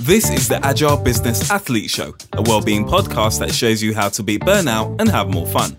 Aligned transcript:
This 0.00 0.30
is 0.30 0.48
the 0.48 0.58
Agile 0.64 0.96
Business 0.96 1.50
Athlete 1.50 1.90
Show, 1.90 2.14
a 2.32 2.40
well-being 2.40 2.86
podcast 2.86 3.38
that 3.40 3.52
shows 3.52 3.82
you 3.82 3.94
how 3.94 4.08
to 4.08 4.22
beat 4.22 4.40
burnout 4.40 4.98
and 4.98 5.10
have 5.10 5.28
more 5.28 5.46
fun. 5.46 5.76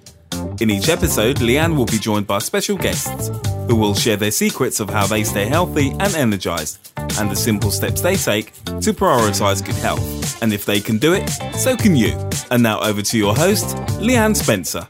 In 0.60 0.70
each 0.70 0.90
episode, 0.90 1.38
Leanne 1.38 1.76
will 1.76 1.88
be 1.88 1.98
joined 1.98 2.28
by 2.28 2.38
special 2.38 2.78
guests 2.78 3.32
who 3.68 3.76
will 3.76 3.96
share 3.96 4.18
their 4.18 4.30
secrets 4.30 4.80
of 4.80 4.92
how 4.92 5.08
they 5.08 5.24
stay 5.24 5.46
healthy 5.46 5.90
and 6.00 6.14
energized 6.14 6.92
and 7.18 7.32
the 7.32 7.36
simple 7.36 7.72
steps 7.72 8.02
they 8.02 8.16
take 8.16 8.54
to 8.64 8.94
prioritize 8.94 9.66
good 9.66 9.74
health. 9.78 10.40
And 10.44 10.54
if 10.54 10.66
they 10.66 10.80
can 10.80 11.00
do 11.00 11.14
it, 11.14 11.28
so 11.56 11.76
can 11.76 11.96
you. 11.96 12.16
And 12.52 12.62
now 12.62 12.80
over 12.82 13.02
to 13.02 13.18
your 13.18 13.36
host, 13.36 13.76
Leanne 13.98 14.36
Spencer. 14.36 14.88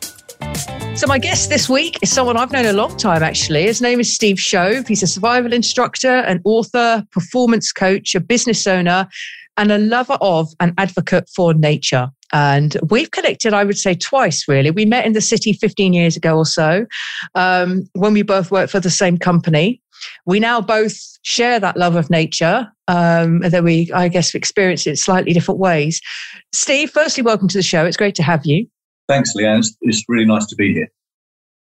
So, 0.94 1.08
my 1.08 1.18
guest 1.20 1.50
this 1.50 1.70
week 1.70 1.98
is 2.02 2.12
someone 2.12 2.36
I've 2.36 2.52
known 2.52 2.66
a 2.66 2.74
long 2.74 2.96
time, 2.98 3.24
actually. 3.24 3.64
His 3.64 3.82
name 3.82 4.02
is 4.02 4.14
Steve 4.14 4.40
Shove. 4.40 4.88
He's 4.88 5.02
a 5.02 5.08
survival 5.08 5.54
instructor, 5.54 6.18
an 6.18 6.42
author, 6.44 7.08
performance 7.12 7.72
coach, 7.72 8.14
a 8.14 8.20
business 8.20 8.68
owner, 8.68 9.08
and 9.56 9.72
a 9.72 9.78
lover 9.78 10.18
of 10.20 10.50
and 10.60 10.74
advocate 10.78 11.30
for 11.34 11.54
nature. 11.54 12.10
And 12.34 12.78
we've 12.90 13.10
connected, 13.12 13.54
I 13.54 13.64
would 13.64 13.78
say, 13.78 13.96
twice 13.96 14.48
really. 14.48 14.70
We 14.70 14.86
met 14.86 15.06
in 15.06 15.14
the 15.14 15.22
city 15.22 15.54
15 15.54 15.94
years 15.94 16.18
ago 16.18 16.38
or 16.38 16.46
so 16.46 16.86
um, 17.36 17.88
when 17.94 18.14
we 18.14 18.22
both 18.22 18.52
worked 18.52 18.72
for 18.72 18.80
the 18.82 18.90
same 18.90 19.18
company. 19.18 19.82
We 20.26 20.40
now 20.40 20.62
both 20.62 21.00
share 21.24 21.60
that 21.60 21.78
love 21.78 21.96
of 21.96 22.10
nature, 22.10 22.68
um, 22.88 23.42
we, 23.64 23.92
I 23.94 24.08
guess, 24.08 24.36
experience 24.36 24.88
it 24.88 24.98
slightly 24.98 25.32
different 25.32 25.60
ways. 25.60 26.02
Steve, 26.52 26.90
firstly, 26.90 27.24
welcome 27.24 27.48
to 27.48 27.58
the 27.58 27.64
show. 27.64 27.86
It's 27.86 27.98
great 27.98 28.16
to 28.16 28.24
have 28.24 28.46
you. 28.46 28.68
Thanks, 29.12 29.34
Leanne. 29.36 29.60
It's, 29.60 29.76
it's 29.82 30.06
really 30.08 30.24
nice 30.24 30.46
to 30.46 30.56
be 30.56 30.74
here. 30.74 30.88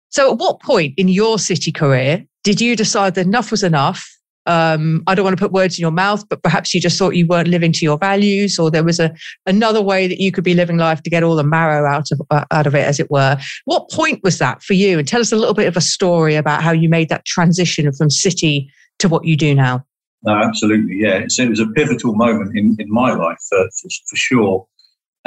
So, 0.09 0.31
at 0.31 0.39
what 0.39 0.59
point 0.59 0.95
in 0.97 1.07
your 1.07 1.37
city 1.37 1.71
career 1.71 2.25
did 2.43 2.59
you 2.59 2.75
decide 2.75 3.13
that 3.13 3.27
enough 3.27 3.51
was 3.51 3.61
enough? 3.61 4.09
Um, 4.47 5.03
I 5.05 5.13
don't 5.13 5.23
want 5.23 5.37
to 5.37 5.43
put 5.43 5.51
words 5.51 5.77
in 5.77 5.83
your 5.83 5.91
mouth, 5.91 6.27
but 6.29 6.41
perhaps 6.41 6.73
you 6.73 6.81
just 6.81 6.97
thought 6.97 7.15
you 7.15 7.27
weren't 7.27 7.49
living 7.49 7.71
to 7.73 7.85
your 7.85 7.99
values, 7.99 8.57
or 8.57 8.71
there 8.71 8.83
was 8.83 8.99
a 8.99 9.13
another 9.45 9.83
way 9.83 10.07
that 10.07 10.19
you 10.19 10.31
could 10.31 10.45
be 10.45 10.55
living 10.55 10.77
life 10.77 11.03
to 11.03 11.11
get 11.11 11.21
all 11.21 11.35
the 11.35 11.43
marrow 11.43 11.87
out 11.87 12.11
of 12.11 12.19
uh, 12.31 12.45
out 12.49 12.65
of 12.65 12.73
it, 12.73 12.87
as 12.87 12.99
it 12.99 13.11
were. 13.11 13.37
What 13.65 13.87
point 13.91 14.23
was 14.23 14.39
that 14.39 14.63
for 14.63 14.73
you? 14.73 14.97
And 14.97 15.07
tell 15.07 15.21
us 15.21 15.31
a 15.31 15.35
little 15.35 15.53
bit 15.53 15.67
of 15.67 15.77
a 15.77 15.81
story 15.81 16.33
about 16.33 16.63
how 16.63 16.71
you 16.71 16.89
made 16.89 17.09
that 17.09 17.25
transition 17.25 17.91
from 17.91 18.09
city 18.09 18.71
to 18.97 19.07
what 19.07 19.25
you 19.25 19.37
do 19.37 19.53
now. 19.53 19.85
No, 20.23 20.33
absolutely, 20.33 20.95
yeah. 20.95 21.25
So 21.27 21.43
it 21.43 21.49
was 21.49 21.59
a 21.59 21.67
pivotal 21.67 22.15
moment 22.15 22.57
in, 22.57 22.75
in 22.79 22.89
my 22.89 23.13
life 23.13 23.37
for, 23.47 23.69
for, 23.79 23.89
for 24.09 24.15
sure. 24.15 24.67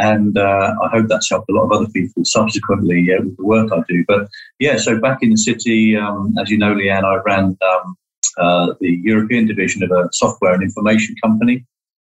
And 0.00 0.38
uh, 0.38 0.74
I 0.82 0.88
hope 0.88 1.08
that's 1.08 1.28
helped 1.28 1.50
a 1.50 1.52
lot 1.52 1.64
of 1.64 1.72
other 1.72 1.88
people 1.88 2.24
subsequently 2.24 3.00
yeah, 3.00 3.18
with 3.18 3.36
the 3.36 3.44
work 3.44 3.70
I 3.70 3.82
do. 3.86 4.02
But 4.08 4.28
yeah, 4.58 4.78
so 4.78 4.98
back 4.98 5.18
in 5.22 5.30
the 5.30 5.36
city, 5.36 5.94
um, 5.94 6.34
as 6.40 6.48
you 6.48 6.56
know, 6.56 6.74
Leanne, 6.74 7.04
I 7.04 7.16
ran 7.26 7.58
um, 7.60 7.96
uh, 8.38 8.74
the 8.80 8.98
European 9.02 9.46
division 9.46 9.82
of 9.82 9.90
a 9.90 10.08
software 10.12 10.54
and 10.54 10.62
information 10.62 11.14
company. 11.22 11.66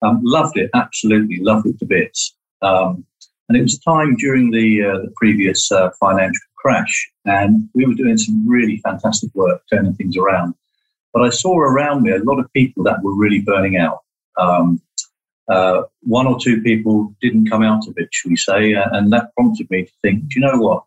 Um, 0.02 0.20
loved 0.22 0.56
it, 0.56 0.70
absolutely 0.74 1.38
loved 1.40 1.66
it 1.66 1.78
to 1.80 1.86
bits. 1.86 2.36
Um, 2.60 3.04
and 3.48 3.58
it 3.58 3.62
was 3.62 3.74
a 3.74 3.90
time 3.90 4.14
during 4.16 4.52
the, 4.52 4.84
uh, 4.84 4.98
the 4.98 5.12
previous 5.16 5.70
uh, 5.72 5.90
financial 5.98 6.40
crash, 6.56 7.10
and 7.24 7.68
we 7.74 7.84
were 7.84 7.94
doing 7.94 8.16
some 8.16 8.48
really 8.48 8.78
fantastic 8.78 9.30
work 9.34 9.60
turning 9.72 9.94
things 9.94 10.16
around. 10.16 10.54
But 11.12 11.24
I 11.24 11.30
saw 11.30 11.58
around 11.58 12.02
me 12.02 12.12
a 12.12 12.22
lot 12.22 12.38
of 12.38 12.52
people 12.52 12.84
that 12.84 13.02
were 13.02 13.16
really 13.16 13.40
burning 13.40 13.76
out. 13.76 13.98
Um, 14.38 14.80
uh, 15.52 15.82
one 16.00 16.26
or 16.26 16.38
two 16.38 16.62
people 16.62 17.14
didn't 17.20 17.50
come 17.50 17.62
out 17.62 17.86
of 17.88 17.94
it, 17.96 18.08
shall 18.12 18.30
we 18.30 18.36
say, 18.36 18.72
and 18.72 19.12
that 19.12 19.34
prompted 19.34 19.70
me 19.70 19.84
to 19.84 19.92
think, 20.02 20.20
do 20.28 20.40
you 20.40 20.46
know 20.46 20.58
what? 20.58 20.84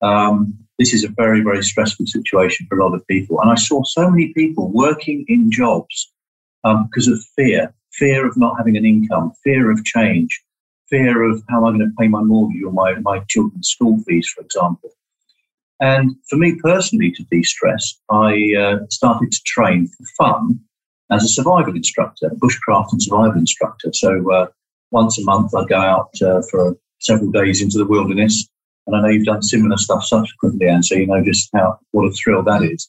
Um, 0.00 0.54
this 0.78 0.94
is 0.94 1.04
a 1.04 1.08
very, 1.08 1.40
very 1.42 1.62
stressful 1.62 2.06
situation 2.06 2.66
for 2.68 2.78
a 2.78 2.84
lot 2.84 2.94
of 2.94 3.06
people. 3.06 3.40
And 3.40 3.50
I 3.50 3.56
saw 3.56 3.82
so 3.84 4.08
many 4.08 4.32
people 4.32 4.70
working 4.70 5.24
in 5.28 5.50
jobs 5.50 6.12
um, 6.64 6.86
because 6.86 7.08
of 7.08 7.18
fear 7.36 7.74
fear 7.98 8.26
of 8.26 8.36
not 8.36 8.56
having 8.56 8.76
an 8.76 8.84
income, 8.84 9.32
fear 9.42 9.70
of 9.70 9.84
change, 9.84 10.42
fear 10.88 11.28
of 11.28 11.42
how 11.48 11.58
am 11.58 11.64
I 11.64 11.78
going 11.78 11.80
to 11.80 11.96
pay 11.98 12.08
my 12.08 12.22
mortgage 12.22 12.62
or 12.64 12.72
my, 12.72 12.94
my 13.00 13.20
children's 13.28 13.68
school 13.68 13.98
fees, 14.06 14.28
for 14.28 14.42
example. 14.42 14.90
And 15.80 16.16
for 16.28 16.36
me 16.36 16.56
personally, 16.62 17.12
to 17.12 17.24
de 17.24 17.42
stress, 17.42 18.00
I 18.10 18.52
uh, 18.58 18.78
started 18.90 19.30
to 19.32 19.40
train 19.44 19.88
for 19.88 20.04
fun 20.16 20.60
as 21.10 21.24
a 21.24 21.28
survival 21.28 21.74
instructor, 21.74 22.30
bushcraft 22.36 22.92
and 22.92 23.02
survival 23.02 23.38
instructor. 23.38 23.90
So 23.92 24.30
uh, 24.32 24.46
once 24.90 25.18
a 25.18 25.24
month, 25.24 25.54
I'd 25.54 25.68
go 25.68 25.80
out 25.80 26.10
uh, 26.22 26.42
for 26.50 26.76
several 27.00 27.30
days 27.30 27.62
into 27.62 27.78
the 27.78 27.86
wilderness. 27.86 28.48
And 28.86 28.96
I 28.96 29.02
know 29.02 29.08
you've 29.08 29.26
done 29.26 29.42
similar 29.42 29.76
stuff 29.76 30.04
subsequently, 30.04 30.66
and 30.66 30.84
so 30.84 30.94
you 30.94 31.06
know 31.06 31.22
just 31.22 31.50
how 31.54 31.78
what 31.90 32.06
a 32.06 32.12
thrill 32.12 32.42
that 32.44 32.62
is. 32.62 32.88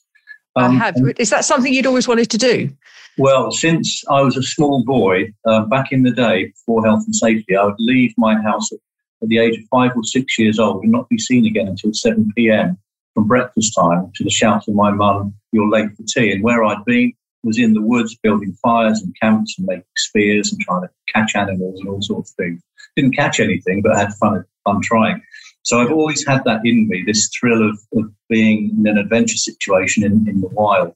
Um, 0.56 0.72
I 0.72 0.74
have. 0.84 0.96
Is 1.18 1.30
that 1.30 1.44
something 1.44 1.72
you'd 1.72 1.86
always 1.86 2.08
wanted 2.08 2.30
to 2.30 2.38
do? 2.38 2.70
Well, 3.18 3.52
since 3.52 4.02
I 4.08 4.22
was 4.22 4.36
a 4.36 4.42
small 4.42 4.82
boy, 4.82 5.32
uh, 5.44 5.66
back 5.66 5.92
in 5.92 6.02
the 6.02 6.10
day, 6.10 6.46
before 6.46 6.84
health 6.84 7.04
and 7.04 7.14
safety, 7.14 7.54
I 7.54 7.64
would 7.64 7.74
leave 7.78 8.14
my 8.16 8.40
house 8.40 8.72
at, 8.72 8.78
at 9.22 9.28
the 9.28 9.38
age 9.38 9.58
of 9.58 9.64
five 9.70 9.90
or 9.94 10.04
six 10.04 10.38
years 10.38 10.58
old 10.58 10.84
and 10.84 10.92
not 10.92 11.08
be 11.08 11.18
seen 11.18 11.44
again 11.44 11.68
until 11.68 11.92
7 11.92 12.32
p.m. 12.34 12.78
from 13.12 13.26
breakfast 13.26 13.74
time 13.78 14.10
to 14.14 14.24
the 14.24 14.30
shout 14.30 14.66
of 14.68 14.74
my 14.74 14.90
mum, 14.90 15.34
You're 15.52 15.68
late 15.68 15.90
for 15.96 16.04
tea. 16.04 16.32
And 16.32 16.42
where 16.42 16.64
I'd 16.64 16.84
been, 16.86 17.12
was 17.42 17.58
in 17.58 17.74
the 17.74 17.82
woods 17.82 18.16
building 18.22 18.56
fires 18.62 19.00
and 19.00 19.14
camps 19.20 19.56
and 19.58 19.66
making 19.66 19.84
spears 19.96 20.52
and 20.52 20.60
trying 20.60 20.82
to 20.82 20.90
catch 21.12 21.34
animals 21.34 21.80
and 21.80 21.88
all 21.88 22.02
sorts 22.02 22.30
of 22.30 22.36
things. 22.36 22.62
Didn't 22.96 23.16
catch 23.16 23.40
anything, 23.40 23.82
but 23.82 23.96
had 23.96 24.12
fun, 24.14 24.44
fun 24.64 24.80
trying. 24.82 25.22
So 25.62 25.80
I've 25.80 25.92
always 25.92 26.26
had 26.26 26.44
that 26.44 26.60
in 26.64 26.88
me, 26.88 27.02
this 27.06 27.30
thrill 27.38 27.68
of, 27.68 27.78
of 27.94 28.10
being 28.28 28.74
in 28.78 28.86
an 28.86 28.98
adventure 28.98 29.36
situation 29.36 30.04
in, 30.04 30.28
in 30.28 30.40
the 30.40 30.48
wild. 30.48 30.94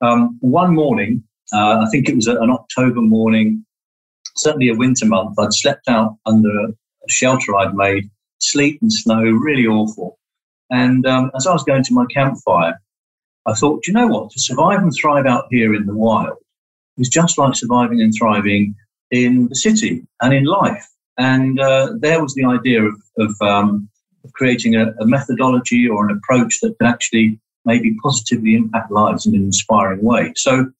Um, 0.00 0.38
one 0.40 0.74
morning, 0.74 1.22
uh, 1.52 1.84
I 1.84 1.86
think 1.90 2.08
it 2.08 2.16
was 2.16 2.26
an 2.26 2.50
October 2.50 3.00
morning, 3.00 3.64
certainly 4.36 4.68
a 4.68 4.74
winter 4.74 5.06
month, 5.06 5.38
I'd 5.38 5.52
slept 5.52 5.88
out 5.88 6.16
under 6.26 6.66
a 6.66 7.08
shelter 7.08 7.56
I'd 7.56 7.74
made, 7.74 8.10
sleet 8.38 8.80
and 8.82 8.92
snow, 8.92 9.22
really 9.22 9.66
awful. 9.66 10.18
And 10.70 11.06
um, 11.06 11.30
as 11.36 11.46
I 11.46 11.52
was 11.52 11.64
going 11.64 11.84
to 11.84 11.94
my 11.94 12.06
campfire, 12.06 12.80
I 13.46 13.54
thought, 13.54 13.86
you 13.86 13.92
know 13.92 14.08
what? 14.08 14.30
To 14.30 14.40
survive 14.40 14.80
and 14.80 14.92
thrive 14.92 15.26
out 15.26 15.46
here 15.50 15.74
in 15.74 15.86
the 15.86 15.94
wild 15.94 16.36
is 16.98 17.08
just 17.08 17.38
like 17.38 17.54
surviving 17.54 18.00
and 18.00 18.12
thriving 18.16 18.74
in 19.10 19.48
the 19.48 19.54
city 19.54 20.06
and 20.20 20.34
in 20.34 20.44
life. 20.44 20.86
And 21.18 21.60
uh, 21.60 21.94
there 21.98 22.20
was 22.20 22.34
the 22.34 22.44
idea 22.44 22.82
of, 22.82 22.94
of, 23.18 23.34
um, 23.40 23.88
of 24.24 24.32
creating 24.32 24.74
a, 24.76 24.92
a, 25.00 25.06
methodology 25.06 25.88
or 25.88 26.08
an 26.08 26.16
approach 26.16 26.58
that 26.60 26.76
could 26.78 26.86
actually 26.86 27.40
maybe 27.64 27.96
positively 28.02 28.54
impact 28.54 28.90
lives 28.90 29.26
in 29.26 29.34
an 29.34 29.42
inspiring 29.42 30.02
way. 30.02 30.32
So, 30.36 30.70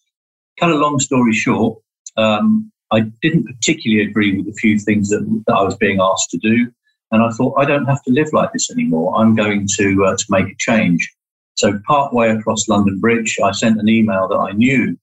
cut 0.59 0.71
a 0.71 0.75
long 0.75 1.01
story 1.01 1.33
short, 1.33 1.79
um, 2.17 2.71
I 2.91 3.01
didn't 3.23 3.45
particularly 3.45 4.09
agree 4.09 4.37
with 4.37 4.49
a 4.49 4.55
few 4.55 4.79
things 4.79 5.09
that, 5.09 5.25
that, 5.47 5.55
I 5.55 5.63
was 5.63 5.77
being 5.77 6.01
asked 6.01 6.31
to 6.31 6.39
do. 6.39 6.71
And 7.13 7.23
I 7.23 7.31
thought, 7.31 7.59
I 7.59 7.65
don't 7.65 7.87
have 7.87 8.03
to 8.05 8.13
live 8.13 8.33
like 8.33 8.53
this 8.53 8.71
anymore. 8.71 9.17
I'm 9.17 9.35
going 9.35 9.67
to, 9.79 10.05
uh, 10.05 10.17
to 10.17 10.25
make 10.29 10.49
a 10.49 10.57
change. 10.59 11.13
So, 11.57 11.81
partway 11.87 12.29
across 12.29 12.69
London 12.69 13.01
Bridge, 13.01 13.39
I 13.43 13.51
sent 13.53 13.81
an 13.81 13.89
email 13.89 14.29
that 14.29 14.37
I 14.37 14.53
knew 14.53 14.97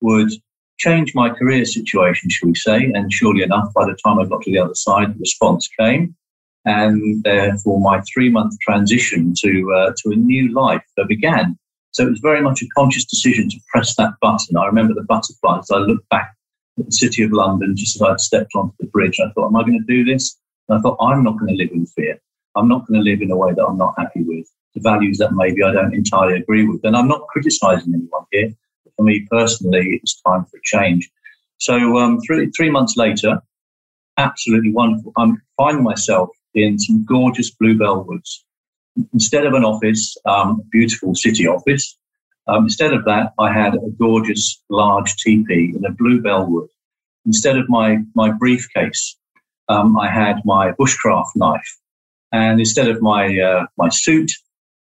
would 0.00 0.32
change 0.78 1.14
my 1.14 1.30
career 1.30 1.64
situation, 1.64 2.28
shall 2.28 2.48
we 2.48 2.56
say. 2.56 2.90
And 2.92 3.12
surely 3.12 3.42
enough, 3.42 3.72
by 3.72 3.84
the 3.84 3.96
time 4.04 4.18
I 4.18 4.24
got 4.24 4.42
to 4.42 4.50
the 4.50 4.58
other 4.58 4.74
side, 4.74 5.14
the 5.14 5.20
response 5.20 5.68
came. 5.78 6.16
And 6.64 7.22
therefore, 7.22 7.80
my 7.80 8.02
three 8.12 8.30
month 8.30 8.58
transition 8.60 9.32
to, 9.42 9.72
uh, 9.72 9.92
to 9.98 10.10
a 10.10 10.16
new 10.16 10.52
life 10.52 10.82
began. 11.06 11.56
So, 11.92 12.04
it 12.04 12.10
was 12.10 12.20
very 12.20 12.42
much 12.42 12.62
a 12.62 12.68
conscious 12.74 13.04
decision 13.04 13.48
to 13.50 13.60
press 13.72 13.94
that 13.94 14.14
button. 14.20 14.56
I 14.56 14.66
remember 14.66 14.94
the 14.94 15.04
butterflies. 15.04 15.70
I 15.70 15.78
looked 15.78 16.08
back 16.08 16.34
at 16.80 16.86
the 16.86 16.92
city 16.92 17.22
of 17.22 17.30
London 17.30 17.76
just 17.76 17.94
as 17.94 18.02
I'd 18.02 18.20
stepped 18.20 18.56
onto 18.56 18.74
the 18.80 18.86
bridge. 18.86 19.20
I 19.20 19.30
thought, 19.30 19.46
am 19.46 19.56
I 19.56 19.62
going 19.62 19.78
to 19.78 19.86
do 19.86 20.04
this? 20.04 20.36
And 20.68 20.76
I 20.76 20.82
thought, 20.82 20.98
I'm 21.00 21.22
not 21.22 21.38
going 21.38 21.56
to 21.56 21.62
live 21.62 21.70
in 21.72 21.86
fear. 21.86 22.20
I'm 22.56 22.66
not 22.66 22.88
going 22.88 22.98
to 22.98 23.08
live 23.08 23.22
in 23.22 23.30
a 23.30 23.36
way 23.36 23.52
that 23.54 23.64
I'm 23.64 23.78
not 23.78 23.94
happy 23.96 24.24
with 24.24 24.48
to 24.74 24.80
values 24.80 25.18
that 25.18 25.32
maybe 25.34 25.62
I 25.62 25.72
don't 25.72 25.94
entirely 25.94 26.36
agree 26.38 26.66
with. 26.66 26.80
And 26.84 26.96
I'm 26.96 27.08
not 27.08 27.26
criticizing 27.28 27.94
anyone 27.94 28.24
here. 28.30 28.52
For 28.96 29.04
me 29.04 29.26
personally, 29.30 30.00
it's 30.02 30.20
time 30.22 30.44
for 30.44 30.58
a 30.58 30.60
change. 30.64 31.10
So 31.58 31.98
um, 31.98 32.20
three, 32.26 32.50
three 32.50 32.70
months 32.70 32.96
later, 32.96 33.40
absolutely 34.18 34.72
wonderful. 34.72 35.12
I'm 35.16 35.40
finding 35.56 35.84
myself 35.84 36.30
in 36.54 36.78
some 36.78 37.04
gorgeous 37.04 37.50
bluebell 37.50 38.04
woods. 38.04 38.44
Instead 39.12 39.46
of 39.46 39.54
an 39.54 39.64
office, 39.64 40.16
um, 40.26 40.62
beautiful 40.70 41.14
city 41.14 41.46
office, 41.46 41.96
um, 42.48 42.64
instead 42.64 42.92
of 42.92 43.04
that, 43.04 43.32
I 43.38 43.52
had 43.52 43.74
a 43.74 43.90
gorgeous 43.98 44.62
large 44.68 45.14
teepee 45.16 45.72
in 45.76 45.84
a 45.84 45.92
bluebell 45.92 46.46
wood. 46.46 46.68
Instead 47.24 47.56
of 47.56 47.68
my, 47.68 47.98
my 48.14 48.32
briefcase, 48.32 49.16
um, 49.68 49.96
I 49.98 50.08
had 50.08 50.42
my 50.44 50.72
bushcraft 50.72 51.30
knife. 51.36 51.78
And 52.32 52.58
instead 52.58 52.88
of 52.88 53.00
my, 53.00 53.38
uh, 53.38 53.66
my 53.78 53.88
suit, 53.88 54.30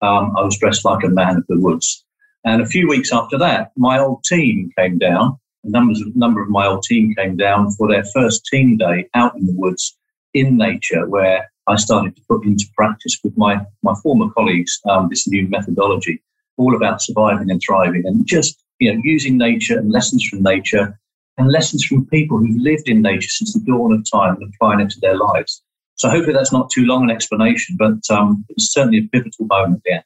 um, 0.02 0.34
I 0.36 0.42
was 0.42 0.58
dressed 0.58 0.84
like 0.84 1.04
a 1.04 1.08
man 1.08 1.36
of 1.36 1.46
the 1.48 1.58
woods. 1.58 2.04
And 2.44 2.62
a 2.62 2.66
few 2.66 2.88
weeks 2.88 3.12
after 3.12 3.38
that, 3.38 3.72
my 3.76 3.98
old 3.98 4.22
team 4.24 4.70
came 4.78 4.98
down. 4.98 5.38
A 5.64 5.70
numbers, 5.70 6.02
number 6.14 6.42
of 6.42 6.48
my 6.48 6.66
old 6.66 6.84
team 6.84 7.14
came 7.14 7.36
down 7.36 7.72
for 7.72 7.88
their 7.88 8.04
first 8.04 8.44
team 8.46 8.76
day 8.76 9.08
out 9.14 9.36
in 9.36 9.46
the 9.46 9.54
woods 9.56 9.96
in 10.32 10.56
nature, 10.56 11.08
where 11.08 11.50
I 11.66 11.76
started 11.76 12.14
to 12.14 12.22
put 12.28 12.44
into 12.44 12.66
practice 12.76 13.18
with 13.24 13.36
my, 13.36 13.60
my 13.82 13.94
former 14.02 14.30
colleagues 14.30 14.78
um, 14.88 15.08
this 15.08 15.26
new 15.26 15.48
methodology, 15.48 16.22
all 16.56 16.76
about 16.76 17.02
surviving 17.02 17.50
and 17.50 17.60
thriving, 17.60 18.02
and 18.06 18.26
just 18.26 18.62
you 18.78 18.92
know 18.92 19.00
using 19.02 19.38
nature 19.38 19.78
and 19.78 19.90
lessons 19.90 20.24
from 20.28 20.42
nature 20.42 20.98
and 21.38 21.50
lessons 21.50 21.84
from 21.84 22.06
people 22.06 22.38
who've 22.38 22.60
lived 22.60 22.88
in 22.88 23.02
nature 23.02 23.28
since 23.28 23.52
the 23.52 23.60
dawn 23.60 23.92
of 23.92 24.04
time 24.10 24.36
and 24.36 24.52
applying 24.54 24.80
it 24.80 24.90
to 24.90 25.00
their 25.00 25.16
lives. 25.16 25.62
So 25.96 26.10
hopefully 26.10 26.34
that's 26.34 26.52
not 26.52 26.70
too 26.70 26.84
long 26.84 27.04
an 27.04 27.10
explanation, 27.10 27.76
but 27.78 27.98
um, 28.10 28.44
it's 28.50 28.72
certainly 28.72 28.98
a 28.98 29.08
pivotal 29.08 29.46
moment 29.46 29.82
there. 29.84 30.04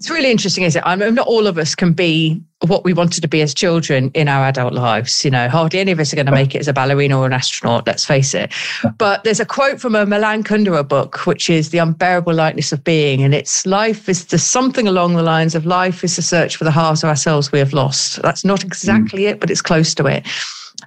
It's 0.00 0.08
really 0.08 0.30
interesting, 0.30 0.64
isn't 0.64 0.80
it? 0.80 0.86
I 0.86 0.96
mean, 0.96 1.14
not 1.14 1.26
all 1.26 1.46
of 1.46 1.58
us 1.58 1.74
can 1.74 1.92
be 1.92 2.42
what 2.66 2.84
we 2.84 2.94
wanted 2.94 3.20
to 3.20 3.28
be 3.28 3.42
as 3.42 3.52
children 3.52 4.10
in 4.14 4.28
our 4.28 4.46
adult 4.46 4.72
lives. 4.72 5.26
You 5.26 5.30
know, 5.30 5.46
hardly 5.50 5.78
any 5.78 5.92
of 5.92 6.00
us 6.00 6.10
are 6.10 6.16
going 6.16 6.24
to 6.24 6.32
make 6.32 6.54
it 6.54 6.60
as 6.60 6.68
a 6.68 6.72
ballerina 6.72 7.18
or 7.18 7.26
an 7.26 7.34
astronaut, 7.34 7.86
let's 7.86 8.06
face 8.06 8.32
it. 8.32 8.50
But 8.96 9.24
there's 9.24 9.40
a 9.40 9.44
quote 9.44 9.78
from 9.78 9.94
a 9.94 10.06
Milan 10.06 10.42
Kundera 10.42 10.88
book, 10.88 11.26
which 11.26 11.50
is 11.50 11.68
The 11.68 11.78
Unbearable 11.78 12.32
Lightness 12.32 12.72
of 12.72 12.82
Being. 12.82 13.22
And 13.22 13.34
it's 13.34 13.66
life 13.66 14.08
is 14.08 14.24
the 14.24 14.38
something 14.38 14.88
along 14.88 15.16
the 15.16 15.22
lines 15.22 15.54
of 15.54 15.66
life 15.66 16.02
is 16.02 16.16
the 16.16 16.22
search 16.22 16.56
for 16.56 16.64
the 16.64 16.70
halves 16.70 17.02
of 17.02 17.10
ourselves 17.10 17.52
we 17.52 17.58
have 17.58 17.74
lost. 17.74 18.22
That's 18.22 18.44
not 18.44 18.64
exactly 18.64 19.24
mm. 19.24 19.32
it, 19.32 19.40
but 19.40 19.50
it's 19.50 19.62
close 19.62 19.94
to 19.96 20.06
it. 20.06 20.26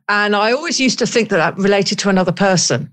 And 0.10 0.36
I 0.36 0.52
always 0.52 0.80
used 0.80 1.00
to 1.00 1.06
think 1.06 1.30
that 1.30 1.38
that 1.38 1.58
related 1.58 2.00
to 2.00 2.10
another 2.10 2.32
person. 2.32 2.93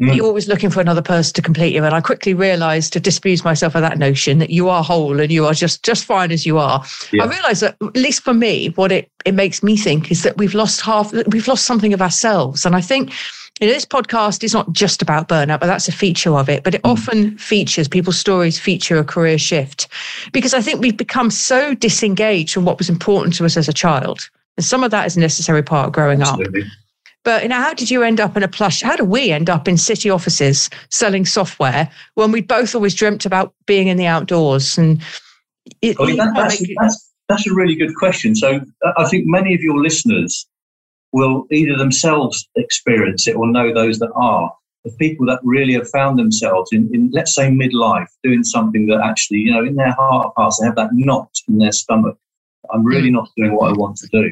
Mm. 0.00 0.16
You're 0.16 0.26
always 0.26 0.48
looking 0.48 0.70
for 0.70 0.80
another 0.80 1.02
person 1.02 1.34
to 1.34 1.42
complete 1.42 1.74
you. 1.74 1.84
And 1.84 1.94
I 1.94 2.00
quickly 2.00 2.34
realized 2.34 2.92
to 2.92 3.00
disabuse 3.00 3.44
myself 3.44 3.74
of 3.74 3.82
that 3.82 3.98
notion 3.98 4.38
that 4.38 4.50
you 4.50 4.68
are 4.68 4.82
whole 4.82 5.20
and 5.20 5.30
you 5.30 5.46
are 5.46 5.54
just 5.54 5.84
just 5.84 6.04
fine 6.04 6.32
as 6.32 6.44
you 6.44 6.58
are. 6.58 6.84
Yeah. 7.12 7.24
I 7.24 7.26
realized 7.26 7.62
that 7.62 7.76
at 7.80 7.96
least 7.96 8.22
for 8.22 8.34
me, 8.34 8.68
what 8.70 8.92
it, 8.92 9.10
it 9.24 9.34
makes 9.34 9.62
me 9.62 9.76
think 9.76 10.10
is 10.10 10.22
that 10.22 10.36
we've 10.36 10.54
lost 10.54 10.80
half 10.80 11.12
we've 11.28 11.48
lost 11.48 11.64
something 11.64 11.92
of 11.92 12.02
ourselves. 12.02 12.64
And 12.66 12.74
I 12.74 12.80
think 12.80 13.12
you 13.60 13.68
know, 13.68 13.72
this 13.72 13.84
podcast 13.84 14.42
is 14.42 14.52
not 14.52 14.72
just 14.72 15.00
about 15.00 15.28
burnout, 15.28 15.60
but 15.60 15.66
that's 15.66 15.86
a 15.86 15.92
feature 15.92 16.36
of 16.36 16.48
it. 16.48 16.64
But 16.64 16.74
it 16.74 16.82
mm. 16.82 16.90
often 16.90 17.38
features 17.38 17.86
people's 17.86 18.18
stories 18.18 18.58
feature 18.58 18.98
a 18.98 19.04
career 19.04 19.38
shift 19.38 19.86
because 20.32 20.54
I 20.54 20.60
think 20.60 20.80
we've 20.80 20.96
become 20.96 21.30
so 21.30 21.74
disengaged 21.74 22.52
from 22.52 22.64
what 22.64 22.78
was 22.78 22.90
important 22.90 23.34
to 23.36 23.44
us 23.44 23.56
as 23.56 23.68
a 23.68 23.72
child. 23.72 24.28
And 24.56 24.64
some 24.64 24.82
of 24.84 24.90
that 24.90 25.06
is 25.06 25.16
a 25.16 25.20
necessary 25.20 25.62
part 25.62 25.86
of 25.86 25.92
growing 25.92 26.20
Absolutely. 26.20 26.62
up. 26.62 26.68
But 27.24 27.42
you 27.42 27.48
know, 27.48 27.56
how 27.56 27.74
did 27.74 27.90
you 27.90 28.02
end 28.02 28.20
up 28.20 28.36
in 28.36 28.42
a 28.42 28.48
plush? 28.48 28.82
How 28.82 28.96
do 28.96 29.04
we 29.04 29.30
end 29.30 29.50
up 29.50 29.66
in 29.66 29.76
city 29.76 30.10
offices 30.10 30.70
selling 30.90 31.24
software 31.24 31.90
when 32.14 32.30
we 32.32 32.42
both 32.42 32.74
always 32.74 32.94
dreamt 32.94 33.24
about 33.24 33.54
being 33.66 33.88
in 33.88 33.96
the 33.96 34.06
outdoors? 34.06 34.78
And 34.78 35.02
it, 35.80 35.96
I 35.98 36.06
mean, 36.06 36.16
that, 36.18 36.34
that's, 36.34 36.62
that's, 36.80 37.12
that's 37.28 37.46
a 37.46 37.54
really 37.54 37.74
good 37.74 37.94
question. 37.96 38.34
So 38.34 38.60
uh, 38.84 38.92
I 38.98 39.08
think 39.08 39.24
many 39.26 39.54
of 39.54 39.60
your 39.60 39.80
listeners 39.80 40.46
will 41.12 41.46
either 41.50 41.76
themselves 41.78 42.46
experience 42.56 43.26
it 43.26 43.36
or 43.36 43.46
know 43.46 43.72
those 43.72 43.98
that 44.00 44.12
are 44.14 44.52
the 44.84 44.90
people 44.98 45.24
that 45.26 45.40
really 45.42 45.72
have 45.72 45.88
found 45.88 46.18
themselves 46.18 46.70
in, 46.72 46.90
in, 46.92 47.10
let's 47.12 47.34
say 47.34 47.48
midlife 47.48 48.08
doing 48.22 48.44
something 48.44 48.86
that 48.86 49.00
actually 49.02 49.38
you 49.38 49.52
know 49.52 49.64
in 49.64 49.76
their 49.76 49.92
heart 49.92 50.26
of 50.26 50.32
hearts 50.36 50.58
they 50.58 50.66
have 50.66 50.76
that 50.76 50.90
knot 50.92 51.30
in 51.48 51.58
their 51.58 51.72
stomach 51.72 52.18
i'm 52.72 52.84
really 52.84 53.08
mm. 53.08 53.14
not 53.14 53.28
doing 53.36 53.54
what 53.54 53.70
i 53.70 53.72
want 53.72 53.96
to 53.96 54.06
do 54.08 54.30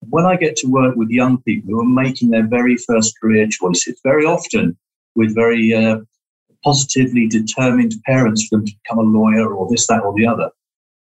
when 0.00 0.26
I 0.26 0.36
get 0.36 0.56
to 0.56 0.68
work 0.68 0.96
with 0.96 1.10
young 1.10 1.42
people 1.42 1.70
who 1.70 1.80
are 1.80 2.04
making 2.04 2.30
their 2.30 2.46
very 2.46 2.76
first 2.76 3.18
career 3.20 3.46
choices, 3.48 4.00
very 4.04 4.24
often 4.24 4.76
with 5.14 5.34
very 5.34 5.74
uh, 5.74 5.98
positively 6.64 7.26
determined 7.26 7.94
parents 8.06 8.46
for 8.46 8.58
them 8.58 8.66
to 8.66 8.72
become 8.82 8.98
a 8.98 9.02
lawyer 9.02 9.52
or 9.52 9.68
this, 9.70 9.86
that, 9.88 10.02
or 10.02 10.14
the 10.14 10.26
other, 10.26 10.50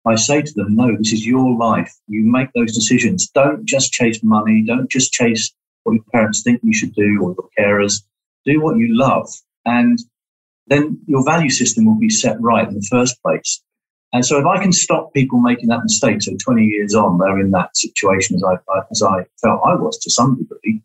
I 0.05 0.15
say 0.15 0.41
to 0.41 0.53
them, 0.53 0.75
no, 0.75 0.95
this 0.95 1.13
is 1.13 1.25
your 1.25 1.57
life. 1.57 1.91
You 2.07 2.23
make 2.23 2.49
those 2.53 2.73
decisions. 2.73 3.27
Don't 3.33 3.65
just 3.65 3.91
chase 3.91 4.19
money. 4.23 4.63
Don't 4.65 4.89
just 4.89 5.11
chase 5.11 5.51
what 5.83 5.93
your 5.93 6.03
parents 6.13 6.43
think 6.43 6.61
you 6.63 6.73
should 6.73 6.93
do 6.93 7.19
or 7.21 7.35
your 7.37 7.49
carers. 7.57 8.03
Do 8.45 8.61
what 8.61 8.77
you 8.77 8.95
love. 8.95 9.27
And 9.65 9.97
then 10.67 10.99
your 11.07 11.23
value 11.23 11.49
system 11.49 11.85
will 11.85 11.99
be 11.99 12.09
set 12.09 12.39
right 12.39 12.67
in 12.67 12.75
the 12.75 12.87
first 12.89 13.21
place. 13.23 13.63
And 14.15 14.25
so 14.25 14.39
if 14.39 14.45
I 14.45 14.61
can 14.61 14.71
stop 14.71 15.13
people 15.13 15.41
making 15.41 15.67
that 15.67 15.83
mistake, 15.83 16.21
so 16.21 16.31
20 16.41 16.63
years 16.63 16.95
on, 16.95 17.17
they're 17.17 17.37
in 17.37 17.51
that 17.51 17.75
situation 17.75 18.37
as 18.37 18.43
I, 18.43 18.79
as 18.89 19.03
I 19.03 19.25
felt 19.41 19.61
I 19.65 19.75
was 19.75 19.97
to 19.99 20.09
some 20.09 20.37
degree, 20.37 20.81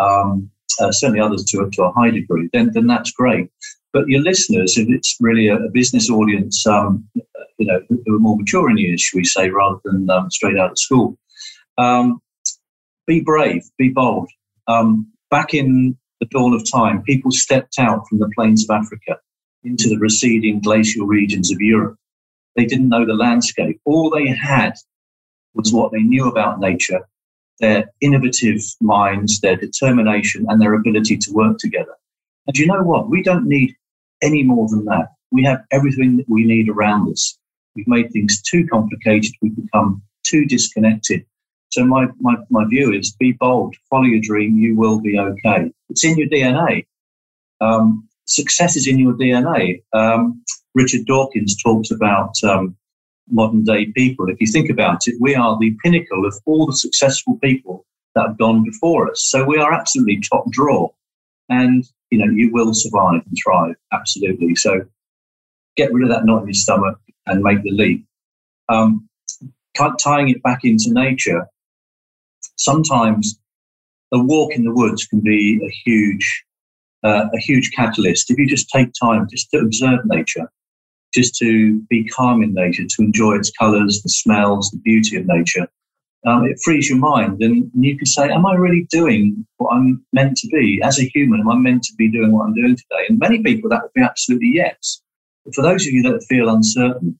um, 0.00 0.50
uh, 0.80 0.90
certainly 0.90 1.20
others 1.20 1.44
to, 1.44 1.70
to 1.70 1.84
a 1.84 1.92
high 1.92 2.10
degree, 2.10 2.50
then, 2.52 2.72
then 2.74 2.88
that's 2.88 3.12
great. 3.12 3.50
But 3.92 4.08
your 4.08 4.20
listeners, 4.20 4.76
if 4.76 4.88
it's 4.88 5.16
really 5.20 5.46
a, 5.46 5.58
a 5.58 5.70
business 5.70 6.10
audience, 6.10 6.66
um, 6.66 7.08
you 7.56 7.66
know, 7.66 7.80
who 7.88 8.16
are 8.16 8.18
more 8.18 8.36
mature 8.36 8.68
in 8.68 8.78
years, 8.78 9.00
should 9.00 9.16
we 9.16 9.24
say, 9.24 9.48
rather 9.50 9.78
than 9.84 10.10
um, 10.10 10.28
straight 10.32 10.58
out 10.58 10.72
of 10.72 10.78
school, 10.78 11.16
um, 11.78 12.20
be 13.06 13.20
brave, 13.20 13.62
be 13.78 13.90
bold. 13.90 14.28
Um, 14.66 15.06
back 15.30 15.54
in 15.54 15.96
the 16.18 16.26
dawn 16.32 16.52
of 16.52 16.68
time, 16.68 17.04
people 17.04 17.30
stepped 17.30 17.78
out 17.78 18.08
from 18.08 18.18
the 18.18 18.30
plains 18.34 18.68
of 18.68 18.74
Africa 18.74 19.20
into 19.62 19.88
the 19.88 19.98
receding 19.98 20.60
glacial 20.60 21.06
regions 21.06 21.52
of 21.52 21.60
Europe 21.60 21.96
they 22.56 22.66
didn't 22.66 22.88
know 22.88 23.04
the 23.04 23.14
landscape. 23.14 23.80
All 23.84 24.10
they 24.10 24.26
had 24.28 24.74
was 25.54 25.72
what 25.72 25.92
they 25.92 26.02
knew 26.02 26.28
about 26.28 26.60
nature, 26.60 27.00
their 27.60 27.90
innovative 28.00 28.60
minds, 28.80 29.40
their 29.40 29.56
determination, 29.56 30.46
and 30.48 30.60
their 30.60 30.74
ability 30.74 31.16
to 31.18 31.32
work 31.32 31.58
together. 31.58 31.94
And 32.46 32.56
you 32.56 32.66
know 32.66 32.82
what? 32.82 33.08
We 33.08 33.22
don't 33.22 33.46
need 33.46 33.74
any 34.22 34.42
more 34.42 34.68
than 34.68 34.84
that. 34.86 35.08
We 35.30 35.44
have 35.44 35.62
everything 35.70 36.16
that 36.18 36.28
we 36.28 36.44
need 36.44 36.68
around 36.68 37.10
us. 37.10 37.38
We've 37.74 37.88
made 37.88 38.12
things 38.12 38.42
too 38.42 38.66
complicated. 38.66 39.32
We've 39.40 39.56
become 39.56 40.02
too 40.24 40.44
disconnected. 40.44 41.24
So 41.70 41.84
my, 41.84 42.06
my, 42.20 42.36
my 42.50 42.66
view 42.66 42.92
is 42.92 43.12
be 43.12 43.32
bold, 43.32 43.74
follow 43.88 44.04
your 44.04 44.20
dream, 44.20 44.58
you 44.58 44.76
will 44.76 45.00
be 45.00 45.18
okay. 45.18 45.72
It's 45.88 46.04
in 46.04 46.18
your 46.18 46.28
DNA. 46.28 46.86
Um, 47.62 48.06
success 48.26 48.76
is 48.76 48.86
in 48.86 48.98
your 48.98 49.14
DNA. 49.14 49.82
Um, 49.94 50.44
Richard 50.74 51.06
Dawkins 51.06 51.60
talks 51.62 51.90
about 51.90 52.34
um, 52.44 52.76
modern 53.30 53.64
day 53.64 53.86
people. 53.86 54.28
If 54.28 54.40
you 54.40 54.46
think 54.46 54.70
about 54.70 55.06
it, 55.06 55.14
we 55.20 55.34
are 55.34 55.58
the 55.58 55.76
pinnacle 55.82 56.26
of 56.26 56.34
all 56.46 56.66
the 56.66 56.72
successful 56.76 57.38
people 57.42 57.84
that 58.14 58.26
have 58.28 58.38
gone 58.38 58.64
before 58.64 59.10
us. 59.10 59.22
So 59.24 59.44
we 59.44 59.58
are 59.58 59.72
absolutely 59.72 60.20
top 60.20 60.50
draw. 60.50 60.90
And, 61.48 61.84
you 62.10 62.18
know, 62.18 62.32
you 62.32 62.50
will 62.52 62.72
survive 62.74 63.22
and 63.26 63.36
thrive. 63.42 63.76
Absolutely. 63.92 64.54
So 64.54 64.82
get 65.76 65.92
rid 65.92 66.04
of 66.04 66.10
that 66.10 66.24
knot 66.24 66.42
in 66.42 66.48
your 66.48 66.54
stomach 66.54 66.98
and 67.26 67.42
make 67.42 67.62
the 67.62 67.70
leap. 67.70 68.06
Um, 68.68 69.08
tying 69.98 70.28
it 70.28 70.42
back 70.42 70.60
into 70.64 70.92
nature, 70.92 71.46
sometimes 72.56 73.38
a 74.12 74.18
walk 74.18 74.52
in 74.52 74.64
the 74.64 74.72
woods 74.72 75.06
can 75.06 75.20
be 75.20 75.60
a 75.64 75.70
huge, 75.84 76.44
uh, 77.02 77.26
a 77.32 77.38
huge 77.38 77.70
catalyst. 77.74 78.30
If 78.30 78.38
you 78.38 78.46
just 78.46 78.68
take 78.68 78.90
time 79.00 79.26
just 79.30 79.50
to 79.50 79.58
observe 79.58 80.00
nature, 80.04 80.50
just 81.12 81.34
to 81.36 81.80
be 81.90 82.04
calm 82.04 82.42
in 82.42 82.54
nature, 82.54 82.84
to 82.88 83.02
enjoy 83.02 83.36
its 83.36 83.50
colours, 83.50 84.00
the 84.02 84.08
smells, 84.08 84.70
the 84.70 84.78
beauty 84.78 85.16
of 85.16 85.26
nature. 85.26 85.68
Um, 86.24 86.44
it 86.44 86.58
frees 86.64 86.88
your 86.88 86.98
mind, 86.98 87.42
and 87.42 87.70
you 87.74 87.96
can 87.96 88.06
say, 88.06 88.30
"Am 88.30 88.46
I 88.46 88.54
really 88.54 88.86
doing 88.90 89.44
what 89.56 89.74
I'm 89.74 90.04
meant 90.12 90.36
to 90.38 90.48
be 90.48 90.80
as 90.82 91.00
a 91.00 91.04
human? 91.04 91.40
Am 91.40 91.50
I 91.50 91.56
meant 91.56 91.82
to 91.84 91.94
be 91.96 92.08
doing 92.08 92.30
what 92.30 92.44
I'm 92.44 92.54
doing 92.54 92.76
today?" 92.76 93.06
And 93.08 93.18
many 93.18 93.42
people 93.42 93.68
that 93.70 93.82
would 93.82 93.92
be 93.92 94.02
absolutely 94.02 94.52
yes. 94.54 95.02
But 95.44 95.54
for 95.54 95.62
those 95.62 95.84
of 95.86 95.92
you 95.92 96.02
that 96.04 96.24
feel 96.28 96.48
uncertain, 96.48 97.18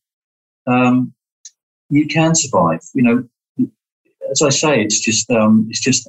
um, 0.68 1.12
you 1.90 2.06
can 2.06 2.34
survive. 2.37 2.80
You 2.94 3.02
know, 3.02 3.68
as 4.30 4.40
I 4.40 4.50
say, 4.50 4.82
it's 4.82 5.00
just 5.00 5.30
um, 5.30 5.66
it's 5.68 5.80
just 5.80 6.08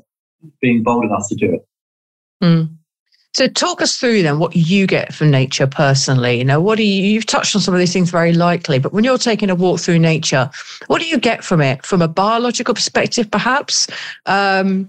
being 0.61 0.83
bold 0.83 1.05
enough 1.05 1.27
to 1.29 1.35
do 1.35 1.53
it. 1.53 1.67
Mm. 2.43 2.77
So 3.33 3.47
talk 3.47 3.81
us 3.81 3.97
through 3.97 4.21
then 4.21 4.37
what 4.37 4.55
you 4.55 4.85
get 4.85 5.13
from 5.13 5.31
nature 5.31 5.65
personally. 5.65 6.37
You 6.37 6.45
know, 6.45 6.61
what 6.61 6.77
do 6.77 6.83
you 6.83 7.03
you've 7.03 7.25
touched 7.25 7.55
on 7.55 7.61
some 7.61 7.73
of 7.73 7.79
these 7.79 7.91
things 7.93 8.11
very 8.11 8.33
likely, 8.33 8.77
but 8.77 8.93
when 8.93 9.03
you're 9.03 9.17
taking 9.17 9.49
a 9.49 9.55
walk 9.55 9.79
through 9.79 9.99
nature, 9.99 10.49
what 10.87 11.01
do 11.01 11.07
you 11.07 11.17
get 11.17 11.43
from 11.43 11.59
it? 11.59 11.83
From 11.85 12.01
a 12.01 12.07
biological 12.07 12.75
perspective, 12.75 13.29
perhaps? 13.31 13.87
Um, 14.27 14.87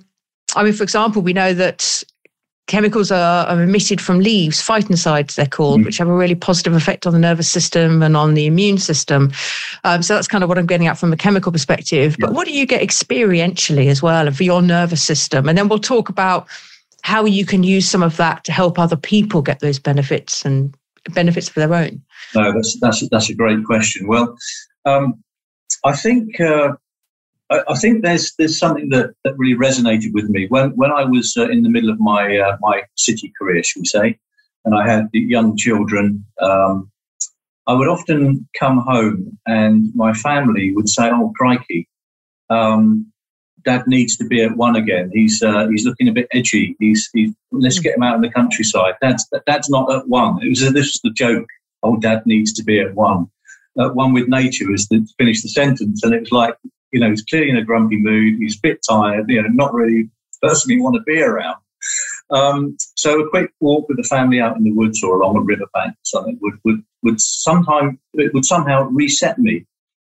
I 0.54 0.62
mean, 0.62 0.74
for 0.74 0.82
example, 0.82 1.22
we 1.22 1.32
know 1.32 1.54
that 1.54 2.04
chemicals 2.66 3.10
are, 3.10 3.46
are 3.46 3.62
emitted 3.62 4.00
from 4.00 4.20
leaves, 4.20 4.60
phytoncides 4.60 5.34
they're 5.34 5.46
called, 5.46 5.80
mm. 5.80 5.84
which 5.86 5.98
have 5.98 6.08
a 6.08 6.14
really 6.14 6.34
positive 6.34 6.74
effect 6.74 7.06
on 7.06 7.12
the 7.12 7.18
nervous 7.18 7.50
system 7.50 8.02
and 8.02 8.16
on 8.16 8.34
the 8.34 8.46
immune 8.46 8.78
system. 8.78 9.32
Um, 9.84 10.02
so 10.02 10.14
that's 10.14 10.28
kind 10.28 10.42
of 10.42 10.48
what 10.48 10.58
I'm 10.58 10.66
getting 10.66 10.86
at 10.86 10.98
from 10.98 11.12
a 11.12 11.16
chemical 11.16 11.52
perspective. 11.52 12.16
Yeah. 12.18 12.26
But 12.26 12.34
what 12.34 12.46
do 12.46 12.52
you 12.52 12.66
get 12.66 12.82
experientially 12.82 13.88
as 13.88 14.02
well 14.02 14.26
and 14.26 14.36
for 14.36 14.44
your 14.44 14.62
nervous 14.62 15.02
system? 15.02 15.48
And 15.48 15.56
then 15.56 15.68
we'll 15.68 15.78
talk 15.78 16.08
about 16.08 16.46
how 17.04 17.26
you 17.26 17.44
can 17.44 17.62
use 17.62 17.87
some 17.87 18.02
of 18.02 18.16
that 18.16 18.42
to 18.44 18.50
help 18.50 18.78
other 18.78 18.96
people 18.96 19.42
get 19.42 19.61
those 19.61 19.78
benefits 19.78 20.42
and 20.42 20.75
benefits 21.11 21.50
for 21.50 21.61
their 21.61 21.75
own? 21.75 22.02
No, 22.34 22.50
that's 22.50 22.80
that's 22.80 23.06
that's 23.11 23.28
a 23.28 23.34
great 23.34 23.62
question. 23.66 24.08
Well, 24.08 24.34
um, 24.87 25.23
I 25.84 25.94
think 25.94 26.40
uh, 26.40 26.73
I, 27.50 27.61
I, 27.68 27.75
think 27.76 28.02
there's 28.02 28.34
there's 28.38 28.58
something 28.58 28.88
that, 28.88 29.11
that 29.23 29.37
really 29.37 29.54
resonated 29.54 30.14
with 30.14 30.30
me 30.30 30.46
when 30.49 30.70
when 30.76 30.92
I 30.92 31.04
was 31.04 31.34
uh, 31.37 31.46
in 31.50 31.62
the 31.62 31.68
middle 31.68 31.90
of 31.90 32.00
my 32.00 32.38
uh, 32.38 32.56
my 32.61 32.82
city 32.96 33.30
career, 33.38 33.62
shall 33.62 33.82
we 33.82 33.87
say, 33.87 34.18
and 34.64 34.75
I 34.75 34.88
had 34.90 35.08
young 35.12 35.58
children. 35.58 36.25
Um, 36.40 36.90
I 37.66 37.75
would 37.75 37.88
often 37.88 38.49
come 38.58 38.78
home 38.78 39.38
and 39.46 39.94
my 39.94 40.14
family 40.14 40.73
would 40.75 40.88
say, 40.88 41.11
"Oh, 41.12 41.34
crikey." 41.37 41.87
Um, 42.49 43.12
Dad 43.64 43.87
needs 43.87 44.16
to 44.16 44.25
be 44.25 44.42
at 44.42 44.56
one 44.56 44.76
again. 44.76 45.11
He's 45.12 45.42
uh, 45.42 45.66
he's 45.68 45.85
looking 45.85 46.09
a 46.09 46.12
bit 46.12 46.28
edgy. 46.33 46.76
He's, 46.78 47.09
he's 47.12 47.33
let's 47.52 47.78
get 47.78 47.97
him 47.97 48.02
out 48.02 48.16
in 48.16 48.21
the 48.21 48.30
countryside. 48.30 48.94
Dad's 49.00 49.28
Dad's 49.47 49.71
not 49.71 49.92
at 49.92 50.09
one. 50.09 50.42
It 50.42 50.49
was 50.49 50.61
this 50.61 50.73
was 50.75 51.00
the 51.02 51.11
joke. 51.11 51.49
Oh, 51.83 51.97
Dad 51.97 52.23
needs 52.26 52.52
to 52.54 52.64
be 52.64 52.80
at 52.80 52.94
one. 52.94 53.26
At 53.78 53.94
one 53.94 54.12
with 54.12 54.28
nature 54.28 54.73
is 54.73 54.87
to 54.88 55.04
finish 55.18 55.42
the 55.42 55.49
sentence, 55.49 56.02
and 56.02 56.14
it 56.14 56.21
was 56.21 56.33
like 56.33 56.56
you 56.92 57.00
know 57.00 57.11
he's 57.11 57.25
clearly 57.25 57.50
in 57.50 57.56
a 57.56 57.64
grumpy 57.64 57.97
mood. 57.97 58.38
He's 58.38 58.56
a 58.56 58.61
bit 58.62 58.80
tired. 58.88 59.28
You 59.28 59.42
know, 59.42 59.49
not 59.49 59.75
really 59.75 60.11
personally 60.42 60.80
want 60.80 60.97
to 60.97 61.02
be 61.02 61.21
around. 61.21 61.56
Um, 62.30 62.76
so 62.97 63.21
a 63.21 63.28
quick 63.28 63.50
walk 63.61 63.88
with 63.88 63.99
the 63.99 64.04
family 64.04 64.40
out 64.40 64.56
in 64.56 64.64
the 64.64 64.73
woods 64.73 65.02
or 65.02 65.21
along 65.21 65.37
a 65.37 65.40
riverbank 65.40 65.92
or 65.92 66.04
something 66.04 66.38
would 66.40 66.59
would 66.64 66.83
would 67.02 67.21
sometime 67.21 67.99
it 68.14 68.33
would 68.33 68.44
somehow 68.44 68.85
reset 68.85 69.38
me. 69.38 69.66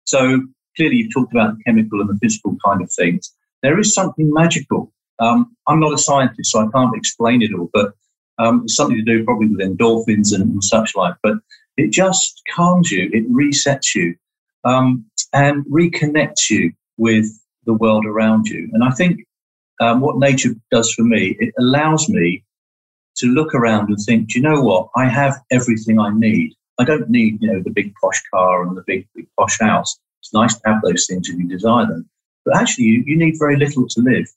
So 0.06 0.44
clearly, 0.78 0.96
you've 0.98 1.14
talked 1.14 1.34
about 1.34 1.58
the 1.58 1.64
chemical 1.66 2.00
and 2.00 2.10
the 2.10 2.18
physical 2.22 2.56
kind 2.64 2.82
of 2.82 2.90
things. 2.94 3.34
There 3.64 3.78
is 3.78 3.94
something 3.94 4.32
magical. 4.32 4.94
Um, 5.20 5.56
I'm 5.68 5.82
not 5.82 5.94
a 5.94 5.98
scientist, 5.98 6.52
so 6.52 6.60
I 6.60 6.68
can't 6.72 6.96
explain 6.96 7.42
it 7.42 7.52
all, 7.54 7.70
but 7.74 7.94
um, 8.38 8.62
it's 8.64 8.76
something 8.76 8.98
to 8.98 9.04
do 9.04 9.26
probably 9.26 9.48
with 9.48 9.60
endorphins 9.60 10.34
and, 10.34 10.64
such 10.64 10.96
like. 10.96 11.16
But 11.24 11.36
it 11.76 11.92
just 11.92 12.42
calms 12.56 12.92
you, 12.92 13.10
it 13.12 13.30
resets 13.32 13.96
you, 13.96 14.16
um, 14.64 15.06
and 15.34 15.66
reconnects 15.66 16.50
you 16.50 16.72
with 16.98 17.26
the 17.66 17.74
world 17.74 18.06
around 18.06 18.48
you. 18.48 18.70
And 18.74 18.84
I 18.84 18.92
think 18.92 19.22
um, 19.82 20.02
what 20.02 20.18
nature 20.18 20.56
does 20.72 20.94
for 20.94 21.04
me, 21.04 21.36
it 21.40 21.54
allows 21.60 22.08
me 22.10 22.44
to 23.18 23.28
look 23.28 23.54
around 23.54 23.90
and 23.90 23.98
think, 24.06 24.30
do 24.30 24.40
you 24.40 24.44
know 24.44 24.62
what? 24.62 24.90
I 24.96 25.06
have 25.06 25.40
everything 25.52 26.00
I 26.00 26.12
need. 26.14 26.54
I 26.80 26.84
don't 26.84 27.10
need, 27.10 27.42
you 27.42 27.52
know, 27.52 27.62
the 27.64 27.72
big 27.72 27.94
posh 28.00 28.22
car 28.32 28.62
and 28.64 28.78
the 28.78 28.84
big, 28.86 29.08
big 29.16 29.28
posh 29.38 29.60
house. 29.60 29.98
It's 30.22 30.34
nice 30.34 30.56
to 30.56 30.62
have 30.66 30.82
those 30.82 31.06
things 31.06 31.30
if 31.30 31.38
you 31.38 31.48
desire 31.48 31.86
them. 31.86 32.10
But 32.46 32.58
actually, 32.58 32.86
you, 32.86 33.04
you 33.06 33.18
need 33.18 33.36
very 33.38 33.58
little 33.58 33.88
to 33.88 34.02
live 34.02 34.28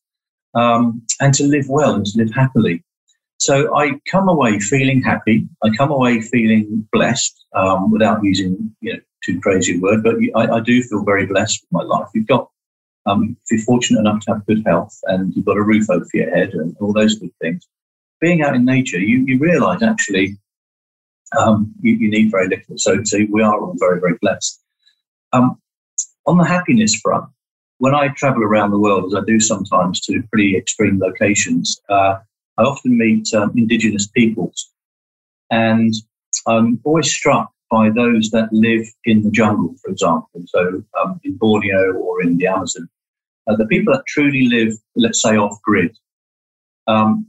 um, 0.54 1.02
and 1.20 1.32
to 1.34 1.44
live 1.44 1.66
well 1.68 1.94
and 1.94 2.06
to 2.06 2.18
live 2.18 2.32
happily. 2.34 2.84
So 3.38 3.74
I 3.74 3.92
come 4.10 4.28
away 4.28 4.58
feeling 4.60 5.00
happy. 5.02 5.48
I 5.64 5.70
come 5.76 5.90
away 5.90 6.20
feeling 6.20 6.86
blessed 6.92 7.44
um, 7.54 7.90
without 7.90 8.22
using, 8.22 8.74
you 8.80 8.94
know, 8.94 9.00
too 9.24 9.40
crazy 9.40 9.76
a 9.76 9.80
word, 9.80 10.02
but 10.02 10.16
I, 10.34 10.56
I 10.56 10.60
do 10.60 10.82
feel 10.82 11.04
very 11.04 11.26
blessed 11.26 11.62
with 11.62 11.72
my 11.72 11.82
life. 11.82 12.08
You've 12.14 12.26
got 12.26 12.50
um, 13.06 13.36
if 13.44 13.50
you're 13.50 13.64
fortunate 13.64 14.00
enough 14.00 14.24
to 14.24 14.32
have 14.32 14.46
good 14.46 14.62
health 14.66 14.98
and 15.04 15.34
you've 15.34 15.46
got 15.46 15.56
a 15.56 15.62
roof 15.62 15.88
over 15.90 16.06
your 16.12 16.30
head 16.30 16.52
and 16.52 16.76
all 16.80 16.92
those 16.92 17.18
good 17.18 17.32
things, 17.40 17.66
being 18.20 18.42
out 18.42 18.54
in 18.54 18.64
nature, 18.64 18.98
you, 18.98 19.24
you 19.26 19.38
realize 19.38 19.82
actually 19.82 20.36
um, 21.38 21.72
you, 21.80 21.94
you, 21.94 22.10
need 22.10 22.30
very 22.30 22.48
little. 22.48 22.76
So, 22.76 23.02
so 23.04 23.18
we 23.30 23.42
are 23.42 23.58
all 23.58 23.74
very, 23.78 24.00
very 24.00 24.18
blessed. 24.20 24.60
Um, 25.32 25.60
on 26.26 26.38
the 26.38 26.44
happiness 26.44 26.94
front, 26.94 27.28
when 27.78 27.94
I 27.94 28.08
travel 28.08 28.42
around 28.42 28.70
the 28.70 28.78
world, 28.78 29.06
as 29.06 29.14
I 29.14 29.24
do 29.26 29.40
sometimes 29.40 30.00
to 30.02 30.22
pretty 30.30 30.56
extreme 30.56 30.98
locations, 30.98 31.80
uh, 31.88 32.16
I 32.58 32.62
often 32.62 32.98
meet 32.98 33.32
um, 33.34 33.52
indigenous 33.56 34.06
peoples. 34.06 34.70
And 35.50 35.94
I'm 36.46 36.78
always 36.84 37.10
struck 37.10 37.50
by 37.70 37.88
those 37.88 38.30
that 38.30 38.52
live 38.52 38.86
in 39.04 39.22
the 39.22 39.30
jungle, 39.30 39.74
for 39.82 39.90
example, 39.90 40.42
so 40.46 40.82
um, 41.00 41.20
in 41.24 41.36
Borneo 41.36 41.92
or 41.94 42.22
in 42.22 42.36
the 42.36 42.48
Amazon. 42.48 42.88
Uh, 43.46 43.56
the 43.56 43.66
people 43.66 43.94
that 43.94 44.04
truly 44.06 44.46
live, 44.48 44.74
let's 44.96 45.22
say, 45.22 45.36
off 45.36 45.60
grid, 45.62 45.96
um, 46.86 47.26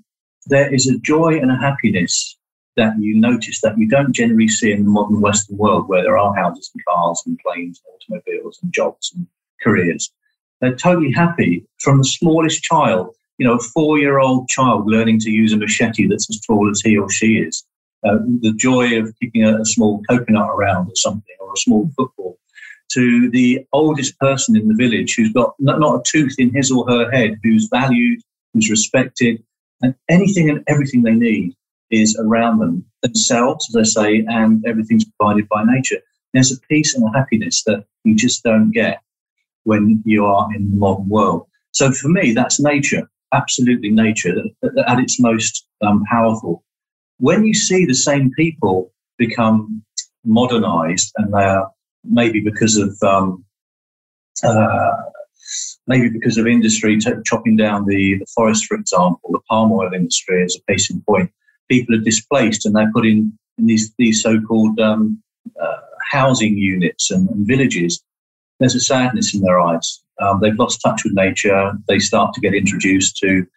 there 0.48 0.74
is 0.74 0.88
a 0.88 1.00
joy 1.00 1.38
and 1.40 1.52
a 1.52 1.56
happiness 1.56 2.38
that 2.78 2.94
you 3.00 3.20
notice 3.20 3.62
that 3.62 3.78
you 3.78 3.88
don't 3.88 4.13
generally 4.13 4.48
see 4.48 4.72
in 4.72 4.84
the 4.84 4.90
modern 4.90 5.22
Western 5.22 5.58
world, 5.58 5.88
where 5.88 6.04
there 6.04 6.18
are 6.18 6.36
houses 6.36 6.72
and 6.74 6.84
cars 6.86 7.22
and 7.25 7.40
planes 7.40 7.82
and 7.86 8.18
automobiles 8.18 8.60
and 8.62 8.74
jobs 8.74 9.12
and 9.16 9.28
careers. 9.62 10.12
They're 10.60 10.75
totally 10.75 11.12
happy 11.12 11.66
from 11.80 11.98
the 11.98 12.04
smallest 12.04 12.62
child, 12.62 13.16
you 13.38 13.48
know, 13.48 13.56
a 13.56 13.60
four 13.60 13.98
year 13.98 14.20
old 14.20 14.48
child 14.48 14.88
learning 14.88 15.20
to 15.20 15.32
use 15.32 15.54
a 15.54 15.58
machete 15.58 16.08
that's 16.08 16.30
as 16.30 16.40
tall 16.40 16.70
as 16.70 16.82
he 16.82 16.98
or 16.98 17.10
she 17.10 17.38
is, 17.38 17.63
uh, 18.08 18.18
the 18.42 18.54
joy 18.54 19.00
of 19.00 19.13
kicking 19.20 19.44
a, 19.44 19.60
a, 19.60 19.66
small 19.66 20.01
coconut 20.10 20.50
around 20.50 20.88
or 20.88 20.96
something, 20.96 21.36
or 21.40 21.54
a 21.54 21.58
small 21.58 21.90
football, 21.98 22.38
to 22.94 23.30
the 23.32 23.66
oldest 23.74 24.18
person 24.20 24.56
in 24.56 24.68
the 24.68 24.75
village 24.75 25.16
who's 25.16 25.34
got 25.34 25.54
not, 25.60 25.80
not 25.80 25.96
a 25.96 26.04
tooth 26.06 26.36
in 26.38 26.54
his 26.54 26.72
or 26.72 26.88
her 26.88 27.10
head, 27.12 27.40
who's 27.44 27.68
valued, 27.72 28.22
who's 28.54 28.70
respected, 28.70 29.44
and 29.82 29.96
anything 30.10 30.50
and 30.50 30.63
everything 30.68 31.01
they 31.01 31.13
need 31.13 31.56
is 31.92 32.18
around 32.20 32.60
them 32.60 32.86
themselves, 33.02 33.68
as 33.70 33.76
I 33.98 34.02
say, 34.02 34.26
and 34.28 34.64
everything's 34.66 35.06
provided 35.06 35.48
by 35.50 35.64
nature. 35.66 35.98
There's 36.34 36.52
a 36.52 36.60
peace 36.70 36.96
and 36.96 37.04
a 37.04 37.18
happiness 37.18 37.64
that 37.66 37.86
you 38.04 38.16
just 38.16 38.44
don't 38.44 38.72
get 38.72 39.02
when 39.64 40.02
you 40.06 40.26
are 40.26 40.48
in 40.56 40.72
the 40.72 40.78
modern 40.78 41.10
world. 41.10 41.48
So 41.72 41.92
for 41.92 42.10
me, 42.10 42.34
that's 42.34 42.60
nature, 42.60 43.10
absolutely 43.34 43.90
nature, 43.90 44.36
at 44.88 45.00
its 45.00 45.20
most 45.20 45.66
um, 45.82 46.04
powerful 46.10 46.64
when 47.22 47.46
you 47.46 47.54
see 47.54 47.86
the 47.86 47.94
same 47.94 48.32
people 48.32 48.92
become 49.20 49.84
modernized 50.26 51.14
and 51.18 51.32
they're 51.32 51.66
maybe 52.04 52.40
because 52.40 52.78
of 52.78 52.98
um, 53.04 53.46
uh, 54.44 54.98
maybe 55.86 56.10
because 56.10 56.38
of 56.38 56.48
industry 56.48 56.98
t- 56.98 57.12
chopping 57.24 57.56
down 57.56 57.86
the, 57.86 58.18
the 58.18 58.26
forest, 58.36 58.66
for 58.66 58.76
example, 58.76 59.30
the 59.32 59.40
palm 59.48 59.72
oil 59.72 59.94
industry 59.94 60.44
is 60.44 60.58
a 60.58 60.72
case 60.72 60.90
in 60.90 61.02
point, 61.08 61.32
people 61.72 61.96
are 61.96 62.00
displaced 62.00 62.66
and 62.66 62.75
they're 62.75 62.92
put 62.92 63.06
in, 63.06 63.32
in 63.58 63.66
these, 63.66 63.94
these 63.98 64.22
so-called 64.22 64.78
um, 64.80 65.22
uh, 65.62 65.78
housing 66.12 66.58
units 66.58 67.10
and, 67.10 67.30
and, 67.30 67.48
villages. 67.48 68.04
There's 68.60 68.75
a 68.75 68.80
sadness 68.80 69.34
in 69.34 69.42
their 69.42 69.60
eyes. 69.60 70.04
Um, 70.20 70.40
they've 70.42 70.60
lost 70.60 70.82
touch 70.84 71.04
with 71.04 71.13
nature. 71.13 71.72
They 71.88 72.00
start 72.00 72.34
to 72.34 72.42
get 72.42 72.54
introduced 72.54 73.18
to 73.18 73.48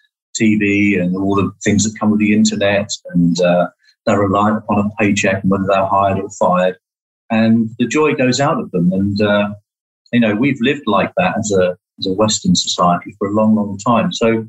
TV 0.40 1.00
and 1.00 1.16
all 1.16 1.34
the 1.34 1.50
things 1.64 1.84
that 1.84 1.98
come 1.98 2.10
with 2.10 2.20
the 2.20 2.32
internet, 2.32 2.88
and 3.12 3.40
uh, 3.40 3.68
they're 4.06 4.20
reliant 4.20 4.58
upon 4.58 4.86
a 4.86 4.90
paycheck 5.02 5.42
and 5.42 5.50
whether 5.50 5.66
they're 5.66 5.86
hired 5.86 6.18
or 6.18 6.30
fired, 6.30 6.76
and 7.30 7.70
the 7.78 7.86
joy 7.86 8.14
goes 8.14 8.40
out 8.40 8.58
of 8.58 8.70
them. 8.70 8.92
And 8.92 9.20
uh, 9.20 9.50
you 10.12 10.20
know, 10.20 10.34
we've 10.34 10.60
lived 10.60 10.84
like 10.86 11.12
that 11.18 11.36
as 11.38 11.52
a 11.52 11.76
as 11.98 12.06
a 12.06 12.12
Western 12.12 12.54
society 12.54 13.14
for 13.18 13.28
a 13.28 13.32
long, 13.32 13.54
long 13.54 13.78
time. 13.78 14.12
So, 14.12 14.46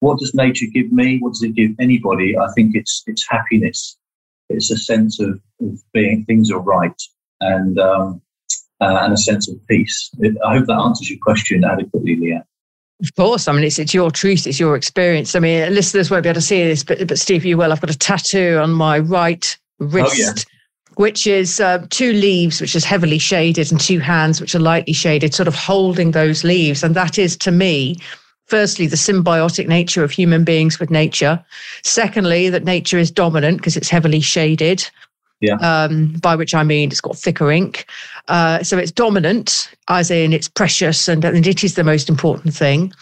what 0.00 0.18
does 0.18 0.34
nature 0.34 0.66
give 0.72 0.92
me? 0.92 1.18
What 1.18 1.34
does 1.34 1.42
it 1.42 1.54
give 1.54 1.72
anybody? 1.78 2.36
I 2.36 2.48
think 2.54 2.74
it's 2.74 3.02
it's 3.06 3.26
happiness. 3.28 3.96
It's 4.50 4.70
a 4.70 4.76
sense 4.76 5.20
of, 5.20 5.40
of 5.60 5.78
being 5.92 6.24
things 6.24 6.50
are 6.50 6.60
right, 6.60 7.00
and 7.40 7.78
um, 7.78 8.20
uh, 8.80 8.98
and 9.02 9.12
a 9.12 9.16
sense 9.16 9.48
of 9.48 9.56
peace. 9.66 10.10
I 10.46 10.56
hope 10.56 10.66
that 10.66 10.74
answers 10.74 11.10
your 11.10 11.18
question 11.20 11.64
adequately, 11.64 12.16
Leah. 12.16 12.44
Of 13.02 13.14
course. 13.16 13.48
I 13.48 13.52
mean, 13.52 13.64
it's, 13.64 13.78
it's 13.78 13.92
your 13.92 14.10
truth, 14.10 14.46
it's 14.46 14.60
your 14.60 14.76
experience. 14.76 15.34
I 15.34 15.40
mean, 15.40 15.74
listeners 15.74 16.10
won't 16.10 16.22
be 16.22 16.28
able 16.28 16.36
to 16.36 16.46
see 16.46 16.62
this, 16.62 16.84
but, 16.84 17.06
but 17.08 17.18
Steve, 17.18 17.44
you 17.44 17.56
will. 17.56 17.72
I've 17.72 17.80
got 17.80 17.90
a 17.90 17.98
tattoo 17.98 18.58
on 18.62 18.70
my 18.70 19.00
right 19.00 19.58
wrist. 19.80 20.12
Oh, 20.12 20.16
yeah. 20.16 20.32
Which 20.96 21.26
is 21.26 21.58
uh, 21.58 21.84
two 21.90 22.12
leaves, 22.12 22.60
which 22.60 22.76
is 22.76 22.84
heavily 22.84 23.18
shaded, 23.18 23.72
and 23.72 23.80
two 23.80 23.98
hands, 23.98 24.40
which 24.40 24.54
are 24.54 24.60
lightly 24.60 24.92
shaded, 24.92 25.34
sort 25.34 25.48
of 25.48 25.54
holding 25.56 26.12
those 26.12 26.44
leaves. 26.44 26.84
And 26.84 26.94
that 26.94 27.18
is 27.18 27.36
to 27.38 27.50
me, 27.50 27.96
firstly, 28.46 28.86
the 28.86 28.96
symbiotic 28.96 29.66
nature 29.66 30.04
of 30.04 30.10
human 30.10 30.44
beings 30.44 30.78
with 30.78 30.90
nature. 30.90 31.44
Secondly, 31.82 32.48
that 32.50 32.64
nature 32.64 32.98
is 32.98 33.10
dominant 33.10 33.58
because 33.58 33.76
it's 33.76 33.88
heavily 33.88 34.20
shaded. 34.20 34.88
Yeah. 35.40 35.56
Um, 35.56 36.14
by 36.22 36.36
which 36.36 36.54
I 36.54 36.62
mean 36.62 36.90
it's 36.90 37.00
got 37.02 37.18
thicker 37.18 37.50
ink. 37.50 37.86
Uh, 38.28 38.62
so 38.62 38.78
it's 38.78 38.92
dominant, 38.92 39.70
as 39.88 40.10
in 40.10 40.32
it's 40.32 40.48
precious 40.48 41.06
and, 41.06 41.22
and 41.24 41.46
it 41.46 41.62
is 41.62 41.74
the 41.74 41.84
most 41.84 42.08
important 42.08 42.54
thing. 42.54 42.92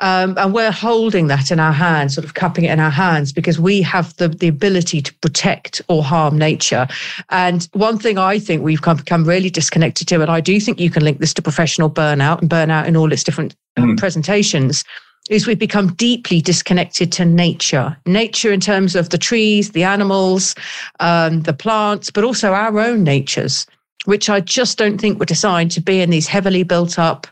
Um, 0.00 0.34
and 0.38 0.52
we're 0.52 0.72
holding 0.72 1.28
that 1.28 1.50
in 1.50 1.60
our 1.60 1.72
hands, 1.72 2.14
sort 2.14 2.24
of 2.24 2.34
cupping 2.34 2.64
it 2.64 2.72
in 2.72 2.80
our 2.80 2.90
hands, 2.90 3.32
because 3.32 3.60
we 3.60 3.82
have 3.82 4.16
the, 4.16 4.28
the 4.28 4.48
ability 4.48 5.02
to 5.02 5.14
protect 5.16 5.82
or 5.88 6.02
harm 6.02 6.38
nature. 6.38 6.88
And 7.28 7.68
one 7.72 7.98
thing 7.98 8.18
I 8.18 8.38
think 8.38 8.62
we've 8.62 8.82
come, 8.82 8.96
become 8.96 9.24
really 9.24 9.50
disconnected 9.50 10.08
to, 10.08 10.22
and 10.22 10.30
I 10.30 10.40
do 10.40 10.58
think 10.58 10.80
you 10.80 10.90
can 10.90 11.04
link 11.04 11.18
this 11.18 11.34
to 11.34 11.42
professional 11.42 11.90
burnout 11.90 12.40
and 12.40 12.50
burnout 12.50 12.86
in 12.86 12.96
all 12.96 13.12
its 13.12 13.24
different 13.24 13.54
mm. 13.78 13.98
presentations, 13.98 14.84
is 15.28 15.46
we've 15.46 15.58
become 15.58 15.92
deeply 15.94 16.40
disconnected 16.40 17.12
to 17.12 17.24
nature. 17.24 17.96
Nature 18.06 18.52
in 18.52 18.60
terms 18.60 18.96
of 18.96 19.10
the 19.10 19.18
trees, 19.18 19.72
the 19.72 19.84
animals, 19.84 20.54
um, 20.98 21.42
the 21.42 21.52
plants, 21.52 22.10
but 22.10 22.24
also 22.24 22.52
our 22.52 22.78
own 22.80 23.04
natures, 23.04 23.66
which 24.06 24.30
I 24.30 24.40
just 24.40 24.78
don't 24.78 24.98
think 24.98 25.18
were 25.18 25.26
designed 25.26 25.70
to 25.72 25.80
be 25.80 26.00
in 26.00 26.10
these 26.10 26.26
heavily 26.26 26.62
built 26.62 26.98
up, 26.98 27.26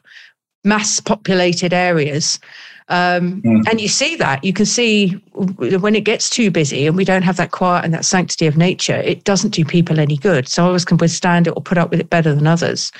mass 0.68 1.00
populated 1.00 1.72
areas. 1.72 2.38
Um, 2.90 3.42
mm. 3.42 3.68
And 3.68 3.80
you 3.80 3.88
see 3.88 4.16
that. 4.16 4.42
You 4.44 4.52
can 4.52 4.64
see 4.64 5.10
when 5.34 5.94
it 5.94 6.04
gets 6.04 6.30
too 6.30 6.50
busy 6.50 6.86
and 6.86 6.96
we 6.96 7.04
don't 7.04 7.22
have 7.22 7.36
that 7.36 7.50
quiet 7.50 7.84
and 7.84 7.92
that 7.92 8.04
sanctity 8.04 8.46
of 8.46 8.56
nature, 8.56 8.96
it 8.96 9.24
doesn't 9.24 9.50
do 9.50 9.64
people 9.64 10.00
any 10.00 10.16
good. 10.16 10.48
Some 10.48 10.66
of 10.66 10.74
us 10.74 10.84
can 10.84 10.96
withstand 10.96 11.46
it 11.46 11.54
or 11.56 11.62
put 11.62 11.76
up 11.76 11.90
with 11.90 12.00
it 12.00 12.08
better 12.08 12.34
than 12.34 12.46
others. 12.46 12.90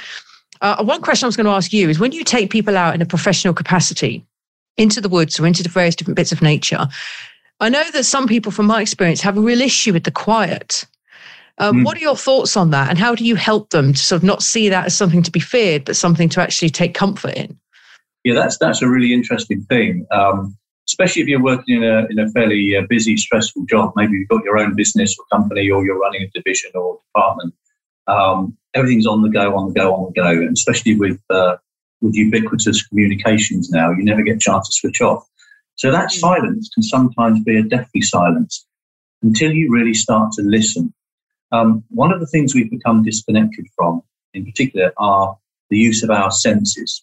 Uh, 0.61 0.85
one 0.85 1.01
question 1.01 1.25
I 1.25 1.29
was 1.29 1.37
going 1.37 1.47
to 1.47 1.53
ask 1.53 1.73
you 1.73 1.89
is 1.89 1.99
when 1.99 2.13
you 2.13 2.25
take 2.25 2.51
people 2.51 2.77
out 2.77 2.95
in 2.95 3.01
a 3.01 3.07
professional 3.07 3.55
capacity, 3.55 4.27
into 4.79 5.01
the 5.01 5.09
woods 5.09 5.39
or 5.39 5.47
into 5.47 5.63
the 5.63 5.69
various 5.69 5.95
different 5.95 6.17
bits 6.17 6.33
of 6.33 6.41
nature. 6.41 6.87
I 7.61 7.69
know 7.69 7.91
that 7.91 8.05
some 8.05 8.27
people, 8.27 8.53
from 8.53 8.67
my 8.67 8.81
experience, 8.81 9.21
have 9.21 9.37
a 9.37 9.41
real 9.41 9.61
issue 9.61 9.93
with 9.93 10.05
the 10.05 10.13
quiet. 10.13 10.87
Um, 11.61 11.79
mm. 11.79 11.85
What 11.85 11.97
are 11.97 12.01
your 12.01 12.17
thoughts 12.17 12.57
on 12.57 12.71
that, 12.71 12.89
and 12.89 12.99
how 12.99 13.15
do 13.15 13.25
you 13.25 13.35
help 13.35 13.71
them 13.71 13.93
to 13.93 13.99
sort 13.99 14.19
of 14.19 14.25
not 14.25 14.43
see 14.43 14.69
that 14.69 14.87
as 14.87 14.97
something 14.97 15.23
to 15.23 15.31
be 15.31 15.41
feared, 15.41 15.85
but 15.85 15.97
something 15.97 16.29
to 16.31 16.41
actually 16.41 16.71
take 16.71 16.95
comfort 16.95 17.35
in? 17.35 17.59
Yeah, 18.25 18.35
that's 18.35 18.59
that's 18.59 18.83
a 18.83 18.89
really 18.89 19.13
interesting 19.13 19.63
thing, 19.63 20.07
um, 20.13 20.57
especially 20.89 21.23
if 21.23 21.29
you're 21.29 21.43
working 21.43 21.83
in 21.83 21.85
a 21.85 22.07
in 22.11 22.19
a 22.19 22.29
fairly 22.31 22.77
uh, 22.77 22.83
busy, 22.89 23.17
stressful 23.17 23.65
job. 23.67 23.93
Maybe 23.97 24.13
you've 24.15 24.29
got 24.29 24.45
your 24.45 24.59
own 24.59 24.75
business 24.75 25.17
or 25.19 25.25
company, 25.37 25.71
or 25.71 25.85
you're 25.85 25.99
running 25.99 26.23
a 26.23 26.31
division 26.31 26.71
or 26.75 26.99
department. 27.15 27.55
Um, 28.07 28.57
everything's 28.75 29.07
on 29.07 29.23
the 29.23 29.29
go, 29.29 29.57
on 29.57 29.69
the 29.69 29.75
go, 29.75 29.95
on 29.95 30.13
the 30.13 30.21
go, 30.21 30.29
and 30.29 30.53
especially 30.53 30.95
with 30.97 31.21
uh, 31.31 31.57
with 32.01 32.15
ubiquitous 32.15 32.87
communications 32.87 33.71
now, 33.71 33.91
you 33.91 34.05
never 34.05 34.23
get 34.23 34.37
a 34.37 34.39
chance 34.39 34.69
to 34.69 34.75
switch 34.75 35.01
off. 35.01 35.27
So 35.77 35.91
that 35.91 36.11
Mm. 36.11 36.21
silence 36.21 36.71
can 36.73 36.83
sometimes 36.83 37.41
be 37.45 37.57
a 37.57 37.63
deathly 37.63 38.01
silence 38.01 38.67
until 39.23 39.53
you 39.53 39.71
really 39.71 39.95
start 39.95 40.33
to 40.33 40.43
listen. 40.43 40.93
Um, 41.53 41.85
one 41.89 42.13
of 42.13 42.21
the 42.21 42.27
things 42.27 42.55
we've 42.55 42.71
become 42.71 43.03
disconnected 43.03 43.67
from, 43.77 44.03
in 44.35 44.45
particular, 44.45 44.93
are 44.99 45.37
the 45.71 45.79
use 45.79 46.03
of 46.03 46.11
our 46.11 46.31
senses, 46.31 47.03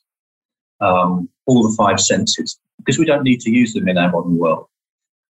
um, 0.81 1.29
all 1.45 1.67
the 1.67 1.75
five 1.75 1.99
senses, 1.99 2.59
because 2.77 2.99
we 2.99 3.05
don't 3.05 3.23
need 3.23 3.39
to 3.41 3.51
use 3.51 3.73
them 3.73 3.87
in 3.87 3.97
our 3.97 4.11
modern 4.11 4.37
world. 4.37 4.67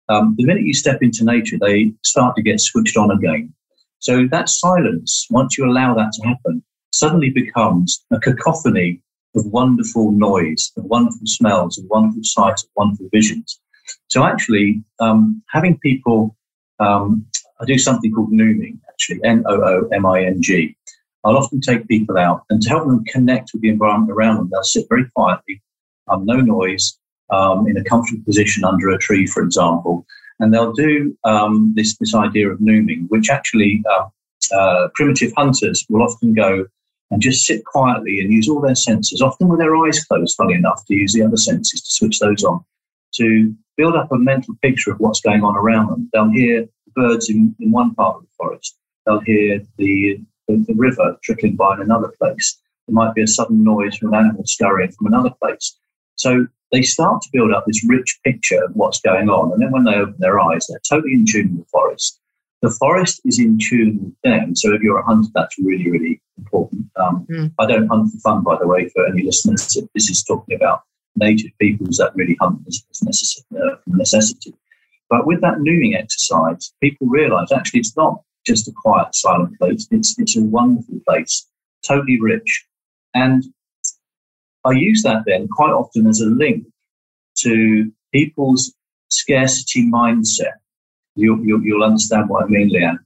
Um, 0.08 0.34
the 0.38 0.44
minute 0.44 0.64
you 0.64 0.74
step 0.74 0.98
into 1.02 1.24
nature, 1.24 1.58
they 1.60 1.92
start 2.04 2.36
to 2.36 2.42
get 2.42 2.60
switched 2.60 2.96
on 2.96 3.10
again. 3.10 3.52
So 3.98 4.26
that 4.30 4.48
silence, 4.48 5.26
once 5.30 5.56
you 5.56 5.64
allow 5.64 5.94
that 5.94 6.12
to 6.12 6.26
happen, 6.26 6.62
suddenly 6.90 7.30
becomes 7.30 8.04
a 8.10 8.18
cacophony 8.18 9.00
of 9.36 9.46
wonderful 9.46 10.12
noise, 10.12 10.72
of 10.76 10.84
wonderful 10.84 11.26
smells, 11.26 11.78
of 11.78 11.84
wonderful 11.88 12.22
sights, 12.24 12.64
of 12.64 12.70
wonderful 12.76 13.08
visions. 13.12 13.60
So 14.08 14.24
actually, 14.24 14.82
um, 15.00 15.42
having 15.50 15.78
people, 15.78 16.36
um, 16.80 17.24
I 17.60 17.64
do 17.64 17.78
something 17.78 18.12
called 18.12 18.32
nooming, 18.32 18.78
actually, 19.02 19.20
N-O-O-M-I-N-G. 19.24 20.76
I'll 21.24 21.36
often 21.36 21.60
take 21.60 21.88
people 21.88 22.18
out 22.18 22.42
and 22.50 22.60
to 22.62 22.68
help 22.68 22.86
them 22.86 23.04
connect 23.04 23.50
with 23.52 23.62
the 23.62 23.68
environment 23.68 24.10
around 24.10 24.36
them, 24.36 24.50
they'll 24.50 24.62
sit 24.62 24.86
very 24.88 25.08
quietly, 25.14 25.62
um, 26.08 26.24
no 26.24 26.36
noise, 26.40 26.98
um, 27.30 27.66
in 27.68 27.76
a 27.76 27.84
comfortable 27.84 28.24
position 28.24 28.64
under 28.64 28.90
a 28.90 28.98
tree, 28.98 29.26
for 29.26 29.42
example, 29.42 30.04
and 30.40 30.52
they'll 30.52 30.72
do 30.72 31.16
um, 31.24 31.72
this 31.76 31.96
this 31.98 32.14
idea 32.14 32.50
of 32.50 32.58
nooming, 32.58 33.06
which 33.08 33.30
actually 33.30 33.82
uh, 33.90 34.06
uh, 34.54 34.88
primitive 34.94 35.32
hunters 35.36 35.86
will 35.88 36.02
often 36.02 36.34
go 36.34 36.66
and 37.10 37.22
just 37.22 37.46
sit 37.46 37.64
quietly 37.64 38.20
and 38.20 38.32
use 38.32 38.48
all 38.48 38.60
their 38.60 38.74
senses, 38.74 39.22
often 39.22 39.48
with 39.48 39.60
their 39.60 39.76
eyes 39.76 40.04
closed, 40.04 40.36
funny 40.36 40.54
enough, 40.54 40.84
to 40.86 40.94
use 40.94 41.12
the 41.12 41.22
other 41.22 41.36
senses 41.36 41.80
to 41.82 41.90
switch 41.90 42.18
those 42.18 42.42
on, 42.42 42.64
to 43.14 43.54
build 43.76 43.94
up 43.94 44.10
a 44.10 44.18
mental 44.18 44.54
picture 44.60 44.90
of 44.90 44.98
what's 44.98 45.20
going 45.20 45.44
on 45.44 45.56
around 45.56 45.88
them. 45.88 46.10
They'll 46.12 46.30
hear 46.30 46.66
birds 46.94 47.30
in, 47.30 47.54
in 47.60 47.70
one 47.70 47.94
part 47.94 48.16
of 48.16 48.22
the 48.22 48.28
forest. 48.36 48.76
They'll 49.06 49.20
hear 49.20 49.60
the, 49.78 50.20
the, 50.48 50.64
the 50.66 50.74
river 50.74 51.16
trickling 51.22 51.56
by 51.56 51.74
in 51.74 51.80
another 51.80 52.12
place. 52.20 52.58
There 52.86 52.94
might 52.94 53.14
be 53.14 53.22
a 53.22 53.26
sudden 53.26 53.62
noise 53.62 53.96
from 53.96 54.12
an 54.12 54.24
animal 54.26 54.44
scurrying 54.46 54.92
from 54.92 55.06
another 55.06 55.30
place. 55.42 55.76
So 56.16 56.46
they 56.72 56.82
start 56.82 57.22
to 57.22 57.28
build 57.32 57.52
up 57.52 57.64
this 57.66 57.84
rich 57.88 58.18
picture 58.24 58.64
of 58.64 58.72
what's 58.74 59.00
going 59.00 59.28
on. 59.28 59.52
And 59.52 59.62
then 59.62 59.70
when 59.72 59.84
they 59.84 59.94
open 59.94 60.16
their 60.18 60.40
eyes, 60.40 60.66
they're 60.66 60.80
totally 60.88 61.14
in 61.14 61.26
tune 61.26 61.56
with 61.56 61.64
the 61.64 61.70
forest. 61.70 62.18
The 62.62 62.70
forest 62.70 63.20
is 63.24 63.38
in 63.38 63.58
tune 63.58 63.98
with 64.02 64.14
them. 64.22 64.54
So 64.54 64.72
if 64.72 64.82
you're 64.82 65.00
a 65.00 65.04
hunter, 65.04 65.28
that's 65.34 65.58
really, 65.58 65.90
really 65.90 66.20
important. 66.38 66.86
Um, 66.96 67.26
Mm. 67.28 67.52
I 67.58 67.66
don't 67.66 67.88
hunt 67.88 68.12
for 68.12 68.18
fun, 68.18 68.42
by 68.42 68.56
the 68.58 68.66
way, 68.66 68.88
for 68.88 69.06
any 69.06 69.22
listeners. 69.22 69.76
This 69.94 70.08
is 70.10 70.22
talking 70.22 70.54
about 70.54 70.82
native 71.16 71.50
peoples 71.60 71.96
that 71.98 72.14
really 72.14 72.36
hunt 72.40 72.60
as, 72.66 72.84
as 73.08 73.44
uh, 73.56 73.76
necessity. 73.86 74.54
But 75.10 75.26
with 75.26 75.40
that 75.42 75.58
nooming 75.58 75.96
exercise, 75.96 76.72
people 76.80 77.06
realize 77.06 77.52
actually 77.52 77.80
it's 77.80 77.96
not 77.96 78.22
just 78.46 78.68
a 78.68 78.72
quiet, 78.72 79.14
silent 79.14 79.58
place. 79.58 79.86
It's, 79.90 80.18
it's 80.18 80.36
a 80.36 80.42
wonderful 80.42 81.00
place, 81.08 81.46
totally 81.86 82.20
rich. 82.20 82.66
And 83.14 83.44
I 84.64 84.72
use 84.72 85.02
that 85.02 85.24
then 85.26 85.48
quite 85.48 85.72
often 85.72 86.06
as 86.06 86.20
a 86.20 86.26
link 86.26 86.66
to 87.38 87.90
people's 88.12 88.74
scarcity 89.08 89.88
mindset. 89.88 90.54
You'll, 91.14 91.44
you'll, 91.44 91.62
you'll 91.62 91.84
understand 91.84 92.28
what 92.28 92.44
I 92.44 92.46
mean, 92.46 92.70
Leanne. 92.70 92.98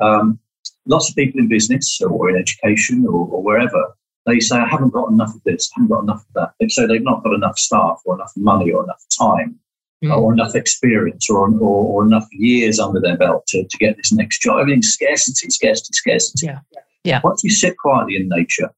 Um, 0.00 0.38
lots 0.86 1.10
of 1.10 1.16
people 1.16 1.40
in 1.40 1.48
business 1.48 2.00
or 2.00 2.30
in 2.30 2.36
education 2.36 3.06
or, 3.06 3.28
or 3.28 3.42
wherever, 3.42 3.94
they 4.26 4.40
say, 4.40 4.56
I 4.56 4.68
haven't 4.68 4.92
got 4.92 5.10
enough 5.10 5.34
of 5.34 5.42
this, 5.44 5.70
I 5.70 5.80
haven't 5.80 5.94
got 5.94 6.02
enough 6.04 6.20
of 6.20 6.32
that. 6.34 6.52
They 6.60 6.68
say 6.68 6.86
they've 6.86 7.02
not 7.02 7.22
got 7.22 7.34
enough 7.34 7.58
staff 7.58 8.00
or 8.04 8.14
enough 8.14 8.32
money 8.36 8.70
or 8.70 8.84
enough 8.84 9.02
time 9.18 9.58
Mm. 10.02 10.16
or 10.16 10.32
enough 10.32 10.54
experience 10.54 11.28
or, 11.28 11.46
or, 11.60 11.84
or 11.84 12.06
enough 12.06 12.26
years 12.32 12.78
under 12.78 13.00
their 13.00 13.18
belt 13.18 13.46
to, 13.48 13.64
to 13.68 13.76
get 13.76 13.98
this 13.98 14.10
next 14.10 14.40
job. 14.40 14.60
I 14.60 14.64
mean, 14.64 14.80
scarcity, 14.80 15.50
scarcity, 15.50 15.92
scarcity. 15.92 16.46
Yeah. 16.46 16.60
Yeah. 17.04 17.20
Once 17.22 17.44
you 17.44 17.50
sit 17.50 17.76
quietly 17.76 18.16
in 18.16 18.26
nature 18.30 18.70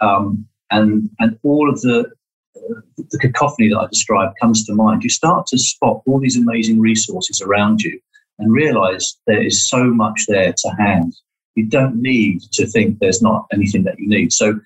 um, 0.00 0.46
and, 0.70 1.10
and 1.18 1.36
all 1.42 1.68
of 1.68 1.80
the, 1.80 2.08
uh, 2.56 2.80
the 3.10 3.18
cacophony 3.18 3.68
that 3.70 3.80
I 3.80 3.86
described 3.88 4.36
comes 4.40 4.64
to 4.66 4.72
mind, 4.72 5.02
you 5.02 5.10
start 5.10 5.48
to 5.48 5.58
spot 5.58 6.02
all 6.06 6.20
these 6.20 6.36
amazing 6.36 6.78
resources 6.78 7.40
around 7.40 7.82
you 7.82 7.98
and 8.38 8.52
realize 8.52 9.16
there 9.26 9.42
is 9.42 9.68
so 9.68 9.84
much 9.86 10.26
there 10.28 10.52
to 10.56 10.68
hand. 10.78 11.16
You 11.56 11.66
don't 11.66 12.00
need 12.00 12.42
to 12.52 12.64
think 12.68 13.00
there's 13.00 13.20
not 13.20 13.46
anything 13.52 13.82
that 13.84 13.98
you 13.98 14.08
need. 14.08 14.32
So 14.32 14.60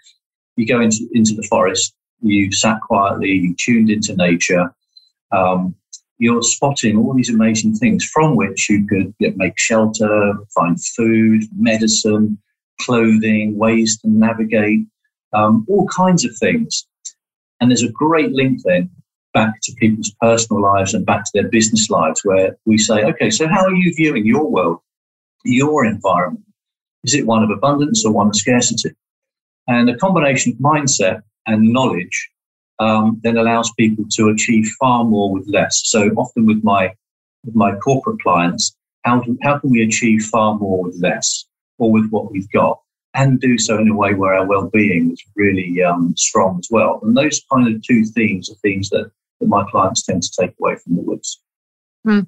you 0.57 0.67
go 0.67 0.83
into, 0.83 1.09
into 1.15 1.35
the 1.35 1.47
forest, 1.49 1.95
you 2.21 2.53
sat 2.53 2.83
quietly, 2.83 3.31
you 3.31 3.55
tuned 3.59 3.89
into 3.89 4.15
nature. 4.15 4.71
Um, 5.33 5.75
you're 6.19 6.43
spotting 6.43 6.97
all 6.97 7.15
these 7.15 7.33
amazing 7.33 7.75
things 7.75 8.05
from 8.05 8.37
which 8.37 8.69
you 8.71 8.87
could 8.87 9.15
get, 9.19 9.37
make 9.37 9.59
shelter, 9.59 10.35
find 10.55 10.83
food, 10.83 11.45
medicine, 11.57 12.39
clothing, 12.81 13.57
ways 13.59 13.99
to 14.01 14.09
navigate, 14.09 14.87
um, 15.33 15.65
all 15.69 15.87
kinds 15.89 16.25
of 16.25 16.37
things. 16.37 16.87
And 17.61 17.71
there's 17.71 17.83
a 17.83 17.91
great 17.91 18.33
link 18.33 18.61
then 18.65 18.91
back 19.33 19.55
to 19.63 19.73
people's 19.75 20.15
personal 20.21 20.63
lives 20.63 20.95
and 20.95 21.05
back 21.05 21.25
to 21.25 21.31
their 21.35 21.49
business 21.49 21.91
lives 21.91 22.21
where 22.25 22.57
we 22.65 22.79
say, 22.79 23.05
okay, 23.05 23.31
so 23.31 23.49
how 23.49 23.65
are 23.65 23.75
you 23.75 23.93
viewing 23.95 24.25
your 24.25 24.49
world, 24.49 24.79
your 25.45 25.85
environment? 25.85 26.45
Is 27.03 27.15
it 27.15 27.27
one 27.27 27.43
of 27.43 27.51
abundance 27.51 28.05
or 28.07 28.13
one 28.13 28.29
of 28.29 28.37
scarcity? 28.37 28.91
And 29.67 29.91
a 29.91 29.97
combination 29.97 30.53
of 30.53 30.59
mindset 30.59 31.23
and 31.47 31.73
knowledge 31.73 32.31
um, 32.79 33.21
then 33.23 33.37
allows 33.37 33.71
people 33.79 34.05
to 34.13 34.29
achieve 34.29 34.67
far 34.81 35.05
more 35.05 35.33
with 35.33 35.47
less. 35.49 35.83
So 35.85 36.09
often 36.17 36.47
with 36.47 36.63
my 36.63 36.93
with 37.45 37.55
my 37.55 37.75
corporate 37.77 38.21
clients, 38.23 38.75
how 39.05 39.21
do, 39.21 39.37
how 39.43 39.59
can 39.59 39.71
we 39.71 39.83
achieve 39.83 40.23
far 40.25 40.57
more 40.57 40.83
with 40.83 40.97
less, 41.01 41.45
or 41.79 41.93
with 41.93 42.09
what 42.11 42.33
we've 42.33 42.51
got, 42.51 42.81
and 43.15 43.41
do 43.41 43.59
so 43.59 43.79
in 43.79 43.89
a 43.89 43.95
way 43.95 44.15
where 44.15 44.35
our 44.35 44.47
well-being 44.47 45.13
is 45.13 45.23
really 45.37 45.83
um, 45.83 46.15
strong 46.17 46.59
as 46.59 46.69
well. 46.71 47.01
And 47.03 47.17
those 47.17 47.43
kind 47.53 47.69
of 47.69 47.83
two 47.83 48.05
themes 48.05 48.51
are 48.51 48.57
themes 48.63 48.89
that, 48.91 49.11
that 49.41 49.47
my 49.47 49.65
clients 49.71 50.05
tend 50.05 50.23
to 50.23 50.31
take 50.41 50.55
away 50.59 50.77
from 50.77 50.97
the 50.97 51.03
woods. 51.03 51.41
Mm. 52.07 52.27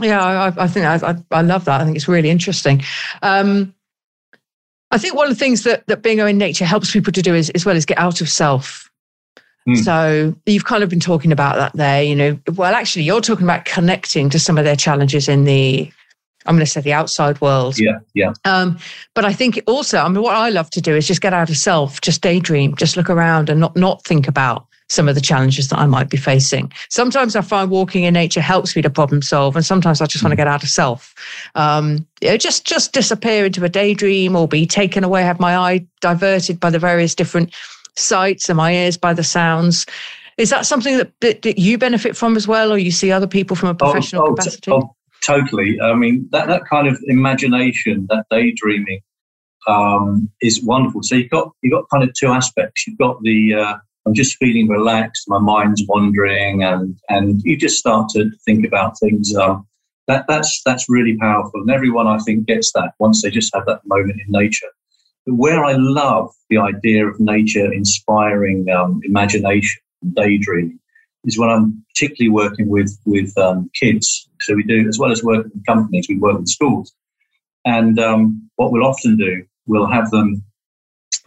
Yeah, 0.00 0.22
I, 0.22 0.64
I 0.64 0.68
think 0.68 0.86
I, 0.86 1.10
I, 1.10 1.16
I 1.32 1.42
love 1.42 1.64
that. 1.66 1.80
I 1.80 1.84
think 1.84 1.96
it's 1.96 2.08
really 2.08 2.30
interesting. 2.30 2.82
Um, 3.20 3.74
I 4.90 4.98
think 4.98 5.14
one 5.14 5.26
of 5.26 5.32
the 5.32 5.38
things 5.38 5.64
that 5.64 5.86
that 5.86 6.02
being 6.02 6.18
in 6.18 6.38
nature 6.38 6.64
helps 6.64 6.92
people 6.92 7.12
to 7.12 7.22
do 7.22 7.34
is 7.34 7.50
as 7.50 7.66
well 7.66 7.76
is 7.76 7.84
get 7.84 7.98
out 7.98 8.20
of 8.20 8.28
self. 8.28 8.90
Mm. 9.68 9.84
So 9.84 10.34
you've 10.46 10.64
kind 10.64 10.82
of 10.82 10.88
been 10.88 11.00
talking 11.00 11.32
about 11.32 11.56
that 11.56 11.72
there. 11.74 12.02
You 12.02 12.16
know, 12.16 12.38
well, 12.54 12.74
actually, 12.74 13.04
you're 13.04 13.20
talking 13.20 13.44
about 13.44 13.64
connecting 13.64 14.30
to 14.30 14.38
some 14.38 14.58
of 14.58 14.64
their 14.64 14.76
challenges 14.76 15.28
in 15.28 15.44
the, 15.44 15.90
I'm 16.46 16.56
going 16.56 16.64
to 16.64 16.70
say 16.70 16.80
the 16.80 16.92
outside 16.92 17.40
world. 17.40 17.78
Yeah, 17.78 17.98
yeah. 18.14 18.32
Um, 18.44 18.78
but 19.14 19.24
I 19.24 19.32
think 19.32 19.60
also, 19.66 19.98
I 19.98 20.08
mean, 20.08 20.22
what 20.22 20.34
I 20.34 20.48
love 20.48 20.70
to 20.70 20.80
do 20.80 20.96
is 20.96 21.06
just 21.06 21.20
get 21.20 21.32
out 21.32 21.50
of 21.50 21.56
self, 21.56 22.00
just 22.00 22.22
daydream, 22.22 22.74
just 22.74 22.96
look 22.96 23.08
around 23.08 23.48
and 23.48 23.60
not 23.60 23.76
not 23.76 24.02
think 24.04 24.26
about 24.26 24.66
some 24.88 25.08
of 25.08 25.14
the 25.14 25.20
challenges 25.20 25.68
that 25.68 25.78
I 25.78 25.86
might 25.86 26.10
be 26.10 26.18
facing. 26.18 26.70
Sometimes 26.90 27.34
I 27.34 27.40
find 27.40 27.70
walking 27.70 28.04
in 28.04 28.12
nature 28.12 28.42
helps 28.42 28.76
me 28.76 28.82
to 28.82 28.90
problem 28.90 29.22
solve, 29.22 29.56
and 29.56 29.64
sometimes 29.64 30.00
I 30.00 30.06
just 30.06 30.22
want 30.22 30.32
to 30.32 30.36
get 30.36 30.46
out 30.46 30.62
of 30.62 30.68
self. 30.68 31.14
Um, 31.54 32.06
you 32.20 32.28
know, 32.28 32.36
just 32.36 32.66
just 32.66 32.92
disappear 32.92 33.46
into 33.46 33.64
a 33.64 33.68
daydream 33.68 34.36
or 34.36 34.46
be 34.46 34.66
taken 34.66 35.02
away, 35.02 35.22
have 35.22 35.40
my 35.40 35.56
eye 35.56 35.86
diverted 36.00 36.60
by 36.60 36.70
the 36.70 36.78
various 36.78 37.14
different 37.14 37.54
sights 37.96 38.48
and 38.48 38.56
my 38.56 38.72
ears 38.74 38.96
by 38.96 39.12
the 39.12 39.24
sounds. 39.24 39.86
Is 40.38 40.50
that 40.50 40.66
something 40.66 40.96
that, 40.96 41.12
that, 41.20 41.42
that 41.42 41.58
you 41.58 41.78
benefit 41.78 42.16
from 42.16 42.36
as 42.36 42.48
well, 42.48 42.72
or 42.72 42.78
you 42.78 42.90
see 42.90 43.12
other 43.12 43.26
people 43.26 43.54
from 43.54 43.68
a 43.68 43.74
professional 43.74 44.22
oh, 44.22 44.26
oh, 44.26 44.34
capacity? 44.34 44.70
oh, 44.70 44.96
totally. 45.24 45.80
I 45.80 45.94
mean, 45.94 46.28
that, 46.32 46.48
that 46.48 46.64
kind 46.64 46.88
of 46.88 46.98
imagination, 47.06 48.06
that 48.10 48.24
daydreaming, 48.30 49.00
um, 49.68 50.30
is 50.40 50.62
wonderful. 50.62 51.02
So 51.02 51.14
you've 51.14 51.30
got 51.30 51.52
you've 51.62 51.72
got 51.72 51.88
kind 51.90 52.02
of 52.02 52.12
two 52.14 52.28
aspects. 52.28 52.86
You've 52.86 52.98
got 52.98 53.22
the 53.22 53.54
uh, 53.54 53.76
I'm 54.06 54.14
just 54.14 54.36
feeling 54.36 54.68
relaxed, 54.68 55.28
my 55.28 55.38
mind's 55.38 55.82
wandering, 55.88 56.64
and 56.64 56.98
and 57.08 57.40
you 57.44 57.56
just 57.56 57.78
start 57.78 58.08
to 58.10 58.30
think 58.44 58.66
about 58.66 58.98
things. 58.98 59.34
Um, 59.34 59.66
that 60.08 60.24
that's 60.28 60.62
that's 60.64 60.86
really 60.88 61.16
powerful, 61.16 61.60
and 61.60 61.70
everyone 61.70 62.06
I 62.06 62.18
think 62.18 62.46
gets 62.46 62.72
that 62.72 62.92
once 62.98 63.22
they 63.22 63.30
just 63.30 63.54
have 63.54 63.66
that 63.66 63.80
moment 63.86 64.20
in 64.20 64.26
nature. 64.28 64.68
Where 65.26 65.64
I 65.64 65.74
love 65.76 66.30
the 66.50 66.58
idea 66.58 67.06
of 67.06 67.20
nature 67.20 67.72
inspiring 67.72 68.68
um, 68.70 69.00
imagination, 69.04 69.80
and 70.02 70.14
daydreaming, 70.14 70.78
is 71.24 71.38
when 71.38 71.50
I'm 71.50 71.84
particularly 71.94 72.30
working 72.30 72.68
with 72.68 72.98
with 73.06 73.36
um, 73.38 73.70
kids. 73.80 74.28
So 74.40 74.54
we 74.54 74.64
do 74.64 74.88
as 74.88 74.98
well 74.98 75.12
as 75.12 75.22
working 75.22 75.52
with 75.54 75.66
companies, 75.66 76.06
we 76.08 76.18
work 76.18 76.38
with 76.38 76.48
schools, 76.48 76.92
and 77.64 77.98
um, 78.00 78.50
what 78.56 78.72
we'll 78.72 78.86
often 78.86 79.16
do, 79.16 79.44
we'll 79.66 79.86
have 79.86 80.10
them 80.10 80.42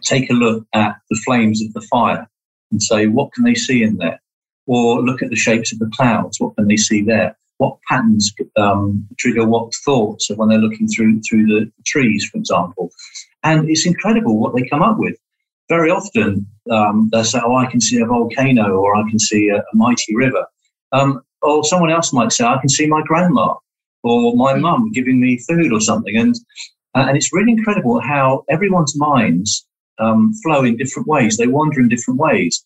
take 0.02 0.30
a 0.30 0.34
look 0.34 0.66
at 0.74 0.96
the 1.10 1.20
flames 1.24 1.62
of 1.62 1.72
the 1.72 1.80
fire 1.80 2.28
and 2.70 2.82
say, 2.82 3.06
what 3.06 3.32
can 3.32 3.44
they 3.44 3.54
see 3.54 3.82
in 3.82 3.96
there? 3.96 4.20
Or 4.66 5.02
look 5.02 5.22
at 5.22 5.30
the 5.30 5.36
shapes 5.36 5.72
of 5.72 5.78
the 5.78 5.90
clouds. 5.94 6.40
What 6.40 6.56
can 6.56 6.68
they 6.68 6.76
see 6.76 7.02
there? 7.02 7.36
What 7.58 7.78
patterns 7.88 8.32
um, 8.56 9.06
trigger 9.18 9.46
what 9.46 9.72
thoughts 9.84 10.28
when 10.34 10.48
they're 10.48 10.58
looking 10.58 10.88
through 10.88 11.20
through 11.22 11.46
the 11.46 11.72
trees, 11.86 12.28
for 12.30 12.38
example? 12.38 12.90
And 13.48 13.70
it's 13.70 13.86
incredible 13.86 14.38
what 14.38 14.54
they 14.54 14.68
come 14.68 14.82
up 14.82 14.98
with. 14.98 15.16
Very 15.68 15.90
often 15.90 16.46
um, 16.70 17.08
they'll 17.12 17.24
say, 17.24 17.40
"Oh, 17.42 17.56
I 17.56 17.66
can 17.66 17.80
see 17.80 18.00
a 18.00 18.06
volcano, 18.06 18.76
or 18.76 18.96
I 18.96 19.08
can 19.10 19.18
see 19.18 19.48
a, 19.48 19.58
a 19.58 19.74
mighty 19.74 20.14
river." 20.14 20.44
Um, 20.92 21.22
or 21.42 21.64
someone 21.64 21.90
else 21.90 22.12
might 22.12 22.32
say, 22.32 22.44
I 22.44 22.58
can 22.58 22.68
see 22.68 22.86
my 22.86 23.02
grandma 23.02 23.54
or 24.02 24.34
my 24.36 24.54
mm. 24.54 24.60
mum 24.60 24.90
giving 24.92 25.20
me 25.20 25.38
food 25.38 25.72
or 25.72 25.80
something. 25.80 26.16
And, 26.16 26.34
uh, 26.94 27.06
and 27.08 27.16
it's 27.16 27.32
really 27.32 27.52
incredible 27.52 28.00
how 28.00 28.44
everyone's 28.48 28.96
minds 28.96 29.66
um, 29.98 30.32
flow 30.42 30.64
in 30.64 30.76
different 30.76 31.08
ways. 31.08 31.36
They 31.36 31.46
wander 31.46 31.80
in 31.80 31.88
different 31.88 32.20
ways. 32.20 32.64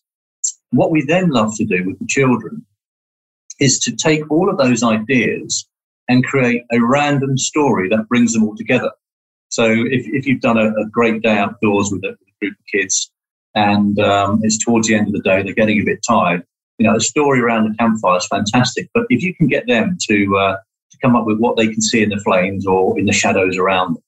What 0.71 0.91
we 0.91 1.05
then 1.05 1.29
love 1.29 1.55
to 1.57 1.65
do 1.65 1.83
with 1.85 1.99
the 1.99 2.07
children 2.07 2.65
is 3.59 3.79
to 3.79 3.95
take 3.95 4.29
all 4.31 4.49
of 4.49 4.57
those 4.57 4.83
ideas 4.83 5.67
and 6.07 6.25
create 6.25 6.63
a 6.71 6.79
random 6.81 7.37
story 7.37 7.87
that 7.89 8.07
brings 8.09 8.33
them 8.33 8.43
all 8.43 8.55
together. 8.55 8.91
So 9.51 9.65
if, 9.69 10.07
if 10.07 10.25
you've 10.25 10.41
done 10.41 10.57
a, 10.57 10.69
a 10.69 10.85
great 10.89 11.21
day 11.21 11.37
outdoors 11.37 11.91
with 11.91 12.03
a, 12.03 12.09
with 12.09 12.19
a, 12.21 12.45
group 12.45 12.53
of 12.53 12.65
kids 12.73 13.11
and 13.53 13.99
um, 13.99 14.39
it's 14.43 14.57
towards 14.57 14.87
the 14.87 14.95
end 14.95 15.07
of 15.07 15.13
the 15.13 15.21
day, 15.21 15.43
they're 15.43 15.53
getting 15.53 15.81
a 15.81 15.85
bit 15.85 15.99
tired, 16.07 16.43
you 16.77 16.87
know, 16.87 16.95
a 16.95 17.01
story 17.01 17.41
around 17.41 17.69
the 17.69 17.75
campfire 17.77 18.17
is 18.17 18.27
fantastic. 18.27 18.89
But 18.93 19.05
if 19.09 19.21
you 19.21 19.35
can 19.35 19.47
get 19.47 19.67
them 19.67 19.97
to, 20.07 20.37
uh, 20.37 20.55
to 20.55 20.97
come 21.01 21.17
up 21.17 21.25
with 21.25 21.37
what 21.37 21.57
they 21.57 21.67
can 21.67 21.81
see 21.81 22.01
in 22.01 22.09
the 22.09 22.19
flames 22.19 22.65
or 22.65 22.97
in 22.97 23.05
the 23.05 23.11
shadows 23.11 23.57
around 23.57 23.95
them, 23.95 24.03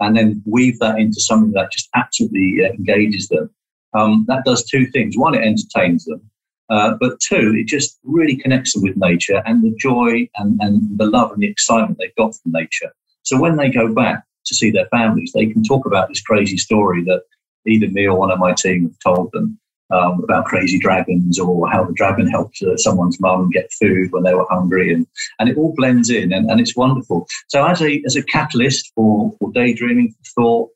and 0.00 0.16
then 0.16 0.42
weave 0.46 0.78
that 0.78 0.98
into 0.98 1.20
something 1.20 1.52
that 1.52 1.72
just 1.72 1.88
absolutely 1.94 2.64
uh, 2.64 2.70
engages 2.70 3.28
them, 3.28 3.50
um, 3.94 4.24
that 4.28 4.44
does 4.44 4.64
two 4.64 4.86
things. 4.86 5.16
One, 5.16 5.34
it 5.34 5.44
entertains 5.44 6.04
them. 6.06 6.22
Uh, 6.68 6.96
but 6.98 7.20
two, 7.20 7.54
it 7.56 7.66
just 7.66 7.98
really 8.02 8.36
connects 8.36 8.72
them 8.72 8.82
with 8.82 8.96
nature 8.96 9.42
and 9.46 9.62
the 9.62 9.74
joy 9.78 10.28
and, 10.36 10.58
and 10.60 10.98
the 10.98 11.06
love 11.06 11.30
and 11.32 11.42
the 11.42 11.48
excitement 11.48 11.98
they've 11.98 12.14
got 12.16 12.34
from 12.34 12.52
nature. 12.52 12.92
So 13.22 13.38
when 13.38 13.56
they 13.56 13.70
go 13.70 13.92
back 13.92 14.24
to 14.46 14.54
see 14.54 14.70
their 14.70 14.86
families, 14.86 15.32
they 15.34 15.46
can 15.46 15.62
talk 15.62 15.86
about 15.86 16.08
this 16.08 16.22
crazy 16.22 16.56
story 16.56 17.02
that 17.04 17.22
either 17.66 17.88
me 17.88 18.06
or 18.06 18.18
one 18.18 18.30
of 18.30 18.38
my 18.38 18.52
team 18.52 18.84
have 18.84 18.98
told 19.04 19.30
them 19.32 19.58
um, 19.90 20.22
about 20.24 20.46
crazy 20.46 20.78
dragons 20.78 21.38
or 21.38 21.68
how 21.70 21.84
the 21.84 21.92
dragon 21.92 22.26
helped 22.26 22.60
uh, 22.62 22.76
someone's 22.76 23.20
mum 23.20 23.50
get 23.50 23.72
food 23.80 24.10
when 24.10 24.22
they 24.24 24.34
were 24.34 24.46
hungry. 24.48 24.92
And, 24.92 25.06
and 25.38 25.48
it 25.48 25.56
all 25.56 25.74
blends 25.76 26.10
in 26.10 26.32
and, 26.32 26.50
and 26.50 26.60
it's 26.60 26.76
wonderful. 26.76 27.26
So 27.48 27.64
as 27.64 27.80
a, 27.82 28.02
as 28.04 28.16
a 28.16 28.22
catalyst 28.22 28.92
for, 28.94 29.32
for 29.38 29.52
daydreaming, 29.52 30.12
for 30.12 30.42
thought, 30.42 30.70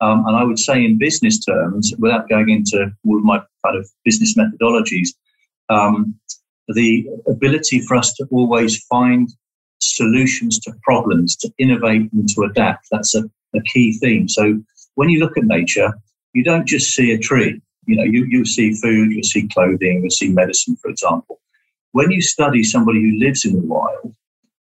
um, 0.00 0.26
and 0.26 0.36
I 0.36 0.44
would 0.44 0.58
say 0.58 0.84
in 0.84 0.98
business 0.98 1.42
terms, 1.44 1.92
without 1.98 2.28
going 2.28 2.50
into 2.50 2.90
all 3.06 3.18
of 3.18 3.24
my 3.24 3.40
kind 3.64 3.78
of 3.78 3.88
business 4.04 4.36
methodologies, 4.36 5.08
um, 5.68 6.14
the 6.68 7.06
ability 7.28 7.80
for 7.80 7.96
us 7.96 8.12
to 8.14 8.26
always 8.30 8.84
find 8.86 9.28
solutions 9.80 10.58
to 10.60 10.72
problems, 10.82 11.36
to 11.36 11.50
innovate 11.58 12.12
and 12.12 12.28
to 12.30 12.42
adapt, 12.42 12.86
that's 12.90 13.14
a, 13.14 13.24
a 13.54 13.60
key 13.62 13.92
theme. 13.92 14.28
So 14.28 14.60
when 14.94 15.08
you 15.08 15.20
look 15.20 15.36
at 15.36 15.44
nature, 15.44 15.92
you 16.32 16.42
don't 16.44 16.66
just 16.66 16.94
see 16.94 17.12
a 17.12 17.18
tree. 17.18 17.60
You 17.86 17.96
know, 17.96 18.04
you, 18.04 18.26
you 18.28 18.44
see 18.44 18.74
food, 18.74 19.12
you 19.12 19.22
see 19.22 19.48
clothing, 19.48 20.02
you 20.02 20.10
see 20.10 20.28
medicine, 20.28 20.76
for 20.76 20.90
example. 20.90 21.40
When 21.92 22.10
you 22.10 22.20
study 22.20 22.62
somebody 22.62 23.00
who 23.00 23.18
lives 23.18 23.44
in 23.44 23.52
the 23.52 23.60
wild, 23.60 24.14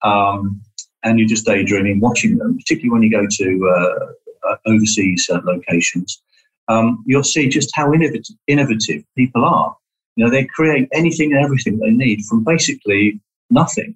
um, 0.04 0.62
and 1.04 1.20
you're 1.20 1.28
just 1.28 1.46
daydreaming 1.46 2.00
watching 2.00 2.38
them, 2.38 2.58
particularly 2.58 2.90
when 2.90 3.04
you 3.04 3.12
go 3.12 3.26
to 3.30 3.70
uh, 3.70 4.50
uh, 4.50 4.56
overseas 4.68 5.30
uh, 5.32 5.40
locations, 5.44 6.22
um, 6.68 7.04
you'll 7.06 7.24
see 7.24 7.50
just 7.50 7.72
how 7.76 7.94
innovative, 7.94 8.36
innovative 8.48 9.04
people 9.18 9.44
are. 9.44 9.76
You 10.16 10.26
know, 10.26 10.32
they 10.32 10.46
create 10.46 10.88
anything 10.94 11.34
and 11.34 11.44
everything 11.44 11.80
they 11.80 11.92
need 11.92 12.24
from 12.26 12.44
basically 12.44 13.20
nothing. 13.50 13.96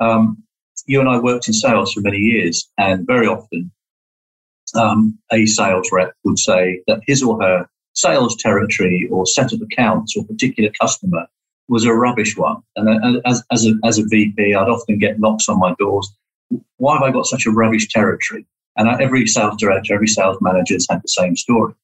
Um, 0.00 0.42
you 0.86 1.00
and 1.00 1.08
I 1.08 1.18
worked 1.18 1.48
in 1.48 1.54
sales 1.54 1.92
for 1.92 2.00
many 2.00 2.18
years, 2.18 2.68
and 2.78 3.06
very 3.06 3.26
often 3.26 3.70
um, 4.74 5.18
a 5.32 5.46
sales 5.46 5.88
rep 5.92 6.12
would 6.24 6.38
say 6.38 6.82
that 6.86 7.00
his 7.06 7.22
or 7.22 7.40
her 7.42 7.68
sales 7.94 8.36
territory 8.36 9.08
or 9.10 9.26
set 9.26 9.52
of 9.52 9.60
accounts 9.62 10.16
or 10.16 10.24
particular 10.24 10.70
customer 10.80 11.26
was 11.68 11.84
a 11.84 11.92
rubbish 11.92 12.36
one. 12.36 12.62
And 12.76 13.20
as, 13.24 13.42
as, 13.50 13.66
a, 13.66 13.74
as 13.84 13.98
a 13.98 14.04
VP, 14.06 14.54
I'd 14.54 14.68
often 14.68 14.98
get 14.98 15.18
knocks 15.18 15.48
on 15.48 15.58
my 15.58 15.74
doors. 15.78 16.08
Why 16.76 16.94
have 16.94 17.02
I 17.02 17.10
got 17.10 17.26
such 17.26 17.46
a 17.46 17.50
rubbish 17.50 17.88
territory? 17.88 18.46
And 18.76 18.88
every 19.00 19.26
sales 19.26 19.56
director, 19.58 19.94
every 19.94 20.06
sales 20.06 20.36
manager 20.40 20.74
has 20.74 20.86
had 20.88 21.02
the 21.02 21.08
same 21.08 21.34
story. 21.34 21.74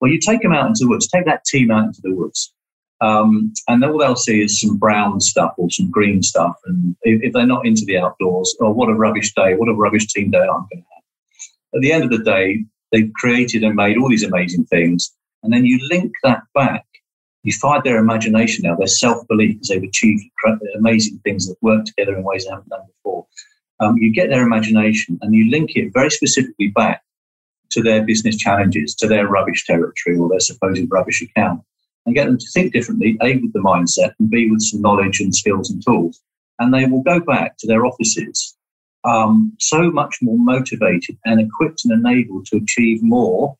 Well, 0.00 0.10
you 0.10 0.20
take 0.20 0.42
them 0.42 0.52
out 0.52 0.68
into 0.68 0.84
the 0.84 0.88
woods, 0.88 1.08
take 1.08 1.26
that 1.26 1.44
team 1.44 1.70
out 1.70 1.86
into 1.86 2.00
the 2.02 2.14
woods, 2.14 2.54
um, 3.00 3.52
and 3.68 3.82
then 3.82 3.90
all 3.90 3.98
they'll 3.98 4.16
see 4.16 4.42
is 4.42 4.60
some 4.60 4.76
brown 4.76 5.20
stuff 5.20 5.54
or 5.56 5.70
some 5.70 5.90
green 5.90 6.22
stuff. 6.22 6.56
And 6.66 6.96
if, 7.02 7.22
if, 7.22 7.32
they're 7.32 7.46
not 7.46 7.66
into 7.66 7.84
the 7.84 7.98
outdoors, 7.98 8.56
oh, 8.60 8.70
what 8.70 8.88
a 8.88 8.94
rubbish 8.94 9.32
day, 9.34 9.54
what 9.54 9.68
a 9.68 9.74
rubbish 9.74 10.08
team 10.08 10.30
day 10.30 10.38
I'm 10.38 10.46
going 10.46 10.68
to 10.70 10.76
have. 10.76 11.74
At 11.74 11.80
the 11.80 11.92
end 11.92 12.04
of 12.04 12.10
the 12.10 12.24
day, 12.24 12.64
they've 12.90 13.12
created 13.14 13.62
and 13.62 13.76
made 13.76 13.98
all 13.98 14.08
these 14.08 14.24
amazing 14.24 14.64
things. 14.64 15.12
And 15.42 15.52
then 15.52 15.64
you 15.64 15.78
link 15.90 16.12
that 16.24 16.42
back. 16.54 16.84
You 17.44 17.52
find 17.52 17.84
their 17.84 17.98
imagination 17.98 18.64
now, 18.64 18.74
their 18.74 18.88
self 18.88 19.26
belief, 19.28 19.54
because 19.54 19.68
they've 19.68 19.82
achieved 19.82 20.24
amazing 20.76 21.20
things 21.22 21.46
that 21.46 21.56
work 21.62 21.84
together 21.84 22.16
in 22.16 22.24
ways 22.24 22.44
they 22.44 22.50
haven't 22.50 22.68
done 22.68 22.82
before. 22.86 23.26
Um, 23.80 23.96
you 23.98 24.12
get 24.12 24.28
their 24.28 24.42
imagination 24.42 25.18
and 25.22 25.34
you 25.34 25.48
link 25.48 25.76
it 25.76 25.92
very 25.94 26.10
specifically 26.10 26.68
back 26.68 27.02
to 27.70 27.80
their 27.80 28.02
business 28.02 28.36
challenges, 28.36 28.96
to 28.96 29.06
their 29.06 29.28
rubbish 29.28 29.64
territory 29.66 30.18
or 30.18 30.28
their 30.28 30.40
supposed 30.40 30.82
rubbish 30.90 31.22
account 31.22 31.62
and 32.08 32.14
get 32.14 32.24
them 32.24 32.38
to 32.38 32.50
think 32.54 32.72
differently, 32.72 33.18
A, 33.20 33.36
with 33.36 33.52
the 33.52 33.58
mindset, 33.60 34.14
and 34.18 34.30
B, 34.30 34.50
with 34.50 34.62
some 34.62 34.80
knowledge 34.80 35.20
and 35.20 35.34
skills 35.34 35.70
and 35.70 35.84
tools. 35.84 36.22
And 36.58 36.72
they 36.72 36.86
will 36.86 37.02
go 37.02 37.20
back 37.20 37.58
to 37.58 37.66
their 37.66 37.84
offices 37.84 38.56
um, 39.04 39.52
so 39.60 39.90
much 39.90 40.16
more 40.22 40.38
motivated 40.38 41.18
and 41.26 41.38
equipped 41.38 41.84
and 41.84 41.92
enabled 41.92 42.46
to 42.46 42.56
achieve 42.56 43.02
more 43.02 43.56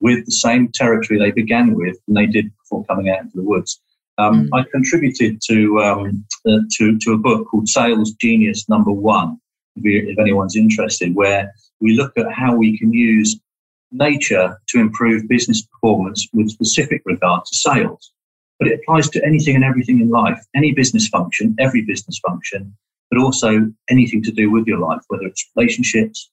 with 0.00 0.24
the 0.24 0.32
same 0.32 0.70
territory 0.72 1.18
they 1.18 1.32
began 1.32 1.74
with 1.74 1.98
than 2.06 2.14
they 2.14 2.26
did 2.26 2.50
before 2.56 2.82
coming 2.86 3.10
out 3.10 3.20
into 3.20 3.36
the 3.36 3.44
woods. 3.44 3.78
Um, 4.16 4.48
mm. 4.48 4.58
I 4.58 4.64
contributed 4.72 5.40
to, 5.48 5.78
um, 5.82 6.24
uh, 6.48 6.60
to, 6.78 6.98
to 6.98 7.12
a 7.12 7.18
book 7.18 7.46
called 7.48 7.68
Sales 7.68 8.12
Genius 8.12 8.70
Number 8.70 8.90
One, 8.90 9.38
if, 9.76 9.84
if 9.84 10.18
anyone's 10.18 10.56
interested, 10.56 11.14
where 11.14 11.52
we 11.80 11.94
look 11.94 12.16
at 12.16 12.32
how 12.32 12.56
we 12.56 12.78
can 12.78 12.90
use 12.90 13.38
nature 13.92 14.58
to 14.68 14.80
improve 14.80 15.28
business 15.28 15.62
performance 15.62 16.26
with 16.32 16.50
specific 16.50 17.02
regard 17.04 17.44
to 17.44 17.56
sales. 17.56 18.12
But 18.58 18.68
it 18.68 18.80
applies 18.80 19.08
to 19.10 19.24
anything 19.24 19.56
and 19.56 19.64
everything 19.64 20.00
in 20.00 20.08
life, 20.08 20.38
any 20.54 20.72
business 20.72 21.08
function, 21.08 21.56
every 21.58 21.82
business 21.82 22.18
function, 22.26 22.74
but 23.10 23.20
also 23.20 23.72
anything 23.90 24.22
to 24.22 24.32
do 24.32 24.50
with 24.50 24.66
your 24.66 24.78
life, 24.78 25.00
whether 25.08 25.26
it's 25.26 25.48
relationships, 25.56 26.30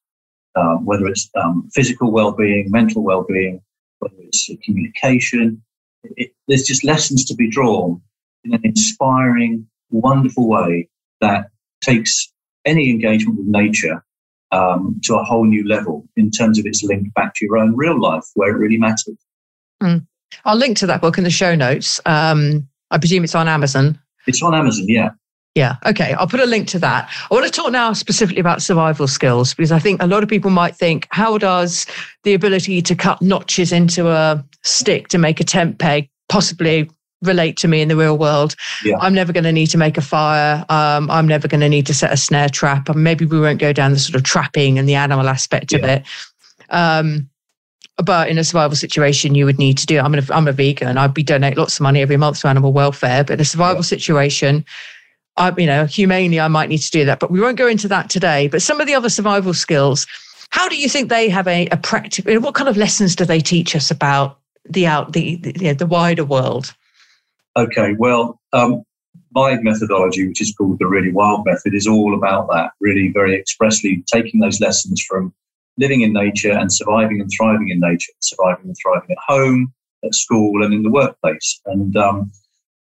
um, 0.56 0.86
whether 0.86 1.08
it's 1.08 1.30
um, 1.36 1.69
physical 1.74 2.12
well-being, 2.12 2.69
mental 2.72 3.04
well-being, 3.04 3.62
whether 4.00 4.15
it's 4.19 4.50
communication. 4.63 5.62
It, 6.04 6.32
there's 6.48 6.63
just 6.63 6.84
lessons 6.84 7.26
to 7.26 7.36
be 7.36 7.50
drawn 7.50 8.02
in 8.43 8.54
an 8.54 8.62
inspiring, 8.63 9.67
wonderful 9.89 10.48
way 10.48 10.88
that 11.22 11.50
takes 11.82 12.32
any 12.65 12.89
engagement 12.89 13.38
with 13.38 13.48
nature 13.48 14.04
um, 14.52 15.00
to 15.04 15.16
a 15.16 15.24
whole 15.24 15.46
new 15.46 15.68
level 15.68 16.08
in 16.16 16.32
terms 16.32 16.60
of 16.60 16.66
its 16.66 16.84
link 16.84 17.14
back 17.14 17.34
to 17.36 17.46
your 17.46 17.58
own 17.58 17.76
real 17.76 18.00
life 18.00 18.24
where 18.36 18.50
it 18.50 18.58
really 18.58 18.78
matters. 18.78 19.18
Mm. 19.82 20.06
I'll 20.46 20.56
link 20.56 20.78
to 20.78 20.88
that 20.88 21.02
book 21.02 21.18
in 21.18 21.24
the 21.24 21.30
show 21.30 21.56
notes. 21.56 22.00
Um, 22.06 22.68
I 22.92 22.98
presume 22.98 23.24
it's 23.24 23.36
on 23.36 23.48
Amazon. 23.48 24.00
It's 24.28 24.42
on 24.42 24.54
Amazon, 24.54 24.86
yeah. 24.88 25.10
Yeah. 25.56 25.78
Okay. 25.86 26.14
I'll 26.14 26.28
put 26.28 26.40
a 26.40 26.46
link 26.46 26.68
to 26.70 26.80
that. 26.80 27.10
I 27.30 27.34
want 27.34 27.46
to 27.46 27.52
talk 27.52 27.72
now 27.72 27.92
specifically 27.94 28.40
about 28.40 28.62
survival 28.62 29.08
skills 29.08 29.54
because 29.54 29.72
I 29.72 29.80
think 29.80 30.02
a 30.02 30.08
lot 30.08 30.24
of 30.24 30.30
people 30.30 30.52
might 30.52 30.76
think, 30.76 31.08
how 31.10 31.38
does 31.38 31.86
the 32.24 32.34
ability 32.34 32.82
to 32.84 32.96
cut 32.96 33.22
notches 33.22 33.72
into 33.72 34.10
a 34.10 34.44
stick 34.64 35.08
to 35.10 35.18
make 35.18 35.40
a 35.40 35.44
tent 35.44 35.80
peg 35.80 36.10
possibly 36.30 36.90
relate 37.21 37.58
to 37.58 37.67
me 37.67 37.82
in 37.82 37.88
the 37.88 37.95
real 37.95 38.17
world. 38.17 38.55
Yeah. 38.84 38.97
I'm 38.99 39.13
never 39.13 39.34
going 39.34 39.43
to 39.43 39.51
need 39.51 39.67
to 39.67 39.77
make 39.77 39.97
a 39.97 40.01
fire. 40.01 40.65
Um, 40.69 41.10
I'm 41.12 41.27
never 41.27 41.47
going 41.47 41.62
to 41.62 41.69
need 41.69 41.86
to 41.88 41.93
set 41.93 42.13
a 42.13 42.17
snare 42.17 42.49
trap. 42.49 42.89
And 42.89 43.03
maybe 43.03 43.25
we 43.25 43.39
won't 43.39 43.60
go 43.60 43.73
down 43.73 43.91
the 43.91 43.99
sort 43.99 44.15
of 44.15 44.23
trapping 44.23 44.79
and 44.79 44.88
the 44.88 44.95
animal 44.95 45.27
aspect 45.27 45.71
yeah. 45.71 45.79
of 45.79 45.84
it. 45.86 46.03
Um, 46.69 47.29
but 47.97 48.29
in 48.29 48.38
a 48.38 48.43
survival 48.43 48.77
situation, 48.77 49.36
you 49.36 49.45
would 49.45 49.60
need 49.60 49.77
to 49.79 49.86
do. 49.86 49.99
I'm 49.99 50.15
a, 50.15 50.21
I'm 50.29 50.47
a 50.47 50.53
vegan. 50.53 50.97
I'd 50.97 51.13
be 51.13 51.23
donate 51.23 51.58
lots 51.58 51.75
of 51.75 51.82
money 51.82 52.01
every 52.01 52.15
month 52.15 52.39
to 52.41 52.47
animal 52.47 52.71
welfare. 52.71 53.25
But 53.25 53.34
in 53.34 53.41
a 53.41 53.45
survival 53.45 53.79
yeah. 53.79 53.88
situation, 53.88 54.63
I, 55.36 55.53
you 55.58 55.65
know, 55.65 55.86
humanely, 55.86 56.39
I 56.39 56.47
might 56.47 56.69
need 56.69 56.77
to 56.77 56.91
do 56.91 57.03
that. 57.05 57.19
But 57.19 57.32
we 57.32 57.41
won't 57.41 57.58
go 57.58 57.67
into 57.67 57.89
that 57.89 58.10
today. 58.10 58.47
But 58.47 58.62
some 58.62 58.79
of 58.79 58.88
the 58.88 58.95
other 58.95 59.10
survival 59.10 59.53
skills, 59.53 60.08
how 60.51 60.69
do 60.69 60.77
you 60.77 60.88
think 60.88 61.10
they 61.10 61.27
have 61.27 61.47
a, 61.47 61.67
a 61.67 61.77
practical? 61.77 62.39
What 62.39 62.55
kind 62.55 62.69
of 62.69 62.77
lessons 62.77 63.15
do 63.15 63.25
they 63.25 63.41
teach 63.41 63.75
us 63.75 63.91
about 63.91 64.39
the 64.69 64.88
out 64.88 65.12
the 65.12 65.36
the, 65.38 65.53
you 65.60 65.67
know, 65.67 65.73
the 65.73 65.86
wider 65.86 66.23
world? 66.23 66.73
Okay, 67.60 67.93
well, 68.00 68.39
um, 68.54 68.84
my 69.36 69.60
methodology, 69.60 70.26
which 70.26 70.39
is 70.39 70.56
called 70.56 70.80
the 70.80 70.88
Really 70.88 71.12
Wild 71.12 71.45
Method, 71.45 71.76
is 71.76 71.88
all 71.88 72.15
about 72.15 72.48
that, 72.54 72.72
really 72.80 73.12
very 73.13 73.36
expressly 73.36 74.02
taking 74.13 74.39
those 74.39 74.62
lessons 74.62 75.04
from 75.06 75.34
living 75.78 76.00
in 76.00 76.13
nature 76.13 76.54
and 76.54 76.72
surviving 76.72 77.19
and 77.19 77.30
thriving 77.36 77.67
in 77.67 77.82
nature, 77.82 78.13
surviving 78.22 78.67
and 78.67 78.78
thriving 78.82 79.12
at 79.12 79.17
home, 79.28 79.74
at 80.06 80.15
school, 80.15 80.63
and 80.63 80.74
in 80.74 80.84
the 80.84 80.89
workplace. 80.89 81.60
And 81.65 81.98
um, 81.98 82.32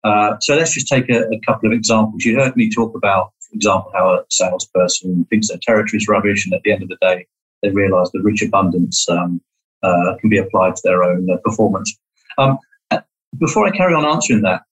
uh, 0.05 0.37
so 0.43 0.55
let's 0.55 0.75
just 0.75 0.89
take 0.89 1.09
a, 1.09 1.27
a, 1.29 1.41
couple 1.47 1.71
of 1.71 1.73
examples. 1.73 2.27
You 2.27 2.37
heard 2.39 2.55
me 2.55 2.71
talk 2.71 2.95
about, 2.95 3.33
for 3.49 3.55
example, 3.55 3.93
how 3.95 4.11
a 4.11 4.25
salesperson 4.29 5.25
thinks 5.31 5.49
their 5.49 5.59
territory 5.63 5.97
is 5.97 6.07
rubbish, 6.07 6.45
and 6.45 6.53
at 6.53 6.61
the 6.65 6.73
end 6.73 6.83
of 6.83 6.91
the 6.91 6.99
day, 7.01 7.27
they 7.63 7.71
realize 7.71 8.11
the 8.13 8.21
rich 8.21 8.43
abundance 8.43 9.09
um, 9.09 9.41
uh, 9.83 10.17
can 10.21 10.29
be 10.29 10.37
applied 10.37 10.77
to 10.77 10.83
their 10.85 11.03
own 11.03 11.31
uh, 11.31 11.39
performance. 11.39 11.99
Um, 12.37 12.59
before 13.39 13.67
I 13.67 13.71
carry 13.71 13.95
on 13.95 14.05
answering 14.05 14.43
that, 14.43 14.63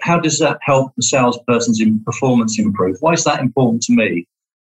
how 0.00 0.18
does 0.18 0.38
that 0.38 0.58
help 0.62 0.92
the 0.96 1.02
salesperson's 1.02 1.80
performance 2.04 2.58
improve? 2.58 2.96
Why 3.00 3.12
is 3.12 3.24
that 3.24 3.40
important 3.40 3.82
to 3.82 3.92
me? 3.92 4.26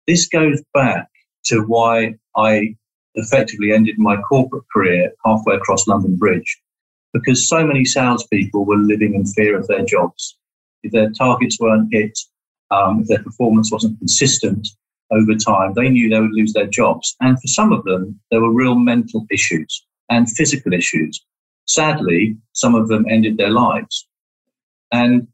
This 0.07 0.27
goes 0.27 0.61
back 0.73 1.07
to 1.45 1.61
why 1.61 2.15
I 2.35 2.75
effectively 3.15 3.71
ended 3.71 3.95
my 3.97 4.17
corporate 4.17 4.63
career 4.73 5.11
halfway 5.25 5.55
across 5.55 5.87
London 5.87 6.15
Bridge, 6.15 6.59
because 7.13 7.47
so 7.47 7.65
many 7.65 7.85
salespeople 7.85 8.65
were 8.65 8.77
living 8.77 9.13
in 9.13 9.25
fear 9.25 9.57
of 9.57 9.67
their 9.67 9.85
jobs. 9.85 10.37
If 10.83 10.91
their 10.91 11.11
targets 11.11 11.59
weren't 11.59 11.89
hit, 11.91 12.17
um, 12.71 13.01
if 13.01 13.07
their 13.07 13.23
performance 13.23 13.71
wasn't 13.71 13.99
consistent 13.99 14.67
over 15.11 15.35
time, 15.35 15.73
they 15.75 15.89
knew 15.89 16.09
they 16.09 16.19
would 16.19 16.31
lose 16.31 16.53
their 16.53 16.67
jobs. 16.67 17.15
And 17.19 17.39
for 17.39 17.47
some 17.47 17.73
of 17.73 17.83
them, 17.83 18.19
there 18.31 18.41
were 18.41 18.53
real 18.53 18.75
mental 18.75 19.25
issues 19.29 19.85
and 20.09 20.29
physical 20.29 20.73
issues. 20.73 21.23
Sadly, 21.71 22.35
some 22.51 22.75
of 22.75 22.89
them 22.89 23.05
ended 23.09 23.37
their 23.37 23.49
lives. 23.49 24.05
And 24.91 25.27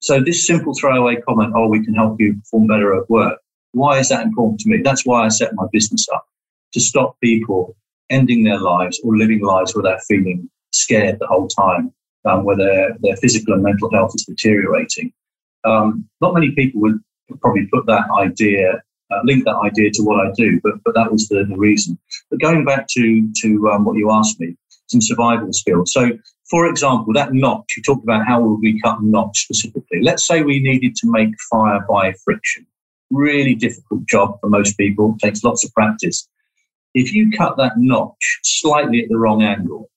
so 0.00 0.20
this 0.20 0.46
simple 0.46 0.74
throwaway 0.74 1.16
comment, 1.16 1.54
oh, 1.56 1.68
we 1.68 1.82
can 1.82 1.94
help 1.94 2.20
you 2.20 2.34
perform 2.34 2.66
better 2.66 2.94
at 2.94 3.08
work. 3.08 3.38
Why 3.72 3.98
is 3.98 4.10
that 4.10 4.22
important 4.22 4.60
to 4.60 4.68
me? 4.68 4.82
That's 4.82 5.06
why 5.06 5.24
I 5.24 5.28
set 5.28 5.54
my 5.54 5.64
business 5.72 6.06
up 6.12 6.26
to 6.74 6.80
stop 6.80 7.16
people 7.22 7.74
ending 8.10 8.44
their 8.44 8.60
lives 8.60 9.00
or 9.02 9.16
living 9.16 9.40
lives 9.40 9.74
they're 9.82 9.98
feeling 10.06 10.50
scared 10.72 11.18
the 11.20 11.26
whole 11.26 11.48
time, 11.48 11.92
um, 12.26 12.44
where 12.44 12.56
their, 12.56 12.96
their 13.00 13.16
physical 13.16 13.54
and 13.54 13.62
mental 13.62 13.90
health 13.90 14.12
is 14.14 14.26
deteriorating. 14.26 15.10
Um, 15.64 16.06
not 16.20 16.34
many 16.34 16.50
people 16.50 16.82
would 16.82 17.00
probably 17.40 17.66
put 17.72 17.86
that 17.86 18.04
idea, 18.18 18.82
uh, 19.10 19.20
link 19.24 19.46
that 19.46 19.56
idea 19.56 19.90
to 19.92 20.02
what 20.02 20.26
I 20.26 20.32
do, 20.36 20.60
but, 20.62 20.74
but 20.84 20.94
that 20.94 21.10
was 21.10 21.28
the, 21.28 21.46
the 21.48 21.56
reason. 21.56 21.98
But 22.30 22.40
going 22.40 22.66
back 22.66 22.88
to, 22.88 23.32
to 23.42 23.70
um, 23.70 23.86
what 23.86 23.96
you 23.96 24.10
asked 24.10 24.38
me, 24.38 24.54
some 24.88 25.00
survival 25.00 25.52
skills. 25.52 25.92
So, 25.92 26.10
for 26.50 26.66
example, 26.66 27.12
that 27.12 27.34
notch, 27.34 27.74
you 27.76 27.82
talked 27.82 28.04
about 28.04 28.26
how 28.26 28.40
would 28.40 28.60
we 28.60 28.80
cut 28.80 29.02
notch 29.02 29.44
specifically. 29.44 30.00
Let's 30.02 30.26
say 30.26 30.42
we 30.42 30.60
needed 30.60 30.96
to 30.96 31.10
make 31.10 31.30
fire 31.50 31.84
by 31.88 32.14
friction. 32.24 32.66
Really 33.10 33.54
difficult 33.54 34.06
job 34.06 34.38
for 34.40 34.48
most 34.48 34.76
people, 34.76 35.16
takes 35.22 35.44
lots 35.44 35.64
of 35.64 35.72
practice. 35.74 36.28
If 36.94 37.12
you 37.12 37.30
cut 37.30 37.56
that 37.58 37.72
notch 37.76 38.40
slightly 38.42 39.02
at 39.02 39.08
the 39.08 39.18
wrong 39.18 39.42
angle, 39.42 39.90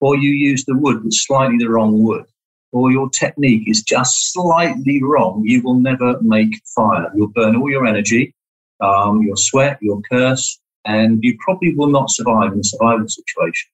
or 0.00 0.16
you 0.16 0.30
use 0.30 0.64
the 0.64 0.76
wood 0.76 1.02
with 1.02 1.14
slightly 1.14 1.58
the 1.58 1.68
wrong 1.68 2.02
wood, 2.02 2.24
or 2.72 2.92
your 2.92 3.08
technique 3.10 3.68
is 3.68 3.82
just 3.82 4.32
slightly 4.32 5.02
wrong, 5.02 5.42
you 5.44 5.62
will 5.62 5.78
never 5.80 6.20
make 6.22 6.60
fire. 6.74 7.10
You'll 7.14 7.28
burn 7.28 7.56
all 7.56 7.70
your 7.70 7.86
energy, 7.86 8.34
um, 8.80 9.22
your 9.22 9.36
sweat, 9.36 9.78
your 9.80 10.00
curse, 10.10 10.60
and 10.84 11.22
you 11.22 11.36
probably 11.40 11.74
will 11.74 11.88
not 11.88 12.10
survive 12.10 12.52
in 12.52 12.60
a 12.60 12.64
survival 12.64 13.08
situation. 13.08 13.70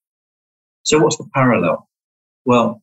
So, 0.84 0.98
what's 0.98 1.16
the 1.16 1.28
parallel? 1.34 1.88
Well, 2.44 2.82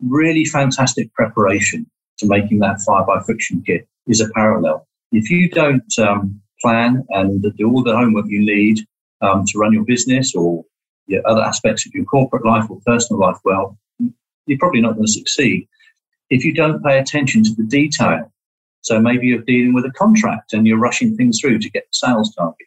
really 0.00 0.44
fantastic 0.44 1.12
preparation 1.14 1.86
to 2.18 2.26
making 2.26 2.60
that 2.60 2.80
fire 2.80 3.04
by 3.04 3.20
friction 3.22 3.62
kit 3.64 3.86
is 4.06 4.20
a 4.20 4.28
parallel. 4.30 4.86
If 5.12 5.30
you 5.30 5.48
don't 5.50 5.98
um, 5.98 6.40
plan 6.60 7.04
and 7.10 7.42
do 7.56 7.70
all 7.70 7.82
the 7.82 7.96
homework 7.96 8.26
you 8.28 8.40
need 8.40 8.80
um, 9.20 9.44
to 9.46 9.58
run 9.58 9.72
your 9.72 9.84
business 9.84 10.34
or 10.34 10.64
your 11.06 11.26
other 11.26 11.42
aspects 11.42 11.86
of 11.86 11.92
your 11.94 12.04
corporate 12.04 12.44
life 12.44 12.68
or 12.68 12.80
personal 12.84 13.20
life 13.20 13.38
well, 13.44 13.78
you're 14.46 14.58
probably 14.58 14.80
not 14.80 14.94
going 14.94 15.06
to 15.06 15.12
succeed. 15.12 15.68
If 16.30 16.44
you 16.44 16.52
don't 16.52 16.82
pay 16.82 16.98
attention 16.98 17.44
to 17.44 17.54
the 17.54 17.62
detail, 17.62 18.32
so 18.80 19.00
maybe 19.00 19.26
you're 19.26 19.42
dealing 19.42 19.74
with 19.74 19.84
a 19.84 19.92
contract 19.92 20.52
and 20.52 20.66
you're 20.66 20.78
rushing 20.78 21.16
things 21.16 21.40
through 21.40 21.58
to 21.58 21.70
get 21.70 21.84
the 21.84 21.92
sales 21.92 22.34
target, 22.34 22.66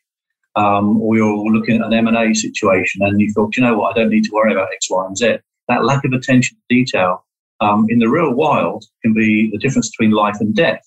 um, 0.55 1.01
or 1.01 1.15
you're 1.15 1.51
looking 1.51 1.79
at 1.79 1.85
an 1.85 1.93
M&A 1.93 2.33
situation 2.33 3.01
and 3.03 3.19
you 3.19 3.31
thought, 3.33 3.55
you 3.55 3.63
know 3.63 3.77
what, 3.77 3.91
I 3.95 3.99
don't 3.99 4.09
need 4.09 4.25
to 4.25 4.31
worry 4.33 4.51
about 4.51 4.69
X, 4.73 4.89
Y, 4.89 5.05
and 5.05 5.17
Z. 5.17 5.37
That 5.67 5.85
lack 5.85 6.03
of 6.05 6.13
attention 6.13 6.57
to 6.57 6.75
detail 6.75 7.25
um, 7.61 7.85
in 7.89 7.99
the 7.99 8.09
real 8.09 8.33
world 8.33 8.85
can 9.01 9.13
be 9.13 9.49
the 9.51 9.57
difference 9.57 9.89
between 9.89 10.11
life 10.11 10.37
and 10.39 10.55
death. 10.55 10.83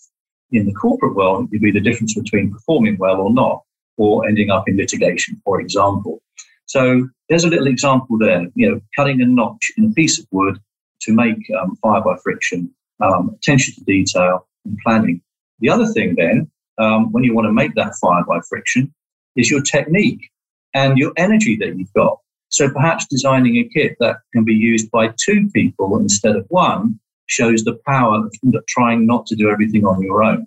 In 0.51 0.66
the 0.66 0.75
corporate 0.75 1.14
world, 1.14 1.46
it 1.46 1.51
could 1.53 1.62
be 1.62 1.70
the 1.70 1.81
difference 1.81 2.14
between 2.14 2.53
performing 2.53 2.96
well 2.98 3.20
or 3.20 3.33
not, 3.33 3.62
or 3.96 4.27
ending 4.27 4.51
up 4.51 4.68
in 4.68 4.77
litigation, 4.77 5.40
for 5.44 5.61
example. 5.61 6.22
So 6.66 7.09
there's 7.29 7.44
a 7.44 7.48
little 7.48 7.66
example 7.66 8.18
there, 8.18 8.46
you 8.55 8.70
know, 8.70 8.81
cutting 8.96 9.20
a 9.20 9.27
notch 9.27 9.72
in 9.77 9.85
a 9.85 9.90
piece 9.90 10.18
of 10.18 10.27
wood 10.31 10.59
to 11.03 11.12
make 11.12 11.37
um, 11.61 11.77
fire 11.77 12.01
by 12.01 12.16
friction, 12.22 12.70
um, 13.01 13.37
attention 13.37 13.75
to 13.75 13.85
detail 13.85 14.46
and 14.64 14.79
planning. 14.85 15.20
The 15.61 15.70
other 15.70 15.87
thing 15.87 16.14
then, 16.16 16.51
um, 16.79 17.12
when 17.12 17.25
you 17.25 17.35
want 17.35 17.46
to 17.46 17.53
make 17.53 17.75
that 17.75 17.94
fire 18.01 18.25
by 18.27 18.40
friction, 18.48 18.92
is 19.37 19.51
your 19.51 19.62
technique 19.62 20.31
and 20.75 20.99
your 20.99 21.12
energy 21.16 21.57
that 21.57 21.77
you've 21.77 21.92
got. 21.95 22.18
So 22.49 22.71
perhaps 22.71 23.07
designing 23.07 23.57
a 23.57 23.68
kit 23.68 23.97
that 24.01 24.18
can 24.33 24.45
be 24.45 24.55
used 24.55 24.90
by 24.90 25.14
two 25.18 25.49
people 25.55 25.99
instead 25.99 26.37
of 26.37 26.47
one 26.49 26.99
shows 27.27 27.64
the 27.64 27.79
power 27.87 28.18
of 28.18 28.35
trying 28.68 29.07
not 29.07 29.27
to 29.27 29.37
do 29.37 29.51
everything 29.51 29.87
on 29.87 30.03
your 30.03 30.23
own. 30.23 30.47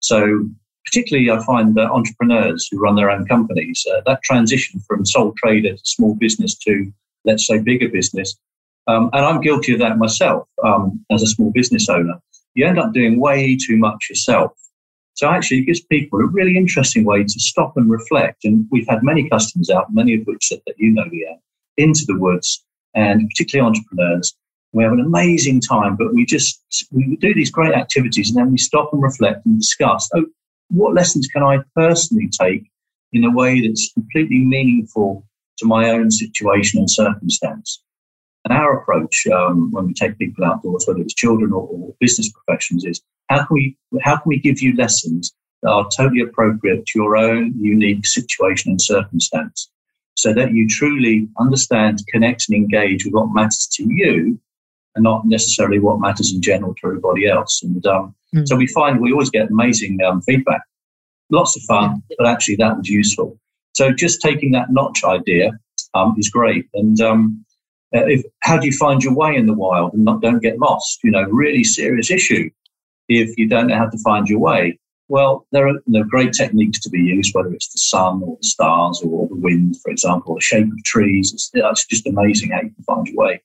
So 0.00 0.46
particularly 0.84 1.30
I 1.30 1.44
find 1.44 1.74
that 1.76 1.90
entrepreneurs 1.90 2.68
who 2.70 2.78
run 2.78 2.96
their 2.96 3.10
own 3.10 3.26
companies, 3.26 3.84
uh, 3.90 4.02
that 4.06 4.22
transition 4.22 4.80
from 4.86 5.06
sole 5.06 5.34
trader 5.42 5.74
to 5.74 5.82
small 5.84 6.14
business 6.14 6.54
to, 6.58 6.92
let's 7.24 7.46
say, 7.46 7.58
bigger 7.58 7.88
business, 7.88 8.36
um, 8.86 9.10
and 9.12 9.24
I'm 9.24 9.40
guilty 9.40 9.72
of 9.72 9.78
that 9.80 9.98
myself 9.98 10.48
um, 10.64 11.04
as 11.10 11.22
a 11.22 11.26
small 11.26 11.52
business 11.52 11.88
owner, 11.88 12.20
you 12.54 12.66
end 12.66 12.78
up 12.78 12.92
doing 12.92 13.20
way 13.20 13.56
too 13.56 13.76
much 13.76 14.06
yourself. 14.08 14.52
So 15.14 15.28
actually, 15.28 15.58
it 15.58 15.66
gives 15.66 15.80
people 15.80 16.20
a 16.20 16.26
really 16.26 16.56
interesting 16.56 17.04
way 17.04 17.22
to 17.22 17.40
stop 17.40 17.76
and 17.76 17.90
reflect. 17.90 18.44
And 18.44 18.66
we've 18.70 18.88
had 18.88 19.02
many 19.02 19.28
customers 19.28 19.70
out, 19.70 19.92
many 19.92 20.14
of 20.14 20.22
which 20.24 20.48
that, 20.48 20.62
that 20.66 20.76
you 20.78 20.92
know, 20.92 21.04
Leanne, 21.04 21.40
into 21.76 22.04
the 22.06 22.18
woods, 22.18 22.64
and 22.94 23.28
particularly 23.28 23.68
entrepreneurs. 23.68 24.34
We 24.72 24.84
have 24.84 24.92
an 24.92 25.00
amazing 25.00 25.60
time, 25.60 25.96
but 25.96 26.14
we 26.14 26.24
just 26.24 26.62
we 26.92 27.16
do 27.16 27.34
these 27.34 27.50
great 27.50 27.74
activities, 27.74 28.28
and 28.28 28.38
then 28.38 28.52
we 28.52 28.58
stop 28.58 28.90
and 28.92 29.02
reflect 29.02 29.44
and 29.44 29.58
discuss. 29.58 30.08
Oh, 30.14 30.26
what 30.68 30.94
lessons 30.94 31.26
can 31.26 31.42
I 31.42 31.58
personally 31.74 32.28
take 32.28 32.70
in 33.12 33.24
a 33.24 33.30
way 33.30 33.60
that's 33.60 33.92
completely 33.92 34.38
meaningful 34.38 35.26
to 35.58 35.66
my 35.66 35.90
own 35.90 36.10
situation 36.10 36.78
and 36.78 36.90
circumstance? 36.90 37.82
And 38.44 38.56
our 38.56 38.80
approach 38.80 39.26
um, 39.32 39.70
when 39.70 39.86
we 39.86 39.94
take 39.94 40.18
people 40.18 40.44
outdoors, 40.44 40.84
whether 40.86 41.00
it's 41.00 41.14
children 41.14 41.52
or, 41.52 41.68
or, 41.68 41.94
business 42.00 42.30
professionals, 42.32 42.84
is 42.84 43.02
how 43.28 43.38
can 43.38 43.48
we 43.50 43.76
how 44.02 44.16
can 44.16 44.28
we 44.28 44.38
give 44.38 44.60
you 44.60 44.74
lessons 44.76 45.32
that 45.62 45.70
are 45.70 45.88
totally 45.94 46.22
appropriate 46.22 46.86
to 46.86 46.98
your 46.98 47.16
own 47.16 47.52
unique 47.60 48.06
situation 48.06 48.70
and 48.70 48.80
circumstance, 48.80 49.70
so 50.14 50.32
that 50.32 50.52
you 50.52 50.66
truly 50.68 51.28
understand, 51.38 52.02
connect, 52.08 52.46
and 52.48 52.56
engage 52.56 53.04
with 53.04 53.12
what 53.12 53.28
matters 53.34 53.68
to 53.72 53.84
you, 53.92 54.40
and 54.94 55.04
not 55.04 55.26
necessarily 55.26 55.78
what 55.78 56.00
matters 56.00 56.32
in 56.32 56.40
general 56.40 56.74
to 56.76 56.86
everybody 56.86 57.28
else. 57.28 57.62
And 57.62 57.84
um, 57.86 58.14
mm. 58.34 58.48
so 58.48 58.56
we 58.56 58.66
find 58.68 59.00
we 59.00 59.12
always 59.12 59.30
get 59.30 59.50
amazing 59.50 59.98
um, 60.02 60.22
feedback, 60.22 60.62
lots 61.30 61.56
of 61.56 61.62
fun, 61.64 62.02
but 62.16 62.26
actually 62.26 62.56
that 62.56 62.78
was 62.78 62.88
useful. 62.88 63.38
So 63.74 63.92
just 63.92 64.22
taking 64.22 64.52
that 64.52 64.70
notch 64.70 65.04
idea 65.04 65.52
um, 65.92 66.14
is 66.16 66.30
great, 66.30 66.68
and 66.72 66.98
um, 67.02 67.44
uh, 67.94 68.06
if, 68.06 68.22
how 68.40 68.56
do 68.58 68.66
you 68.66 68.72
find 68.72 69.02
your 69.02 69.14
way 69.14 69.34
in 69.34 69.46
the 69.46 69.52
wild 69.52 69.92
and 69.94 70.04
not 70.04 70.20
don't 70.20 70.42
get 70.42 70.58
lost? 70.58 71.00
You 71.02 71.10
know, 71.10 71.24
really 71.24 71.64
serious 71.64 72.10
issue 72.10 72.50
if 73.08 73.36
you 73.36 73.48
don't 73.48 73.66
know 73.66 73.76
how 73.76 73.88
to 73.88 73.98
find 73.98 74.28
your 74.28 74.38
way. 74.38 74.78
Well, 75.08 75.44
there 75.50 75.66
are, 75.66 75.74
there 75.88 76.02
are 76.02 76.06
great 76.06 76.32
techniques 76.32 76.78
to 76.80 76.90
be 76.90 77.00
used, 77.00 77.34
whether 77.34 77.52
it's 77.52 77.72
the 77.72 77.80
sun 77.80 78.22
or 78.24 78.36
the 78.40 78.46
stars 78.46 79.02
or 79.04 79.26
the 79.26 79.34
wind, 79.34 79.76
for 79.82 79.90
example, 79.90 80.36
the 80.36 80.40
shape 80.40 80.66
of 80.66 80.84
trees. 80.84 81.32
It's, 81.32 81.50
it's 81.52 81.86
just 81.86 82.06
amazing 82.06 82.52
how 82.52 82.62
you 82.62 82.70
can 82.70 82.84
find 82.84 83.08
your 83.08 83.16
way 83.16 83.42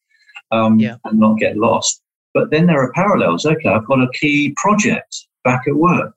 um, 0.52 0.80
yeah. 0.80 0.98
and 1.06 1.20
not 1.20 1.40
get 1.40 1.58
lost. 1.58 2.04
But 2.36 2.52
then 2.52 2.68
there 2.68 2.80
are 2.80 2.92
parallels. 2.92 3.46
Okay, 3.46 3.70
I've 3.70 3.88
got 3.88 4.02
a 4.02 4.10
key 4.14 4.54
project 4.58 5.26
back 5.44 5.64
at 5.68 5.76
work. 5.76 6.14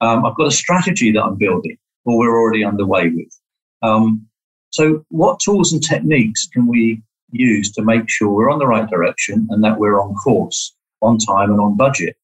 Um, 0.00 0.24
I've 0.24 0.36
got 0.36 0.48
a 0.48 0.50
strategy 0.50 1.12
that 1.12 1.22
I'm 1.22 1.36
building, 1.36 1.76
or 2.04 2.18
we're 2.18 2.40
already 2.40 2.64
underway 2.64 3.10
with. 3.10 3.40
Um, 3.82 4.26
so, 4.70 5.04
what 5.10 5.38
tools 5.38 5.72
and 5.72 5.82
techniques 5.82 6.48
can 6.52 6.66
we 6.66 7.02
use 7.32 7.70
to 7.72 7.82
make 7.82 8.08
sure 8.08 8.30
we're 8.30 8.50
on 8.50 8.58
the 8.58 8.66
right 8.66 8.88
direction 8.88 9.46
and 9.50 9.62
that 9.64 9.78
we're 9.78 10.00
on 10.00 10.14
course, 10.14 10.74
on 11.02 11.18
time, 11.18 11.50
and 11.50 11.60
on 11.60 11.76
budget. 11.76 12.16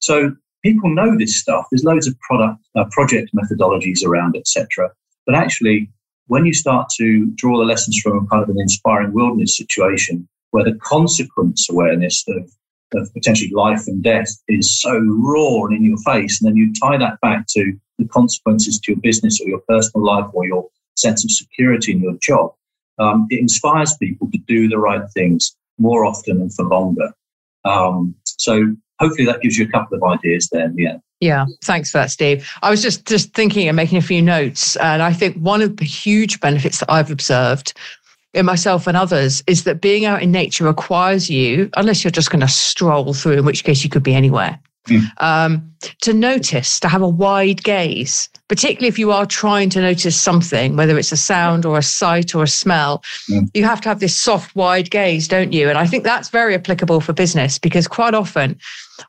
So 0.00 0.34
people 0.62 0.90
know 0.94 1.16
this 1.16 1.38
stuff. 1.38 1.66
There's 1.70 1.84
loads 1.84 2.06
of 2.06 2.18
product 2.20 2.60
uh, 2.76 2.84
project 2.90 3.30
methodologies 3.34 4.04
around, 4.04 4.36
etc. 4.36 4.90
But 5.24 5.34
actually, 5.34 5.90
when 6.26 6.44
you 6.44 6.52
start 6.52 6.88
to 6.98 7.26
draw 7.36 7.58
the 7.58 7.64
lessons 7.64 7.98
from 8.00 8.26
kind 8.28 8.42
of 8.42 8.48
an 8.48 8.60
inspiring 8.60 9.12
wilderness 9.12 9.56
situation, 9.56 10.28
where 10.50 10.64
the 10.64 10.78
consequence 10.82 11.68
awareness 11.70 12.24
of, 12.28 12.50
of 12.94 13.12
potentially 13.14 13.50
life 13.54 13.86
and 13.86 14.02
death 14.02 14.30
is 14.48 14.80
so 14.80 14.98
raw 14.98 15.64
and 15.64 15.76
in 15.76 15.84
your 15.84 15.98
face, 15.98 16.40
and 16.40 16.48
then 16.48 16.56
you 16.56 16.72
tie 16.72 16.96
that 16.96 17.20
back 17.20 17.46
to 17.48 17.72
the 17.98 18.08
consequences 18.08 18.78
to 18.80 18.92
your 18.92 19.00
business 19.00 19.40
or 19.40 19.48
your 19.48 19.62
personal 19.68 20.04
life 20.04 20.26
or 20.32 20.46
your 20.46 20.66
sense 20.96 21.24
of 21.24 21.30
security 21.30 21.92
in 21.92 22.00
your 22.00 22.16
job, 22.20 22.52
um, 22.98 23.26
it 23.30 23.40
inspires 23.40 23.96
people 23.96 24.30
to 24.30 24.38
do 24.46 24.68
the 24.68 24.78
right 24.78 25.08
things 25.12 25.56
more 25.78 26.04
often 26.04 26.40
and 26.40 26.54
for 26.54 26.64
longer. 26.64 27.12
Um, 27.64 28.14
so 28.24 28.74
hopefully 28.98 29.26
that 29.26 29.40
gives 29.40 29.58
you 29.58 29.66
a 29.66 29.68
couple 29.68 29.96
of 29.96 30.02
ideas 30.04 30.48
there. 30.52 30.72
Yeah. 30.76 30.98
Yeah, 31.20 31.46
thanks 31.64 31.90
for 31.90 31.96
that, 31.98 32.10
Steve. 32.10 32.46
I 32.60 32.68
was 32.68 32.82
just 32.82 33.06
just 33.06 33.32
thinking 33.32 33.68
and 33.68 33.76
making 33.76 33.96
a 33.96 34.02
few 34.02 34.20
notes, 34.20 34.76
and 34.76 35.02
I 35.02 35.14
think 35.14 35.34
one 35.38 35.62
of 35.62 35.78
the 35.78 35.86
huge 35.86 36.40
benefits 36.40 36.80
that 36.80 36.92
I've 36.92 37.10
observed 37.10 37.72
in 38.34 38.44
myself 38.44 38.86
and 38.86 38.98
others 38.98 39.42
is 39.46 39.64
that 39.64 39.80
being 39.80 40.04
out 40.04 40.22
in 40.22 40.30
nature 40.30 40.64
requires 40.64 41.30
you, 41.30 41.70
unless 41.78 42.04
you're 42.04 42.10
just 42.10 42.30
going 42.30 42.42
to 42.42 42.48
stroll 42.48 43.14
through, 43.14 43.38
in 43.38 43.46
which 43.46 43.64
case 43.64 43.82
you 43.82 43.88
could 43.88 44.02
be 44.02 44.14
anywhere, 44.14 44.60
mm. 44.86 45.22
um, 45.22 45.72
to 46.00 46.12
notice, 46.12 46.80
to 46.80 46.88
have 46.88 47.02
a 47.02 47.08
wide 47.08 47.62
gaze, 47.62 48.28
particularly 48.48 48.88
if 48.88 48.98
you 48.98 49.12
are 49.12 49.26
trying 49.26 49.70
to 49.70 49.80
notice 49.80 50.18
something, 50.18 50.76
whether 50.76 50.98
it's 50.98 51.12
a 51.12 51.16
sound 51.16 51.64
or 51.64 51.78
a 51.78 51.82
sight 51.82 52.34
or 52.34 52.42
a 52.42 52.48
smell. 52.48 53.02
Mm. 53.30 53.50
You 53.54 53.64
have 53.64 53.80
to 53.82 53.88
have 53.88 54.00
this 54.00 54.16
soft, 54.16 54.54
wide 54.56 54.90
gaze, 54.90 55.28
don't 55.28 55.52
you? 55.52 55.68
And 55.68 55.78
I 55.78 55.86
think 55.86 56.04
that's 56.04 56.28
very 56.28 56.54
applicable 56.54 57.00
for 57.00 57.12
business 57.12 57.58
because 57.58 57.86
quite 57.86 58.14
often, 58.14 58.58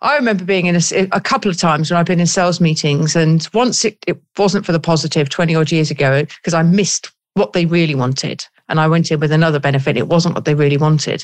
I 0.01 0.15
remember 0.15 0.43
being 0.43 0.65
in 0.65 0.75
a, 0.75 0.81
a 1.11 1.21
couple 1.21 1.49
of 1.49 1.57
times 1.57 1.89
when 1.89 1.97
I've 1.97 2.05
been 2.05 2.19
in 2.19 2.27
sales 2.27 2.59
meetings, 2.59 3.15
and 3.15 3.47
once 3.53 3.85
it, 3.85 3.97
it 4.05 4.21
wasn't 4.37 4.65
for 4.65 4.71
the 4.71 4.79
positive 4.79 5.29
20 5.29 5.55
odd 5.55 5.71
years 5.71 5.91
ago 5.91 6.23
because 6.23 6.53
I 6.53 6.63
missed 6.63 7.11
what 7.33 7.53
they 7.53 7.65
really 7.65 7.95
wanted 7.95 8.45
and 8.69 8.79
I 8.79 8.87
went 8.87 9.11
in 9.11 9.19
with 9.19 9.31
another 9.31 9.59
benefit. 9.59 9.97
It 9.97 10.07
wasn't 10.07 10.35
what 10.35 10.45
they 10.45 10.55
really 10.55 10.77
wanted. 10.77 11.23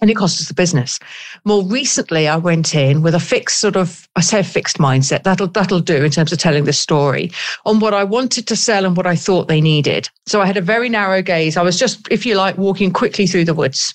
And 0.00 0.10
it 0.10 0.14
cost 0.14 0.40
us 0.40 0.48
the 0.48 0.54
business. 0.54 0.98
More 1.44 1.62
recently, 1.62 2.26
I 2.26 2.36
went 2.36 2.74
in 2.74 3.02
with 3.02 3.14
a 3.14 3.20
fixed 3.20 3.58
sort 3.58 3.76
of, 3.76 4.08
I 4.16 4.22
say 4.22 4.40
a 4.40 4.44
fixed 4.44 4.78
mindset. 4.78 5.24
That'll 5.24 5.48
that'll 5.48 5.80
do 5.80 6.04
in 6.04 6.10
terms 6.10 6.32
of 6.32 6.38
telling 6.38 6.64
the 6.64 6.72
story 6.72 7.30
on 7.66 7.80
what 7.80 7.92
I 7.92 8.04
wanted 8.04 8.46
to 8.46 8.56
sell 8.56 8.86
and 8.86 8.96
what 8.96 9.06
I 9.06 9.14
thought 9.14 9.48
they 9.48 9.60
needed. 9.60 10.08
So 10.26 10.40
I 10.40 10.46
had 10.46 10.56
a 10.56 10.62
very 10.62 10.88
narrow 10.88 11.20
gaze. 11.20 11.56
I 11.56 11.62
was 11.62 11.78
just, 11.78 12.08
if 12.10 12.24
you 12.24 12.34
like, 12.34 12.56
walking 12.56 12.92
quickly 12.92 13.26
through 13.26 13.44
the 13.44 13.54
woods, 13.54 13.94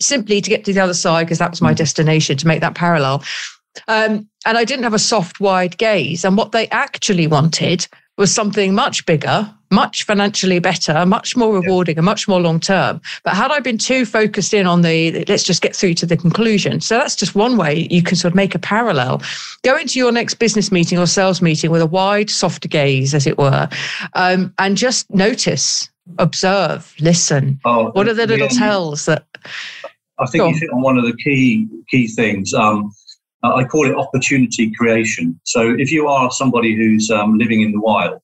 simply 0.00 0.40
to 0.40 0.50
get 0.50 0.64
to 0.64 0.72
the 0.72 0.80
other 0.80 0.94
side 0.94 1.26
because 1.26 1.38
that 1.38 1.50
was 1.50 1.62
my 1.62 1.72
mm. 1.72 1.76
destination 1.76 2.36
to 2.36 2.46
make 2.46 2.60
that 2.60 2.74
parallel. 2.74 3.22
Um, 3.86 4.28
and 4.44 4.58
I 4.58 4.64
didn't 4.64 4.84
have 4.84 4.94
a 4.94 4.98
soft, 4.98 5.40
wide 5.40 5.78
gaze. 5.78 6.24
And 6.24 6.36
what 6.36 6.52
they 6.52 6.68
actually 6.68 7.26
wanted 7.26 7.86
was 8.18 8.34
something 8.34 8.74
much 8.74 9.06
bigger, 9.06 9.48
much 9.70 10.04
financially 10.04 10.58
better, 10.58 11.06
much 11.06 11.36
more 11.36 11.54
rewarding, 11.54 11.96
and 11.96 12.04
much 12.04 12.26
more 12.26 12.40
long 12.40 12.58
term. 12.58 13.00
But 13.22 13.34
had 13.34 13.50
I 13.50 13.60
been 13.60 13.78
too 13.78 14.04
focused 14.04 14.52
in 14.52 14.66
on 14.66 14.82
the 14.82 15.24
let's 15.26 15.44
just 15.44 15.62
get 15.62 15.74
through 15.74 15.94
to 15.94 16.06
the 16.06 16.16
conclusion, 16.16 16.80
so 16.80 16.98
that's 16.98 17.16
just 17.16 17.34
one 17.34 17.56
way 17.56 17.86
you 17.90 18.02
can 18.02 18.16
sort 18.16 18.32
of 18.32 18.36
make 18.36 18.54
a 18.54 18.58
parallel. 18.58 19.22
Go 19.62 19.76
into 19.76 19.98
your 19.98 20.12
next 20.12 20.34
business 20.34 20.72
meeting 20.72 20.98
or 20.98 21.06
sales 21.06 21.40
meeting 21.40 21.70
with 21.70 21.80
a 21.80 21.86
wide, 21.86 22.28
softer 22.28 22.68
gaze, 22.68 23.14
as 23.14 23.26
it 23.26 23.38
were, 23.38 23.68
um, 24.14 24.52
and 24.58 24.76
just 24.76 25.08
notice, 25.14 25.88
observe, 26.18 26.94
listen. 27.00 27.60
Oh, 27.64 27.90
what 27.92 28.08
are 28.08 28.14
the 28.14 28.26
little 28.26 28.48
yeah, 28.48 28.58
tells 28.58 29.06
that? 29.06 29.24
I 30.18 30.26
think 30.26 30.42
you 30.42 30.60
hit 30.60 30.70
on 30.70 30.82
one 30.82 30.98
of 30.98 31.04
the 31.04 31.16
key 31.22 31.68
key 31.88 32.08
things. 32.08 32.52
Um, 32.52 32.90
I 33.42 33.64
call 33.64 33.88
it 33.88 33.94
opportunity 33.94 34.72
creation. 34.74 35.40
So 35.44 35.74
if 35.78 35.92
you 35.92 36.08
are 36.08 36.30
somebody 36.30 36.74
who's 36.74 37.10
um, 37.10 37.38
living 37.38 37.62
in 37.62 37.72
the 37.72 37.80
wild, 37.80 38.20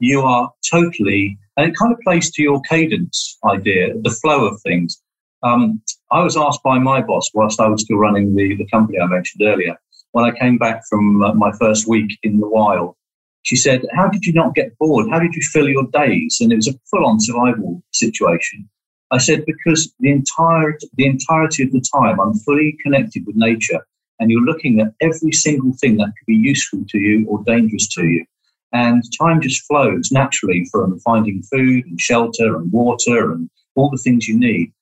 you 0.00 0.20
are 0.20 0.50
totally, 0.70 1.38
and 1.56 1.70
it 1.70 1.76
kind 1.76 1.92
of 1.92 1.98
plays 2.00 2.30
to 2.32 2.42
your 2.42 2.60
cadence 2.62 3.38
idea, 3.44 3.94
the 4.00 4.10
flow 4.10 4.46
of 4.46 4.60
things. 4.62 5.00
Um, 5.42 5.80
I 6.10 6.22
was 6.22 6.36
asked 6.36 6.62
by 6.62 6.78
my 6.78 7.00
boss 7.00 7.30
whilst 7.32 7.60
I 7.60 7.68
was 7.68 7.82
still 7.82 7.96
running 7.96 8.34
the, 8.34 8.56
the 8.56 8.66
company 8.66 8.98
I 9.00 9.06
mentioned 9.06 9.42
earlier, 9.46 9.76
when 10.12 10.24
I 10.24 10.38
came 10.38 10.58
back 10.58 10.82
from 10.88 11.22
uh, 11.22 11.32
my 11.34 11.52
first 11.52 11.88
week 11.88 12.18
in 12.22 12.40
the 12.40 12.48
wild, 12.48 12.96
she 13.42 13.56
said, 13.56 13.86
How 13.94 14.08
did 14.08 14.24
you 14.26 14.34
not 14.34 14.54
get 14.54 14.76
bored? 14.78 15.08
How 15.10 15.18
did 15.18 15.34
you 15.34 15.42
fill 15.42 15.68
your 15.68 15.86
days? 15.86 16.38
And 16.40 16.52
it 16.52 16.56
was 16.56 16.68
a 16.68 16.74
full 16.90 17.06
on 17.06 17.20
survival 17.20 17.82
situation. 17.92 18.68
I 19.10 19.18
said, 19.18 19.44
Because 19.46 19.92
the 20.00 20.10
entire 20.10 20.76
the 20.94 21.06
entirety 21.06 21.62
of 21.62 21.72
the 21.72 21.84
time 21.94 22.20
I'm 22.20 22.34
fully 22.34 22.76
connected 22.82 23.26
with 23.26 23.36
nature 23.36 23.80
and 24.20 24.30
you're 24.30 24.42
looking 24.42 24.80
at 24.80 24.92
every 25.00 25.32
single 25.32 25.72
thing 25.80 25.96
that 25.96 26.12
could 26.18 26.26
be 26.26 26.34
useful 26.34 26.84
to 26.90 26.98
you 26.98 27.26
or 27.26 27.42
dangerous 27.44 27.88
to 27.88 28.04
you. 28.04 28.24
And 28.72 29.02
time 29.18 29.40
just 29.40 29.66
flows 29.66 30.12
naturally 30.12 30.66
from 30.70 31.00
finding 31.00 31.42
food 31.42 31.86
and 31.86 32.00
shelter 32.00 32.56
and 32.56 32.70
water 32.70 33.32
and 33.32 33.50
all 33.74 33.90
the 33.90 33.98
things 33.98 34.28
you 34.28 34.38
need. 34.38 34.72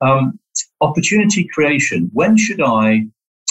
Um, 0.00 0.38
opportunity 0.80 1.46
creation. 1.46 2.10
When 2.12 2.36
should 2.36 2.60
I? 2.60 3.06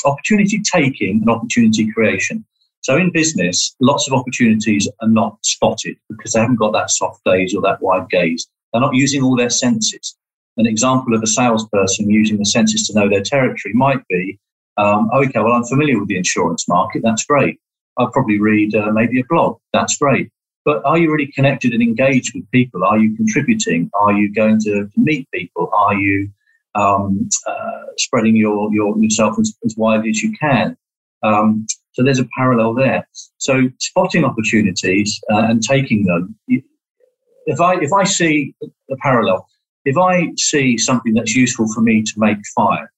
Opportunity 0.05 0.62
taking 0.62 1.21
and 1.21 1.29
opportunity 1.29 1.91
creation. 1.91 2.45
So 2.81 2.95
in 2.95 3.12
business, 3.12 3.75
lots 3.81 4.07
of 4.07 4.13
opportunities 4.13 4.88
are 5.01 5.10
not 5.10 5.38
spotted 5.43 5.97
because 6.10 6.33
they 6.33 6.39
haven't 6.39 6.57
got 6.57 6.73
that 6.73 6.91
soft 6.91 7.21
gaze 7.25 7.55
or 7.55 7.62
that 7.63 7.81
wide 7.81 8.10
gaze. 8.10 8.47
They're 8.71 8.81
not 8.81 8.95
using 8.95 9.23
all 9.23 9.36
their 9.36 9.49
senses. 9.49 10.15
An 10.57 10.67
example 10.67 11.15
of 11.15 11.23
a 11.23 11.27
salesperson 11.27 12.10
using 12.10 12.38
the 12.38 12.45
senses 12.45 12.88
to 12.88 12.93
know 12.93 13.10
their 13.10 13.23
territory 13.23 13.73
might 13.73 14.07
be 14.07 14.39
um, 14.77 15.09
okay, 15.13 15.39
well, 15.39 15.53
I'm 15.53 15.63
familiar 15.63 15.99
with 15.99 16.07
the 16.07 16.17
insurance 16.17 16.67
market. 16.67 17.01
That's 17.03 17.25
great. 17.25 17.59
I'll 17.97 18.11
probably 18.11 18.39
read 18.39 18.75
uh, 18.75 18.91
maybe 18.91 19.19
a 19.19 19.23
blog. 19.27 19.57
That's 19.73 19.97
great. 19.97 20.29
But 20.65 20.83
are 20.85 20.97
you 20.97 21.11
really 21.11 21.31
connected 21.31 21.73
and 21.73 21.81
engaged 21.81 22.35
with 22.35 22.49
people? 22.51 22.83
Are 22.83 22.97
you 22.97 23.15
contributing? 23.15 23.89
Are 23.93 24.13
you 24.13 24.33
going 24.33 24.59
to 24.61 24.89
meet 24.95 25.27
people? 25.33 25.71
Are 25.73 25.95
you 25.95 26.29
um, 26.75 27.29
uh, 27.47 27.83
spreading 27.97 28.35
your, 28.35 28.71
your 28.73 28.97
yourself 29.01 29.39
as, 29.39 29.55
as 29.65 29.75
widely 29.77 30.09
as 30.09 30.21
you 30.21 30.35
can? 30.37 30.77
Um, 31.23 31.65
so 31.93 32.03
there's 32.03 32.19
a 32.19 32.27
parallel 32.37 32.73
there. 32.75 33.07
So 33.37 33.69
spotting 33.79 34.23
opportunities 34.23 35.19
uh, 35.31 35.47
and 35.49 35.63
taking 35.63 36.05
them. 36.05 36.35
If 36.47 37.61
I 37.61 37.75
if 37.75 37.91
I 37.93 38.03
see 38.03 38.53
a 38.91 38.95
parallel, 38.97 39.47
if 39.85 39.97
I 39.97 40.33
see 40.35 40.77
something 40.77 41.13
that's 41.13 41.35
useful 41.35 41.67
for 41.73 41.81
me 41.81 42.03
to 42.03 42.13
make 42.17 42.37
fire, 42.55 42.91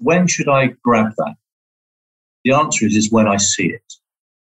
when 0.00 0.26
should 0.26 0.48
I 0.48 0.74
grab 0.82 1.12
that? 1.16 1.34
The 2.44 2.52
answer 2.52 2.86
is, 2.86 2.96
is 2.96 3.12
when 3.12 3.28
I 3.28 3.36
see 3.36 3.66
it. 3.66 3.82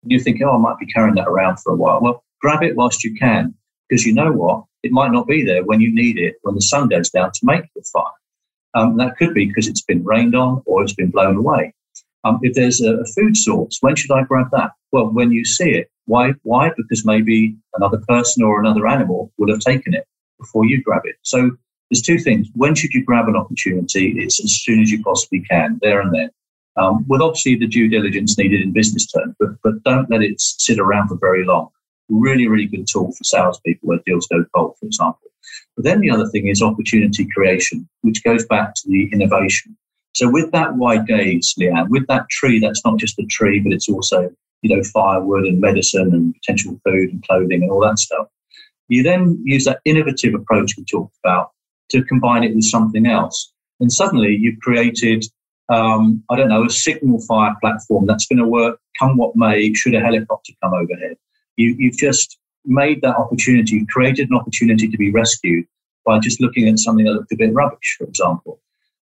You 0.04 0.20
think, 0.20 0.40
oh, 0.42 0.54
I 0.54 0.58
might 0.58 0.78
be 0.78 0.86
carrying 0.86 1.16
that 1.16 1.28
around 1.28 1.58
for 1.58 1.72
a 1.72 1.76
while. 1.76 2.00
Well, 2.00 2.24
grab 2.40 2.62
it 2.62 2.76
whilst 2.76 3.02
you 3.02 3.14
can, 3.14 3.54
because 3.88 4.06
you 4.06 4.14
know 4.14 4.30
what? 4.30 4.64
It 4.82 4.92
might 4.92 5.10
not 5.10 5.26
be 5.26 5.44
there 5.44 5.64
when 5.64 5.80
you 5.80 5.92
need 5.92 6.18
it, 6.18 6.36
when 6.42 6.54
the 6.54 6.60
sun 6.60 6.88
goes 6.88 7.10
down 7.10 7.32
to 7.32 7.40
make 7.42 7.64
the 7.74 7.82
fire. 7.92 8.04
Um, 8.74 8.96
that 8.98 9.16
could 9.16 9.34
be 9.34 9.46
because 9.46 9.66
it's 9.66 9.82
been 9.82 10.04
rained 10.04 10.36
on 10.36 10.62
or 10.66 10.82
it's 10.82 10.92
been 10.92 11.10
blown 11.10 11.36
away. 11.36 11.74
Um, 12.24 12.38
if 12.42 12.54
there's 12.54 12.80
a, 12.80 12.98
a, 12.98 13.04
food 13.06 13.36
source, 13.36 13.78
when 13.80 13.96
should 13.96 14.10
I 14.10 14.22
grab 14.24 14.48
that? 14.52 14.72
Well, 14.92 15.06
when 15.06 15.32
you 15.32 15.44
see 15.44 15.70
it. 15.70 15.90
Why? 16.04 16.32
Why? 16.42 16.70
Because 16.76 17.04
maybe 17.04 17.56
another 17.74 18.00
person 18.08 18.42
or 18.42 18.60
another 18.60 18.86
animal 18.86 19.32
will 19.38 19.50
have 19.52 19.60
taken 19.60 19.94
it 19.94 20.06
before 20.38 20.64
you 20.66 20.82
grab 20.82 21.02
it. 21.04 21.16
So 21.22 21.52
there's 21.90 22.02
two 22.02 22.18
things. 22.18 22.48
When 22.54 22.74
should 22.74 22.92
you 22.92 23.04
grab 23.04 23.28
an 23.28 23.36
opportunity? 23.36 24.14
It's 24.18 24.42
as 24.42 24.60
soon 24.62 24.82
as 24.82 24.90
you 24.90 25.02
possibly 25.02 25.40
can, 25.40 25.78
there 25.82 26.00
and 26.00 26.14
then. 26.14 26.30
Um, 26.76 27.04
with 27.08 27.20
obviously 27.20 27.56
the 27.56 27.66
due 27.66 27.88
diligence 27.88 28.38
needed 28.38 28.60
in 28.60 28.72
business 28.72 29.06
terms, 29.06 29.34
but, 29.40 29.48
but 29.64 29.82
don't 29.82 30.08
let 30.10 30.22
it 30.22 30.40
sit 30.40 30.78
around 30.78 31.08
for 31.08 31.16
very 31.16 31.44
long. 31.44 31.70
Really, 32.08 32.46
really 32.46 32.66
good 32.66 32.86
tool 32.86 33.12
for 33.12 33.24
salespeople 33.24 33.88
where 33.88 33.98
deals 34.06 34.28
go 34.28 34.44
cold, 34.54 34.76
for 34.78 34.86
example. 34.86 35.28
But 35.76 35.84
then 35.84 36.00
the 36.00 36.10
other 36.10 36.28
thing 36.28 36.46
is 36.46 36.62
opportunity 36.62 37.26
creation, 37.34 37.88
which 38.02 38.22
goes 38.22 38.46
back 38.46 38.74
to 38.74 38.82
the 38.86 39.08
innovation. 39.12 39.76
So 40.14 40.30
with 40.30 40.52
that 40.52 40.76
wide 40.76 41.06
gaze, 41.06 41.54
Leanne, 41.58 41.88
with 41.88 42.06
that 42.06 42.28
tree, 42.30 42.60
that's 42.60 42.84
not 42.84 42.98
just 42.98 43.18
a 43.18 43.26
tree, 43.26 43.60
but 43.60 43.72
it's 43.72 43.88
also, 43.88 44.30
you 44.62 44.74
know, 44.76 44.82
firewood 44.82 45.44
and 45.44 45.60
medicine 45.60 46.12
and 46.14 46.34
potential 46.34 46.80
food 46.84 47.10
and 47.10 47.26
clothing 47.26 47.62
and 47.62 47.70
all 47.70 47.80
that 47.80 47.98
stuff. 47.98 48.26
You 48.88 49.02
then 49.02 49.40
use 49.44 49.64
that 49.64 49.80
innovative 49.84 50.34
approach 50.34 50.76
we 50.76 50.84
talked 50.84 51.16
about 51.24 51.50
to 51.90 52.04
combine 52.04 52.44
it 52.44 52.54
with 52.54 52.64
something 52.64 53.06
else. 53.06 53.52
And 53.80 53.92
suddenly 53.92 54.36
you've 54.38 54.60
created, 54.60 55.24
um, 55.68 56.22
I 56.30 56.36
don't 56.36 56.48
know, 56.48 56.64
a 56.64 56.70
signal 56.70 57.20
fire 57.20 57.54
platform 57.60 58.06
that's 58.06 58.26
going 58.26 58.38
to 58.38 58.46
work 58.46 58.80
come 58.98 59.16
what 59.16 59.36
may, 59.36 59.72
should 59.74 59.94
a 59.94 60.00
helicopter 60.00 60.52
come 60.62 60.74
overhead. 60.74 61.16
You, 61.56 61.74
you've 61.78 61.96
just 61.96 62.38
made 62.64 63.00
that 63.02 63.16
opportunity, 63.16 63.76
you've 63.76 63.88
created 63.88 64.30
an 64.30 64.36
opportunity 64.36 64.88
to 64.88 64.96
be 64.96 65.10
rescued 65.10 65.66
by 66.04 66.18
just 66.18 66.40
looking 66.40 66.68
at 66.68 66.78
something 66.78 67.04
that 67.04 67.12
looked 67.12 67.32
a 67.32 67.36
bit 67.36 67.52
rubbish, 67.52 67.96
for 67.98 68.04
example. 68.04 68.60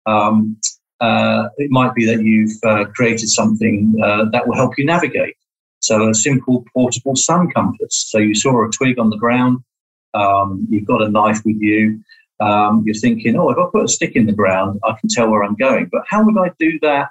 Um, 0.06 0.58
uh, 1.00 1.48
it 1.58 1.70
might 1.70 1.94
be 1.94 2.06
that 2.06 2.22
you've 2.22 2.52
uh, 2.64 2.84
created 2.94 3.28
something 3.28 3.94
uh, 4.02 4.26
that 4.30 4.46
will 4.46 4.54
help 4.54 4.78
you 4.78 4.84
navigate. 4.84 5.34
So 5.80 6.10
a 6.10 6.14
simple 6.14 6.64
portable 6.72 7.16
sun 7.16 7.50
compass. 7.50 8.06
So 8.08 8.18
you 8.18 8.36
saw 8.36 8.64
a 8.64 8.70
twig 8.70 9.00
on 9.00 9.10
the 9.10 9.16
ground, 9.16 9.58
um, 10.14 10.66
you've 10.70 10.86
got 10.86 11.02
a 11.02 11.08
knife 11.08 11.40
with 11.44 11.56
you, 11.58 12.00
um, 12.42 12.82
you're 12.84 12.94
thinking, 12.94 13.36
oh, 13.36 13.50
if 13.50 13.58
I 13.58 13.66
put 13.70 13.84
a 13.84 13.88
stick 13.88 14.16
in 14.16 14.26
the 14.26 14.32
ground, 14.32 14.80
I 14.84 14.94
can 14.98 15.08
tell 15.08 15.30
where 15.30 15.44
I'm 15.44 15.54
going. 15.54 15.88
But 15.92 16.02
how 16.08 16.24
would 16.24 16.36
I 16.38 16.50
do 16.58 16.78
that 16.82 17.10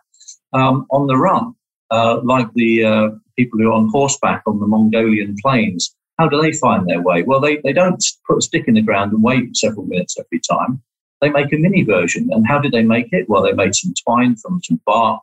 um, 0.52 0.86
on 0.92 1.08
the 1.08 1.16
run? 1.16 1.56
Uh, 1.90 2.20
like 2.24 2.48
the 2.54 2.86
uh, 2.86 3.10
people 3.38 3.60
who 3.60 3.70
are 3.70 3.74
on 3.74 3.90
horseback 3.90 4.44
on 4.46 4.60
the 4.60 4.68
Mongolian 4.68 5.36
plains, 5.42 5.96
how 6.20 6.28
do 6.28 6.42
they 6.42 6.52
find 6.54 6.88
their 6.88 7.02
way? 7.02 7.24
Well, 7.24 7.40
they, 7.40 7.58
they 7.64 7.74
don't 7.74 8.04
put 8.28 8.38
a 8.38 8.42
stick 8.42 8.66
in 8.68 8.74
the 8.74 8.82
ground 8.82 9.14
and 9.14 9.24
wait 9.24 9.56
several 9.56 9.86
minutes 9.86 10.18
every 10.20 10.40
time. 10.40 10.82
They 11.22 11.30
make 11.30 11.54
a 11.54 11.58
mini 11.58 11.84
version. 11.84 12.30
And 12.32 12.46
how 12.46 12.60
did 12.60 12.74
they 12.74 12.84
make 12.84 13.08
it? 13.12 13.30
Well, 13.30 13.44
they 13.44 13.54
made 13.54 13.76
some 13.76 13.94
twine 14.04 14.36
from 14.36 14.62
some 14.64 14.82
bark. 14.86 15.22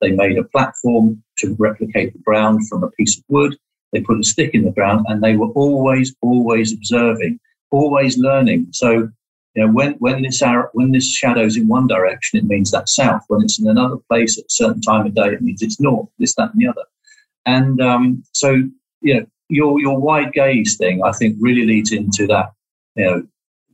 They 0.00 0.12
made 0.12 0.38
a 0.38 0.44
platform 0.44 1.22
to 1.38 1.54
replicate 1.58 2.14
the 2.14 2.18
ground 2.20 2.66
from 2.68 2.82
a 2.82 2.90
piece 2.92 3.18
of 3.18 3.24
wood. 3.28 3.56
They 3.92 4.00
put 4.00 4.20
a 4.20 4.24
stick 4.24 4.54
in 4.54 4.64
the 4.64 4.70
ground 4.70 5.04
and 5.08 5.22
they 5.22 5.36
were 5.36 5.48
always, 5.48 6.14
always 6.22 6.72
observing, 6.72 7.40
always 7.70 8.16
learning. 8.16 8.68
So 8.72 9.10
you 9.54 9.66
know, 9.66 9.72
when, 9.72 9.92
when 9.94 10.22
this 10.22 10.42
arrow, 10.42 10.68
when 10.74 10.92
this 10.92 11.10
shadow's 11.10 11.56
in 11.56 11.66
one 11.66 11.86
direction, 11.86 12.38
it 12.38 12.44
means 12.44 12.70
that's 12.70 12.94
south. 12.94 13.22
When 13.28 13.42
it's 13.42 13.60
in 13.60 13.68
another 13.68 13.96
place 14.08 14.38
at 14.38 14.44
a 14.44 14.50
certain 14.50 14.80
time 14.80 15.06
of 15.06 15.14
day, 15.14 15.32
it 15.32 15.42
means 15.42 15.60
it's 15.62 15.80
north. 15.80 16.08
This, 16.18 16.34
that, 16.36 16.52
and 16.52 16.60
the 16.60 16.68
other. 16.68 16.84
And 17.46 17.80
um, 17.80 18.22
so, 18.32 18.62
you 19.00 19.14
know, 19.14 19.26
your 19.48 19.80
your 19.80 19.98
wide 19.98 20.32
gaze 20.32 20.76
thing, 20.76 21.02
I 21.04 21.12
think, 21.12 21.36
really 21.40 21.66
leads 21.66 21.90
into 21.90 22.26
that. 22.28 22.52
You 22.94 23.04
know, 23.04 23.26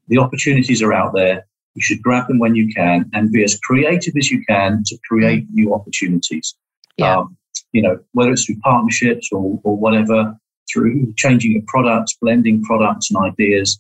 the 0.09 0.19
opportunities 0.19 0.83
are 0.83 0.95
out 0.95 1.13
there. 1.15 1.47
You 1.75 1.83
should 1.83 2.03
grab 2.03 2.29
them 2.29 2.39
when 2.39 2.55
you 2.55 2.73
can 2.73 3.11
and 3.13 3.31
be 3.31 3.45
as 3.45 3.59
creative 3.61 4.15
as 4.17 4.31
you 4.31 4.43
can 4.49 4.83
to 4.87 4.99
create 5.07 5.47
mm. 5.47 5.55
new 5.55 5.75
opportunities. 5.75 6.55
Yeah. 6.97 7.19
Um, 7.19 7.37
you 7.73 7.83
know, 7.83 7.99
whether 8.13 8.33
it's 8.33 8.47
through 8.47 8.61
partnerships 8.61 9.29
or, 9.31 9.61
or 9.63 9.77
whatever, 9.77 10.35
through 10.73 11.13
changing 11.17 11.53
your 11.53 11.63
products, 11.67 12.17
blending 12.21 12.63
products 12.63 13.11
and 13.11 13.23
ideas. 13.23 13.79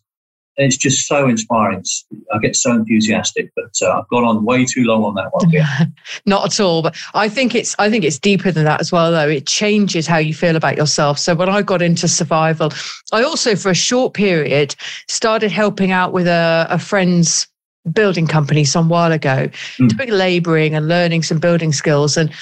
It's 0.58 0.76
just 0.76 1.06
so 1.06 1.28
inspiring. 1.28 1.84
I 2.32 2.38
get 2.38 2.56
so 2.56 2.72
enthusiastic, 2.72 3.50
but 3.54 3.70
uh, 3.82 3.98
I've 3.98 4.08
gone 4.08 4.24
on 4.24 4.44
way 4.44 4.64
too 4.64 4.84
long 4.84 5.04
on 5.04 5.14
that 5.14 5.28
one. 5.32 5.50
Yeah. 5.50 5.84
Not 6.26 6.46
at 6.46 6.60
all, 6.60 6.82
but 6.82 6.96
I 7.14 7.28
think 7.28 7.54
it's 7.54 7.76
I 7.78 7.90
think 7.90 8.04
it's 8.04 8.18
deeper 8.18 8.50
than 8.50 8.64
that 8.64 8.80
as 8.80 8.90
well. 8.90 9.10
Though 9.10 9.28
it 9.28 9.46
changes 9.46 10.06
how 10.06 10.18
you 10.18 10.32
feel 10.32 10.56
about 10.56 10.76
yourself. 10.76 11.18
So 11.18 11.34
when 11.34 11.48
I 11.48 11.62
got 11.62 11.82
into 11.82 12.08
survival, 12.08 12.72
I 13.12 13.22
also 13.22 13.54
for 13.54 13.70
a 13.70 13.74
short 13.74 14.14
period 14.14 14.74
started 15.08 15.50
helping 15.50 15.90
out 15.90 16.12
with 16.12 16.26
a, 16.26 16.66
a 16.70 16.78
friend's 16.78 17.46
building 17.92 18.26
company 18.26 18.64
some 18.64 18.88
while 18.88 19.12
ago, 19.12 19.48
mm. 19.78 19.96
doing 19.96 20.10
labouring 20.10 20.74
and 20.74 20.88
learning 20.88 21.22
some 21.22 21.38
building 21.38 21.72
skills. 21.72 22.16
And 22.16 22.32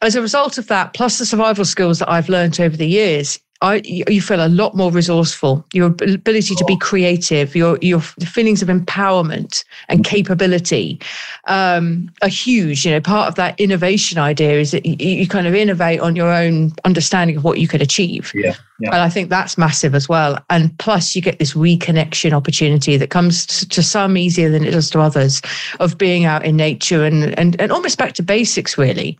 as 0.00 0.14
a 0.14 0.22
result 0.22 0.58
of 0.58 0.66
that, 0.68 0.94
plus 0.94 1.18
the 1.18 1.26
survival 1.26 1.64
skills 1.64 1.98
that 1.98 2.10
I've 2.10 2.28
learned 2.28 2.60
over 2.60 2.76
the 2.76 2.86
years, 2.86 3.38
I, 3.64 3.80
you 3.86 4.20
feel 4.20 4.44
a 4.44 4.48
lot 4.48 4.76
more 4.76 4.92
resourceful. 4.92 5.64
Your 5.72 5.86
ability 5.86 6.54
to 6.54 6.64
be 6.66 6.76
creative, 6.76 7.56
your 7.56 7.78
your 7.80 8.00
feelings 8.00 8.60
of 8.60 8.68
empowerment 8.68 9.64
and 9.88 10.04
capability 10.04 11.00
um, 11.46 12.12
are 12.20 12.28
huge. 12.28 12.84
You 12.84 12.92
know, 12.92 13.00
part 13.00 13.26
of 13.26 13.36
that 13.36 13.58
innovation 13.58 14.18
idea 14.18 14.60
is 14.60 14.72
that 14.72 14.84
you, 14.84 14.96
you, 14.98 15.26
kind 15.26 15.46
of 15.46 15.54
innovate 15.54 16.00
on 16.00 16.14
your 16.14 16.30
own 16.30 16.72
understanding 16.84 17.38
of 17.38 17.44
what 17.44 17.58
you 17.58 17.66
can 17.66 17.80
achieve. 17.80 18.32
Yeah, 18.34 18.54
yeah. 18.80 18.90
And 18.90 18.96
I 18.96 19.08
think 19.08 19.30
that's 19.30 19.56
massive 19.56 19.94
as 19.94 20.10
well. 20.10 20.38
And 20.50 20.78
plus, 20.78 21.16
you 21.16 21.22
get 21.22 21.38
this 21.38 21.54
reconnection 21.54 22.34
opportunity 22.34 22.98
that 22.98 23.08
comes 23.08 23.46
to 23.46 23.82
some 23.82 24.18
easier 24.18 24.50
than 24.50 24.62
it 24.62 24.72
does 24.72 24.90
to 24.90 25.00
others 25.00 25.40
of 25.80 25.96
being 25.96 26.26
out 26.26 26.44
in 26.44 26.58
nature 26.58 27.02
and 27.02 27.36
and, 27.38 27.58
and 27.58 27.72
almost 27.72 27.96
back 27.96 28.12
to 28.14 28.22
basics, 28.22 28.76
really. 28.76 29.18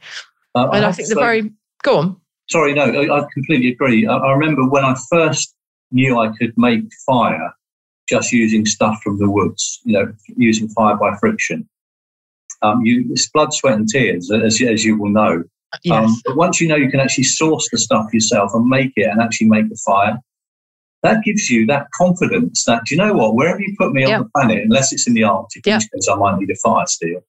Uh, 0.54 0.68
and 0.74 0.84
I, 0.84 0.90
I 0.90 0.92
think 0.92 1.08
the 1.08 1.14
very 1.14 1.50
go 1.82 1.96
on. 1.96 2.20
Sorry, 2.50 2.74
no, 2.74 2.84
I, 2.84 3.18
I 3.18 3.26
completely 3.32 3.70
agree. 3.70 4.06
I, 4.06 4.16
I, 4.16 4.32
remember 4.32 4.68
when 4.68 4.84
I 4.84 4.94
first 5.10 5.54
knew 5.90 6.18
I 6.18 6.28
could 6.36 6.52
make 6.56 6.82
fire 7.06 7.52
just 8.08 8.32
using 8.32 8.66
stuff 8.66 9.00
from 9.02 9.18
the 9.18 9.30
woods, 9.30 9.80
you 9.84 9.94
know, 9.94 10.12
using 10.36 10.68
fire 10.68 10.96
by 10.96 11.16
friction. 11.16 11.68
Um, 12.62 12.82
you, 12.82 13.06
it's 13.10 13.28
blood, 13.30 13.52
sweat, 13.52 13.74
and 13.74 13.88
tears, 13.88 14.30
as, 14.30 14.60
as 14.60 14.84
you 14.84 14.98
will 14.98 15.10
know. 15.10 15.44
Yes. 15.82 16.04
Um, 16.04 16.14
but 16.24 16.36
once 16.36 16.60
you 16.60 16.68
know 16.68 16.76
you 16.76 16.90
can 16.90 17.00
actually 17.00 17.24
source 17.24 17.68
the 17.70 17.78
stuff 17.78 18.12
yourself 18.12 18.52
and 18.54 18.66
make 18.66 18.92
it 18.96 19.08
and 19.10 19.20
actually 19.20 19.48
make 19.48 19.68
the 19.68 19.78
fire, 19.84 20.18
that 21.02 21.22
gives 21.22 21.50
you 21.50 21.66
that 21.66 21.88
confidence 21.94 22.64
that, 22.64 22.84
do 22.84 22.94
you 22.94 23.00
know 23.00 23.12
what, 23.12 23.34
wherever 23.34 23.60
you 23.60 23.74
put 23.78 23.92
me 23.92 24.04
on 24.04 24.22
the 24.22 24.30
planet, 24.34 24.64
unless 24.64 24.92
it's 24.92 25.06
in 25.06 25.14
the 25.14 25.24
Arctic, 25.24 25.66
yeah. 25.66 25.78
which 25.92 26.04
I 26.10 26.14
might 26.14 26.38
need 26.38 26.50
a 26.50 26.56
fire 26.56 26.86
steel, 26.86 27.22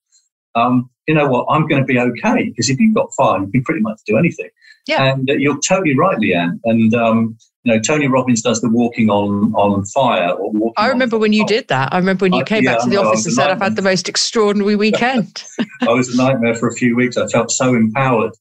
um, 0.56 0.90
you 1.08 1.14
know 1.14 1.28
what, 1.28 1.46
I'm 1.50 1.68
going 1.68 1.82
to 1.82 1.86
be 1.86 2.00
okay. 2.00 2.46
Because 2.50 2.70
if 2.70 2.80
you've 2.80 2.96
got 2.96 3.14
fire, 3.16 3.40
you 3.40 3.52
can 3.52 3.64
pretty 3.64 3.82
much 3.82 4.00
do 4.06 4.18
anything. 4.18 4.50
Yeah. 4.88 5.04
And 5.04 5.30
uh, 5.30 5.34
you're 5.34 5.60
totally 5.60 5.98
right, 5.98 6.18
Leanne. 6.18 6.60
And, 6.64 6.94
um, 6.94 7.38
you 7.64 7.74
know, 7.74 7.80
Tony 7.80 8.08
Robbins 8.08 8.42
does 8.42 8.62
the 8.62 8.70
walking 8.70 9.10
on, 9.10 9.54
on 9.54 9.86
fire 9.86 10.30
or 10.30 10.52
walking 10.52 10.74
I 10.78 10.88
remember 10.88 11.18
when 11.18 11.34
you 11.34 11.46
did 11.46 11.68
that. 11.70 11.94
I 11.94 11.98
remember 11.98 12.26
when 12.26 12.34
you 12.34 12.44
came 12.44 12.64
yeah, 12.64 12.76
back 12.76 12.84
to 12.84 12.90
the 12.90 12.98
office 12.98 13.26
and 13.26 13.34
said, 13.34 13.50
I've 13.50 13.62
had 13.62 13.76
the 13.76 13.82
most 13.82 14.08
extraordinary 14.08 14.76
weekend. 14.76 15.44
I 15.82 15.90
was 15.92 16.14
a 16.14 16.18
nightmare 16.18 16.56
for 16.56 16.68
a 16.68 16.74
few 16.74 16.96
weeks. 16.96 17.18
I 17.18 17.28
felt 17.28 17.52
so 17.52 17.74
empowered 17.74 18.32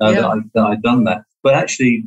uh, 0.00 0.10
yeah. 0.10 0.20
that, 0.20 0.26
I, 0.26 0.36
that 0.54 0.62
I'd 0.64 0.82
done 0.82 1.04
that. 1.04 1.22
But 1.42 1.54
actually, 1.54 2.04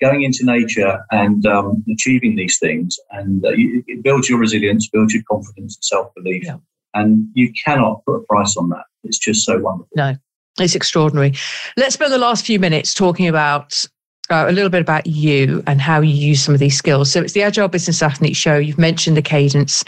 going 0.00 0.22
into 0.22 0.44
nature 0.44 1.04
and 1.10 1.44
um, 1.46 1.84
achieving 1.92 2.36
these 2.36 2.58
things, 2.58 2.96
and 3.10 3.44
uh, 3.44 3.50
it 3.52 4.02
builds 4.02 4.28
your 4.28 4.38
resilience, 4.38 4.88
builds 4.88 5.12
your 5.12 5.22
confidence 5.30 5.76
and 5.76 5.84
self 5.84 6.14
belief. 6.14 6.44
Yeah. 6.44 6.56
And 6.98 7.28
you 7.34 7.52
cannot 7.64 8.04
put 8.04 8.16
a 8.16 8.24
price 8.24 8.56
on 8.56 8.68
that. 8.70 8.84
It's 9.04 9.18
just 9.18 9.44
so 9.44 9.58
wonderful. 9.58 9.88
No, 9.94 10.16
it's 10.58 10.74
extraordinary. 10.74 11.32
Let's 11.76 11.94
spend 11.94 12.12
the 12.12 12.18
last 12.18 12.44
few 12.44 12.58
minutes 12.58 12.92
talking 12.92 13.28
about 13.28 13.86
uh, 14.30 14.46
a 14.48 14.52
little 14.52 14.70
bit 14.70 14.80
about 14.80 15.06
you 15.06 15.62
and 15.66 15.80
how 15.80 16.00
you 16.00 16.12
use 16.12 16.42
some 16.42 16.54
of 16.54 16.60
these 16.60 16.76
skills. 16.76 17.10
So 17.10 17.22
it's 17.22 17.32
the 17.32 17.42
Agile 17.42 17.68
Business 17.68 18.02
Athlete 18.02 18.36
Show. 18.36 18.58
You've 18.58 18.78
mentioned 18.78 19.16
the 19.16 19.22
cadence, 19.22 19.84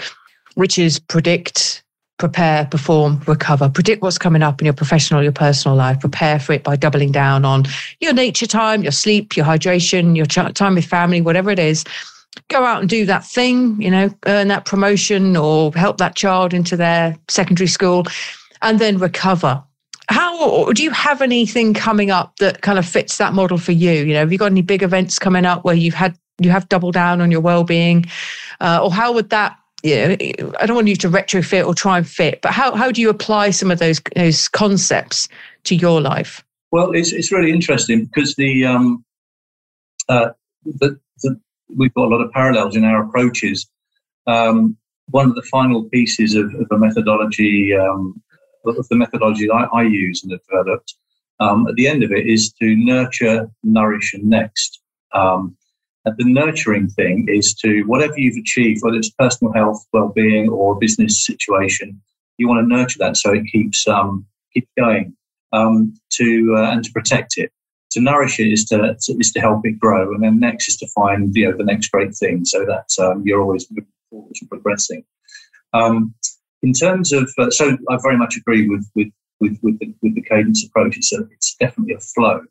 which 0.54 0.78
is 0.78 0.98
predict, 0.98 1.82
prepare, 2.18 2.66
perform, 2.66 3.20
recover. 3.26 3.68
Predict 3.68 4.02
what's 4.02 4.18
coming 4.18 4.42
up 4.42 4.60
in 4.60 4.64
your 4.64 4.74
professional, 4.74 5.22
your 5.22 5.32
personal 5.32 5.76
life. 5.76 6.00
Prepare 6.00 6.38
for 6.38 6.52
it 6.52 6.62
by 6.62 6.76
doubling 6.76 7.12
down 7.12 7.44
on 7.44 7.64
your 8.00 8.12
nature 8.12 8.46
time, 8.46 8.82
your 8.82 8.92
sleep, 8.92 9.36
your 9.36 9.46
hydration, 9.46 10.16
your 10.16 10.26
ch- 10.26 10.54
time 10.54 10.74
with 10.74 10.84
family, 10.84 11.20
whatever 11.20 11.50
it 11.50 11.58
is. 11.58 11.84
Go 12.48 12.64
out 12.64 12.80
and 12.80 12.88
do 12.88 13.04
that 13.06 13.24
thing, 13.24 13.80
you 13.80 13.90
know, 13.90 14.10
earn 14.26 14.48
that 14.48 14.64
promotion 14.64 15.36
or 15.36 15.72
help 15.74 15.98
that 15.98 16.14
child 16.14 16.54
into 16.54 16.76
their 16.76 17.16
secondary 17.28 17.66
school 17.66 18.04
and 18.62 18.78
then 18.78 18.98
recover 18.98 19.62
how 20.10 20.72
do 20.72 20.82
you 20.82 20.90
have 20.90 21.22
anything 21.22 21.72
coming 21.72 22.10
up 22.10 22.36
that 22.38 22.62
kind 22.62 22.78
of 22.78 22.86
fits 22.86 23.18
that 23.18 23.32
model 23.32 23.58
for 23.58 23.72
you? 23.72 23.92
You 23.92 24.14
know, 24.14 24.20
have 24.20 24.32
you 24.32 24.38
got 24.38 24.50
any 24.50 24.62
big 24.62 24.82
events 24.82 25.18
coming 25.18 25.44
up 25.44 25.64
where 25.64 25.74
you've 25.74 25.94
had 25.94 26.18
you 26.40 26.50
have 26.50 26.68
doubled 26.68 26.94
down 26.94 27.20
on 27.20 27.30
your 27.30 27.40
well-being, 27.40 28.06
uh, 28.60 28.80
or 28.82 28.92
how 28.92 29.12
would 29.12 29.30
that? 29.30 29.56
You 29.82 29.94
know, 29.94 30.16
I 30.60 30.66
don't 30.66 30.74
want 30.74 30.88
you 30.88 30.96
to 30.96 31.08
retrofit 31.08 31.66
or 31.66 31.74
try 31.74 31.98
and 31.98 32.08
fit, 32.08 32.40
but 32.42 32.52
how 32.52 32.74
how 32.74 32.90
do 32.90 33.00
you 33.00 33.08
apply 33.08 33.50
some 33.50 33.70
of 33.70 33.78
those 33.78 34.00
those 34.16 34.48
concepts 34.48 35.28
to 35.64 35.76
your 35.76 36.00
life? 36.00 36.44
Well, 36.72 36.90
it's 36.92 37.12
it's 37.12 37.30
really 37.30 37.52
interesting 37.52 38.06
because 38.06 38.34
the 38.34 38.66
um, 38.66 39.04
uh, 40.08 40.30
the, 40.64 40.72
the 40.80 41.00
we've 41.76 41.94
got 41.94 42.06
a 42.06 42.08
lot 42.14 42.20
of 42.20 42.30
parallels 42.32 42.76
in 42.76 42.84
our 42.84 43.04
approaches. 43.04 43.68
Um, 44.26 44.76
one 45.08 45.28
of 45.28 45.34
the 45.34 45.42
final 45.42 45.84
pieces 45.84 46.34
of, 46.34 46.54
of 46.54 46.66
a 46.70 46.78
methodology 46.78 47.74
um, 47.74 48.22
of 48.66 48.88
the 48.88 48.96
methodology 48.96 49.50
I, 49.50 49.64
I 49.64 49.82
use 49.82 50.22
and 50.22 50.32
have 50.32 50.40
developed, 50.48 50.94
um, 51.40 51.66
at 51.66 51.74
the 51.74 51.88
end 51.88 52.02
of 52.04 52.12
it 52.12 52.26
is 52.26 52.52
to 52.60 52.76
nurture, 52.76 53.50
nourish, 53.62 54.12
and 54.14 54.24
next. 54.24 54.80
Um, 55.12 55.56
and 56.04 56.14
the 56.16 56.24
nurturing 56.24 56.88
thing 56.88 57.26
is 57.28 57.54
to 57.56 57.82
whatever 57.82 58.14
you've 58.16 58.36
achieved, 58.36 58.82
whether 58.82 58.96
it's 58.96 59.10
personal 59.10 59.52
health, 59.52 59.84
well-being, 59.92 60.48
or 60.48 60.78
business 60.78 61.24
situation, 61.24 62.00
you 62.38 62.48
want 62.48 62.60
to 62.60 62.74
nurture 62.74 62.98
that 63.00 63.16
so 63.16 63.32
it 63.32 63.44
keeps 63.46 63.86
um, 63.88 64.26
going. 64.78 65.16
Um, 65.52 65.94
to 66.10 66.54
uh, 66.56 66.70
and 66.70 66.84
to 66.84 66.92
protect 66.92 67.36
it. 67.36 67.50
To 67.92 68.00
nourish 68.00 68.38
it 68.38 68.52
is 68.52 68.64
to, 68.66 68.96
to, 69.00 69.12
is 69.18 69.32
to 69.32 69.40
help 69.40 69.60
it 69.64 69.78
grow, 69.78 70.12
and 70.14 70.22
then 70.22 70.38
next 70.38 70.68
is 70.68 70.76
to 70.78 70.86
find 70.88 71.34
you 71.34 71.50
know 71.50 71.56
the 71.56 71.64
next 71.64 71.88
great 71.88 72.14
thing, 72.14 72.44
so 72.44 72.64
that 72.64 72.88
um, 73.04 73.22
you're 73.24 73.42
always 73.42 73.66
progressing. 74.48 75.04
Um, 75.72 76.14
in 76.62 76.72
terms 76.72 77.12
of, 77.12 77.32
uh, 77.38 77.50
so 77.50 77.76
I 77.88 77.98
very 78.02 78.16
much 78.16 78.36
agree 78.36 78.68
with 78.68 78.88
with 78.94 79.08
with, 79.40 79.58
with, 79.62 79.78
the, 79.78 79.94
with 80.02 80.14
the 80.14 80.22
cadence 80.22 80.64
approach. 80.64 80.96
It's, 80.98 81.12
a, 81.12 81.22
it's 81.32 81.56
definitely 81.58 81.94
a 81.94 82.00
flow. 82.00 82.42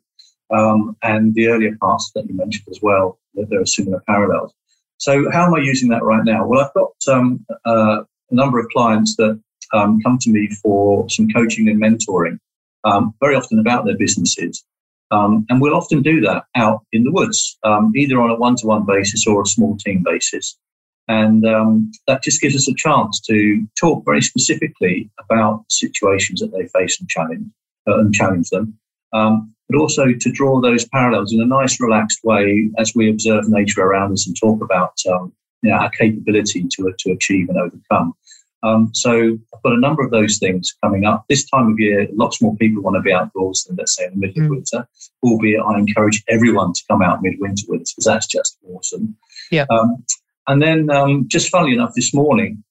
Um, 0.50 0.96
and 1.02 1.32
the 1.34 1.46
earlier 1.46 1.76
parts 1.80 2.10
that 2.14 2.26
you 2.28 2.34
mentioned 2.34 2.66
as 2.68 2.80
well, 2.82 3.20
that 3.34 3.48
there 3.48 3.60
are 3.60 3.66
similar 3.66 4.02
parallels. 4.08 4.52
So 4.98 5.30
how 5.30 5.46
am 5.46 5.54
I 5.54 5.60
using 5.60 5.88
that 5.90 6.02
right 6.02 6.24
now? 6.24 6.46
Well, 6.46 6.60
I've 6.60 6.74
got 6.74 6.92
um, 7.08 7.46
uh, 7.64 8.02
a 8.30 8.34
number 8.34 8.58
of 8.58 8.68
clients 8.68 9.16
that 9.16 9.40
um, 9.72 10.00
come 10.02 10.18
to 10.18 10.30
me 10.30 10.48
for 10.62 11.08
some 11.08 11.28
coaching 11.28 11.68
and 11.68 11.80
mentoring, 11.80 12.38
um, 12.84 13.14
very 13.20 13.36
often 13.36 13.60
about 13.60 13.84
their 13.84 13.96
businesses. 13.96 14.64
Um, 15.10 15.44
and 15.48 15.60
we'll 15.60 15.74
often 15.74 16.02
do 16.02 16.20
that 16.20 16.44
out 16.54 16.84
in 16.92 17.04
the 17.04 17.10
woods, 17.10 17.58
um, 17.64 17.92
either 17.96 18.20
on 18.20 18.30
a 18.30 18.36
one-to-one 18.36 18.86
basis 18.86 19.26
or 19.26 19.42
a 19.42 19.46
small 19.46 19.76
team 19.76 20.02
basis. 20.04 20.56
And 21.08 21.44
um, 21.44 21.90
that 22.06 22.22
just 22.22 22.40
gives 22.40 22.54
us 22.54 22.68
a 22.68 22.74
chance 22.76 23.20
to 23.22 23.66
talk 23.78 24.04
very 24.04 24.22
specifically 24.22 25.10
about 25.18 25.64
situations 25.68 26.40
that 26.40 26.52
they 26.52 26.68
face 26.68 27.00
and 27.00 27.08
challenge, 27.08 27.48
uh, 27.88 27.98
and 27.98 28.14
challenge 28.14 28.50
them, 28.50 28.78
um, 29.12 29.52
but 29.68 29.78
also 29.78 30.12
to 30.12 30.30
draw 30.30 30.60
those 30.60 30.84
parallels 30.86 31.32
in 31.32 31.40
a 31.40 31.46
nice, 31.46 31.80
relaxed 31.80 32.20
way 32.22 32.70
as 32.78 32.92
we 32.94 33.10
observe 33.10 33.48
nature 33.48 33.82
around 33.82 34.12
us 34.12 34.26
and 34.28 34.36
talk 34.38 34.62
about 34.62 34.94
um, 35.10 35.32
you 35.62 35.70
know, 35.70 35.76
our 35.76 35.90
capability 35.90 36.66
to, 36.76 36.94
to 37.00 37.10
achieve 37.10 37.48
and 37.48 37.58
overcome. 37.58 38.14
Um, 38.62 38.90
so 38.94 39.38
I've 39.54 39.62
got 39.62 39.72
a 39.72 39.80
number 39.80 40.02
of 40.02 40.10
those 40.10 40.38
things 40.38 40.74
coming 40.82 41.04
up. 41.04 41.24
This 41.28 41.48
time 41.48 41.72
of 41.72 41.78
year, 41.78 42.06
lots 42.12 42.42
more 42.42 42.54
people 42.56 42.82
want 42.82 42.96
to 42.96 43.00
be 43.00 43.12
outdoors 43.12 43.64
than, 43.64 43.76
let's 43.76 43.96
say, 43.96 44.04
in 44.04 44.12
the 44.12 44.26
middle 44.26 44.42
mm. 44.42 44.44
of 44.46 44.50
winter, 44.50 44.88
albeit 45.22 45.60
I 45.60 45.78
encourage 45.78 46.22
everyone 46.28 46.72
to 46.74 46.82
come 46.88 47.02
out 47.02 47.22
midwinter 47.22 47.64
with 47.68 47.82
us 47.82 47.92
because 47.92 48.04
that's 48.04 48.26
just 48.26 48.58
awesome. 48.68 49.16
Yeah. 49.50 49.66
Um, 49.70 50.04
and 50.46 50.60
then, 50.60 50.90
um, 50.90 51.26
just 51.28 51.48
funnily 51.48 51.74
enough, 51.74 51.92
this 51.94 52.12
morning, 52.12 52.62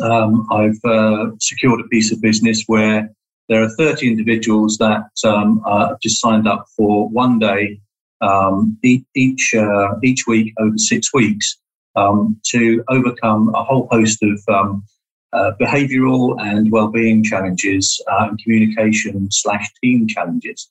um, 0.00 0.46
I've 0.50 0.84
uh, 0.84 1.30
secured 1.40 1.80
a 1.80 1.88
piece 1.88 2.12
of 2.12 2.20
business 2.20 2.64
where 2.66 3.10
there 3.48 3.62
are 3.62 3.70
30 3.70 4.08
individuals 4.08 4.78
that 4.78 5.04
um, 5.24 5.62
uh, 5.66 5.94
just 6.02 6.20
signed 6.20 6.46
up 6.46 6.66
for 6.76 7.08
one 7.08 7.38
day 7.38 7.80
um, 8.20 8.78
each 9.14 9.54
uh, 9.54 9.94
each 10.02 10.26
week 10.26 10.52
over 10.58 10.76
six 10.76 11.14
weeks 11.14 11.56
um, 11.96 12.40
to 12.46 12.84
overcome 12.88 13.52
a 13.54 13.64
whole 13.64 13.88
host 13.90 14.22
of 14.22 14.40
um, 14.48 14.84
uh, 15.32 15.52
behavioural 15.60 16.36
and 16.40 16.70
well-being 16.72 17.22
challenges 17.22 18.02
uh, 18.10 18.28
and 18.28 18.38
communication 18.42 19.30
slash 19.30 19.68
team 19.82 20.06
challenges. 20.06 20.70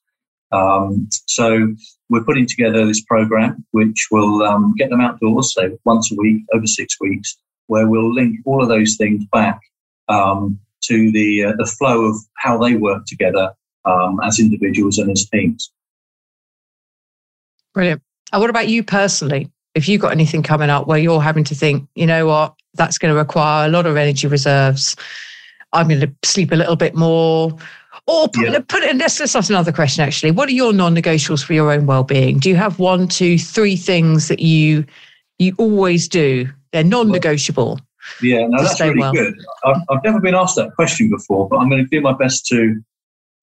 Um, 0.52 1.10
so 1.26 1.76
we're 2.10 2.24
putting 2.24 2.48
together 2.48 2.86
this 2.86 3.02
program 3.02 3.66
which 3.72 4.08
will 4.12 4.44
um, 4.44 4.74
get 4.78 4.90
them 4.90 5.02
outdoors, 5.02 5.54
say 5.54 5.78
once 5.86 6.12
a 6.12 6.16
week 6.16 6.44
over 6.54 6.66
six 6.66 7.00
weeks, 7.00 7.38
where 7.68 7.88
we'll 7.88 8.14
link 8.14 8.40
all 8.46 8.62
of 8.62 8.70
those 8.70 8.96
things 8.96 9.26
back 9.32 9.60
um, 10.08 10.60
to 10.84 11.12
the 11.12 11.44
uh, 11.44 11.54
the 11.58 11.66
flow 11.66 12.06
of 12.06 12.16
how 12.38 12.58
they 12.58 12.76
work 12.76 13.06
together 13.06 13.52
um, 13.86 14.20
as 14.24 14.40
individuals 14.40 14.98
and 14.98 15.12
as 15.12 15.30
teams. 15.30 15.72
Brilliant. 17.74 18.02
And 18.32 18.42
what 18.42 18.50
about 18.50 18.70
you 18.70 18.84
personally? 18.84 19.52
If 19.78 19.88
you've 19.88 20.02
got 20.02 20.12
anything 20.12 20.42
coming 20.42 20.72
up 20.72 20.88
where 20.88 20.98
you're 20.98 21.22
having 21.22 21.44
to 21.46 21.56
think, 21.56 21.88
you 21.94 22.08
know 22.08 22.26
what, 22.26 22.56
that's 22.74 22.98
going 22.98 23.14
to 23.14 23.18
require 23.18 23.68
a 23.68 23.70
lot 23.70 23.86
of 23.86 23.96
energy 23.96 24.28
reserves. 24.28 24.96
I'm 25.72 25.88
going 25.88 26.02
to 26.02 26.12
sleep 26.24 26.52
a 26.52 26.56
little 26.56 26.76
bit 26.76 26.96
more. 26.96 27.56
Or 28.08 28.28
put, 28.28 28.50
yeah. 28.50 28.60
put 28.68 28.82
it, 28.84 28.96
let's, 28.96 29.20
let's 29.20 29.36
ask 29.36 29.52
another 29.52 29.72
question 29.72 30.04
actually. 30.04 30.32
What 30.32 30.50
are 30.50 30.54
your 30.54 30.74
non 30.74 30.96
negotiables 30.96 31.44
for 31.44 31.54
your 31.54 31.72
own 31.72 31.86
well 31.86 32.04
being? 32.04 32.40
Do 32.40 32.50
you 32.50 32.56
have 32.56 32.80
one, 32.80 33.08
two, 33.08 33.38
three 33.38 33.76
things 33.76 34.30
that 34.30 34.40
you 34.40 34.86
you 35.38 35.54
always 35.58 36.08
do? 36.08 36.50
They're 36.72 36.84
non 36.84 37.12
negotiable. 37.12 37.80
Yeah, 38.22 38.48
no, 38.48 38.64
that's 38.64 38.80
really 38.80 39.00
well. 39.00 39.14
good. 39.14 39.36
I've, 39.66 39.82
I've 39.90 40.04
never 40.04 40.20
been 40.20 40.36
asked 40.36 40.56
that 40.56 40.74
question 40.76 41.10
before, 41.10 41.48
but 41.50 41.58
I'm 41.58 41.70
going 41.70 41.84
to 41.84 41.90
do 41.90 42.02
my 42.02 42.14
best 42.14 42.46
to 42.48 42.82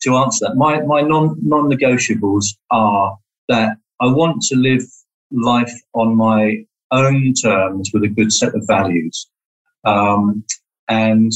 to 0.02 0.16
answer 0.16 0.46
that. 0.46 0.56
My 0.56 0.80
my 0.80 1.02
non 1.02 1.36
non 1.42 1.70
negotiables 1.70 2.56
are 2.70 3.16
that 3.48 3.76
I 4.00 4.06
want 4.06 4.42
to 4.48 4.56
live 4.56 4.84
life 5.34 5.72
on 5.94 6.16
my 6.16 6.64
own 6.90 7.32
terms 7.34 7.90
with 7.92 8.04
a 8.04 8.08
good 8.08 8.32
set 8.32 8.54
of 8.54 8.64
values, 8.66 9.28
um, 9.84 10.44
and 10.88 11.32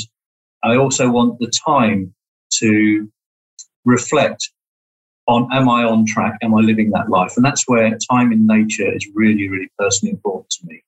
I 0.62 0.76
also 0.76 1.10
want 1.10 1.38
the 1.38 1.52
time 1.66 2.14
to 2.60 3.10
reflect 3.84 4.50
on 5.28 5.46
am 5.52 5.68
I 5.68 5.84
on 5.84 6.06
track? 6.06 6.38
Am 6.42 6.54
I 6.54 6.60
living 6.60 6.90
that 6.90 7.10
life? 7.10 7.34
And 7.36 7.44
that's 7.44 7.64
where 7.68 7.96
time 8.10 8.32
in 8.32 8.46
nature 8.46 8.90
is 8.94 9.06
really, 9.14 9.48
really 9.48 9.70
personally 9.78 10.12
important 10.12 10.50
to 10.50 10.66
me. 10.66 10.82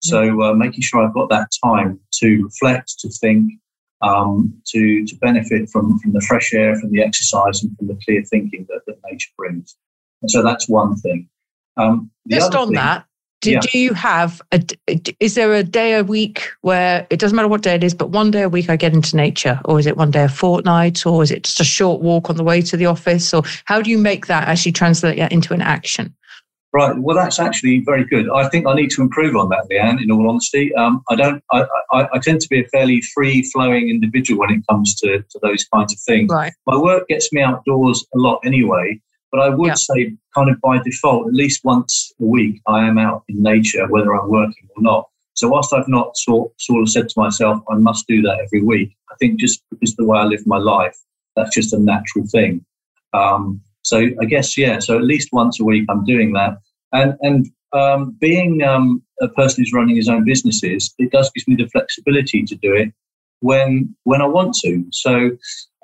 So 0.00 0.42
uh, 0.42 0.52
making 0.52 0.82
sure 0.82 1.02
I've 1.02 1.14
got 1.14 1.30
that 1.30 1.48
time 1.64 1.98
to 2.20 2.44
reflect, 2.44 2.98
to 3.00 3.08
think, 3.08 3.52
um, 4.02 4.52
to 4.66 5.06
to 5.06 5.16
benefit 5.16 5.70
from 5.70 5.98
from 6.00 6.12
the 6.12 6.20
fresh 6.20 6.52
air, 6.52 6.76
from 6.76 6.90
the 6.90 7.02
exercise, 7.02 7.62
and 7.62 7.74
from 7.78 7.86
the 7.86 7.98
clear 8.04 8.22
thinking 8.24 8.66
that, 8.68 8.82
that 8.86 8.98
nature 9.10 9.30
brings. 9.38 9.76
And 10.20 10.30
so 10.30 10.42
that's 10.42 10.68
one 10.68 10.96
thing. 10.96 11.28
Um, 11.76 12.10
Just 12.28 12.54
on 12.54 12.68
thing, 12.68 12.76
that, 12.76 13.06
do, 13.44 13.52
yeah. 13.52 13.60
do 13.60 13.78
you 13.78 13.92
have 13.92 14.40
a? 14.52 14.64
Is 15.20 15.34
there 15.34 15.52
a 15.52 15.62
day 15.62 15.94
a 15.94 16.02
week 16.02 16.48
where 16.62 17.06
it 17.10 17.18
doesn't 17.20 17.36
matter 17.36 17.48
what 17.48 17.60
day 17.60 17.74
it 17.74 17.84
is, 17.84 17.92
but 17.92 18.08
one 18.08 18.30
day 18.30 18.42
a 18.42 18.48
week 18.48 18.70
I 18.70 18.76
get 18.76 18.94
into 18.94 19.16
nature, 19.16 19.60
or 19.66 19.78
is 19.78 19.86
it 19.86 19.98
one 19.98 20.10
day 20.10 20.24
a 20.24 20.28
fortnight, 20.28 21.04
or 21.04 21.22
is 21.22 21.30
it 21.30 21.44
just 21.44 21.60
a 21.60 21.64
short 21.64 22.00
walk 22.00 22.30
on 22.30 22.36
the 22.36 22.42
way 22.42 22.62
to 22.62 22.76
the 22.76 22.86
office, 22.86 23.34
or 23.34 23.42
how 23.66 23.82
do 23.82 23.90
you 23.90 23.98
make 23.98 24.26
that 24.26 24.48
actually 24.48 24.72
translate 24.72 25.18
that 25.18 25.30
into 25.30 25.52
an 25.52 25.60
action? 25.60 26.14
Right. 26.72 26.98
Well, 26.98 27.14
that's 27.14 27.38
actually 27.38 27.84
very 27.84 28.04
good. 28.04 28.28
I 28.30 28.48
think 28.48 28.66
I 28.66 28.74
need 28.74 28.90
to 28.90 29.02
improve 29.02 29.36
on 29.36 29.48
that, 29.50 29.68
Leanne. 29.70 30.02
In 30.02 30.10
all 30.10 30.28
honesty, 30.28 30.74
um, 30.74 31.02
I 31.08 31.14
don't. 31.14 31.44
I, 31.52 31.66
I, 31.92 32.08
I, 32.14 32.18
tend 32.18 32.40
to 32.40 32.48
be 32.48 32.60
a 32.60 32.68
fairly 32.68 33.00
free-flowing 33.14 33.88
individual 33.90 34.40
when 34.40 34.50
it 34.50 34.62
comes 34.68 34.94
to, 34.96 35.18
to 35.18 35.38
those 35.40 35.64
kinds 35.72 35.92
of 35.92 36.00
things. 36.00 36.30
Right. 36.32 36.52
My 36.66 36.76
work 36.76 37.06
gets 37.08 37.32
me 37.32 37.42
outdoors 37.42 38.04
a 38.12 38.18
lot 38.18 38.40
anyway, 38.44 39.00
but 39.34 39.42
I 39.42 39.48
would 39.48 39.66
yeah. 39.66 39.74
say, 39.74 40.14
kind 40.32 40.48
of 40.48 40.60
by 40.60 40.78
default, 40.78 41.26
at 41.26 41.34
least 41.34 41.64
once 41.64 42.12
a 42.20 42.24
week, 42.24 42.62
I 42.68 42.86
am 42.86 42.98
out 42.98 43.24
in 43.28 43.42
nature, 43.42 43.84
whether 43.88 44.14
I'm 44.14 44.30
working 44.30 44.68
or 44.76 44.82
not. 44.82 45.08
So 45.34 45.48
whilst 45.48 45.72
I've 45.72 45.88
not 45.88 46.16
sort, 46.16 46.52
sort 46.60 46.82
of 46.82 46.88
said 46.88 47.08
to 47.08 47.20
myself, 47.20 47.60
I 47.68 47.74
must 47.74 48.06
do 48.06 48.22
that 48.22 48.38
every 48.38 48.62
week, 48.62 48.96
I 49.10 49.16
think 49.18 49.40
just 49.40 49.60
because 49.70 49.96
the 49.96 50.04
way 50.04 50.20
I 50.20 50.22
live 50.22 50.46
my 50.46 50.58
life, 50.58 50.96
that's 51.34 51.52
just 51.52 51.72
a 51.72 51.80
natural 51.80 52.24
thing. 52.28 52.64
Um, 53.12 53.60
so 53.82 54.06
I 54.20 54.24
guess 54.24 54.56
yeah. 54.56 54.78
So 54.78 54.96
at 54.96 55.02
least 55.02 55.30
once 55.32 55.58
a 55.58 55.64
week, 55.64 55.84
I'm 55.90 56.04
doing 56.04 56.32
that, 56.34 56.58
and 56.92 57.16
and 57.22 57.50
um, 57.72 58.16
being 58.20 58.62
um, 58.62 59.02
a 59.20 59.26
person 59.26 59.64
who's 59.64 59.72
running 59.72 59.96
his 59.96 60.08
own 60.08 60.24
businesses, 60.24 60.94
it 60.98 61.10
does 61.10 61.28
give 61.34 61.48
me 61.48 61.56
the 61.56 61.68
flexibility 61.70 62.44
to 62.44 62.54
do 62.54 62.72
it 62.72 62.92
when 63.40 63.96
when 64.04 64.22
I 64.22 64.26
want 64.26 64.54
to. 64.62 64.84
So 64.92 65.32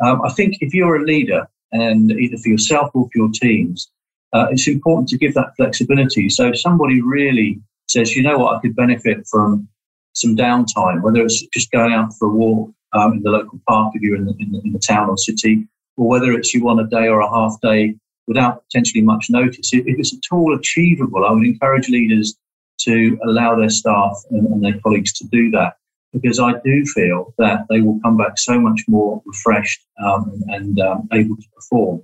um, 0.04 0.22
I 0.24 0.30
think 0.30 0.58
if 0.60 0.72
you're 0.72 1.02
a 1.02 1.04
leader, 1.04 1.48
and 1.72 2.10
either 2.12 2.36
for 2.36 2.48
yourself 2.48 2.90
or 2.94 3.04
for 3.04 3.18
your 3.18 3.30
teams, 3.32 3.90
uh, 4.32 4.46
it's 4.50 4.68
important 4.68 5.08
to 5.08 5.18
give 5.18 5.34
that 5.34 5.54
flexibility. 5.56 6.28
So 6.28 6.48
if 6.48 6.60
somebody 6.60 7.00
really 7.00 7.60
says, 7.88 8.14
you 8.14 8.22
know 8.22 8.38
what, 8.38 8.56
I 8.56 8.60
could 8.60 8.76
benefit 8.76 9.26
from 9.28 9.68
some 10.14 10.36
downtime, 10.36 11.02
whether 11.02 11.22
it's 11.22 11.44
just 11.48 11.70
going 11.70 11.92
out 11.92 12.12
for 12.18 12.28
a 12.28 12.32
walk 12.32 12.70
um, 12.92 13.14
in 13.14 13.22
the 13.22 13.30
local 13.30 13.60
park 13.68 13.92
if 13.94 14.02
you're 14.02 14.16
in 14.16 14.26
the, 14.26 14.34
in 14.38 14.52
the, 14.52 14.60
in 14.64 14.72
the 14.72 14.78
town 14.78 15.08
or 15.08 15.16
city, 15.16 15.66
or 15.96 16.08
whether 16.08 16.32
it's 16.32 16.54
you 16.54 16.62
want 16.62 16.80
a 16.80 16.86
day 16.86 17.08
or 17.08 17.20
a 17.20 17.30
half 17.30 17.60
day 17.60 17.94
without 18.26 18.62
potentially 18.64 19.02
much 19.02 19.26
notice. 19.30 19.72
If, 19.72 19.84
it's 19.86 20.14
at 20.14 20.34
all 20.34 20.56
achievable, 20.56 21.24
I 21.24 21.32
would 21.32 21.44
encourage 21.44 21.88
leaders 21.88 22.36
to 22.82 23.18
allow 23.24 23.56
their 23.56 23.68
staff 23.68 24.22
and, 24.30 24.46
and 24.46 24.64
their 24.64 24.78
colleagues 24.80 25.12
to 25.14 25.26
do 25.26 25.50
that 25.50 25.74
because 26.12 26.40
I 26.40 26.52
do 26.64 26.84
feel 26.86 27.34
that 27.38 27.66
they 27.68 27.80
will 27.80 28.00
come 28.02 28.16
back 28.16 28.38
so 28.38 28.58
much 28.58 28.82
more 28.88 29.22
refreshed 29.24 29.80
um, 30.04 30.42
and 30.48 30.80
um, 30.80 31.08
able 31.12 31.36
to 31.36 31.48
perform. 31.54 32.02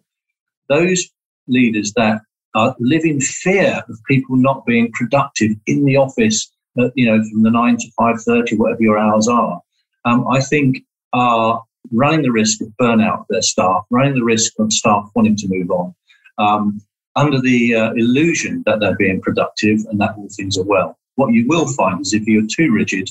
Those 0.69 1.09
leaders 1.49 1.93
that 1.97 2.21
are, 2.55 2.75
live 2.79 3.05
in 3.05 3.21
fear 3.21 3.83
of 3.89 3.99
people 4.09 4.37
not 4.37 4.65
being 4.67 4.91
productive 4.93 5.53
in 5.67 5.85
the 5.85 5.97
office, 5.97 6.51
uh, 6.79 6.91
you 6.95 7.07
know, 7.07 7.23
from 7.31 7.43
the 7.43 7.51
nine 7.51 7.77
to 7.77 7.91
five 7.99 8.21
thirty, 8.23 8.57
whatever 8.57 8.83
your 8.83 8.99
hours 8.99 9.29
are, 9.29 9.61
um, 10.05 10.27
I 10.29 10.41
think 10.41 10.79
are 11.13 11.63
running 11.93 12.23
the 12.23 12.33
risk 12.33 12.61
of 12.61 12.69
burnout 12.81 13.21
of 13.21 13.27
their 13.29 13.43
staff, 13.43 13.85
running 13.91 14.15
the 14.15 14.25
risk 14.25 14.53
of 14.59 14.73
staff 14.73 15.09
wanting 15.15 15.37
to 15.37 15.49
move 15.49 15.71
on, 15.71 15.95
um, 16.39 16.81
under 17.15 17.41
the 17.41 17.75
uh, 17.75 17.93
illusion 17.93 18.63
that 18.67 18.81
they're 18.81 18.97
being 18.97 19.21
productive 19.21 19.81
and 19.91 20.01
that 20.01 20.15
all 20.17 20.29
things 20.37 20.59
are 20.59 20.65
well. 20.65 20.99
What 21.15 21.33
you 21.33 21.47
will 21.47 21.67
find 21.67 22.01
is 22.01 22.13
if 22.13 22.27
you're 22.27 22.47
too 22.47 22.73
rigid, 22.73 23.09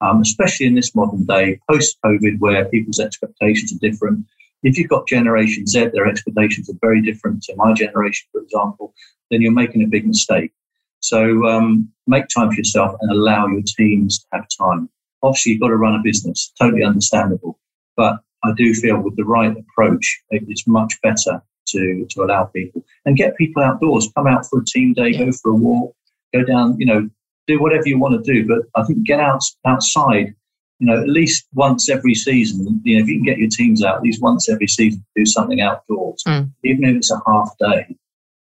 um, 0.00 0.20
especially 0.20 0.66
in 0.66 0.74
this 0.74 0.94
modern 0.94 1.24
day, 1.24 1.60
post 1.70 1.96
COVID, 2.04 2.38
where 2.38 2.64
people's 2.66 3.00
expectations 3.00 3.72
are 3.72 3.88
different. 3.88 4.26
If 4.62 4.78
you've 4.78 4.88
got 4.88 5.06
Generation 5.06 5.66
Z, 5.66 5.90
their 5.92 6.06
expectations 6.06 6.68
are 6.68 6.78
very 6.80 7.02
different 7.02 7.42
to 7.44 7.54
my 7.56 7.72
generation, 7.72 8.26
for 8.32 8.40
example, 8.40 8.94
then 9.30 9.42
you're 9.42 9.52
making 9.52 9.82
a 9.82 9.86
big 9.86 10.06
mistake. 10.06 10.52
So 11.00 11.46
um, 11.46 11.90
make 12.06 12.26
time 12.28 12.50
for 12.50 12.56
yourself 12.56 12.96
and 13.00 13.10
allow 13.10 13.46
your 13.46 13.62
teams 13.62 14.18
to 14.18 14.26
have 14.32 14.46
time. 14.60 14.88
Obviously, 15.22 15.52
you've 15.52 15.60
got 15.60 15.68
to 15.68 15.76
run 15.76 15.94
a 15.94 16.02
business, 16.02 16.52
totally 16.60 16.84
understandable. 16.84 17.58
But 17.96 18.20
I 18.44 18.52
do 18.56 18.74
feel 18.74 19.00
with 19.00 19.16
the 19.16 19.24
right 19.24 19.56
approach, 19.56 20.22
it's 20.30 20.66
much 20.66 20.94
better 21.02 21.42
to, 21.68 22.06
to 22.10 22.22
allow 22.22 22.44
people 22.44 22.84
and 23.04 23.16
get 23.16 23.36
people 23.36 23.62
outdoors, 23.62 24.10
come 24.16 24.26
out 24.26 24.46
for 24.46 24.60
a 24.60 24.64
team 24.64 24.92
day, 24.92 25.08
yeah. 25.08 25.24
go 25.24 25.32
for 25.32 25.50
a 25.50 25.54
walk, 25.54 25.94
go 26.34 26.44
down, 26.44 26.78
you 26.78 26.86
know, 26.86 27.08
do 27.46 27.60
whatever 27.60 27.84
you 27.86 27.98
want 27.98 28.24
to 28.24 28.32
do. 28.32 28.46
But 28.46 28.66
I 28.80 28.84
think 28.84 29.04
get 29.04 29.20
out 29.20 29.42
outside, 29.66 30.34
you 30.78 30.86
know, 30.86 31.00
at 31.00 31.08
least 31.08 31.46
once 31.54 31.88
every 31.88 32.14
season. 32.14 32.80
You 32.84 32.96
know, 32.96 33.02
if 33.02 33.08
you 33.08 33.16
can 33.16 33.24
get 33.24 33.38
your 33.38 33.50
teams 33.50 33.82
out 33.84 33.96
at 33.96 34.02
least 34.02 34.22
once 34.22 34.48
every 34.48 34.68
season, 34.68 35.04
do 35.14 35.26
something 35.26 35.60
outdoors, 35.60 36.22
mm. 36.26 36.50
even 36.64 36.84
if 36.84 36.96
it's 36.96 37.10
a 37.10 37.20
half 37.26 37.50
day. 37.58 37.96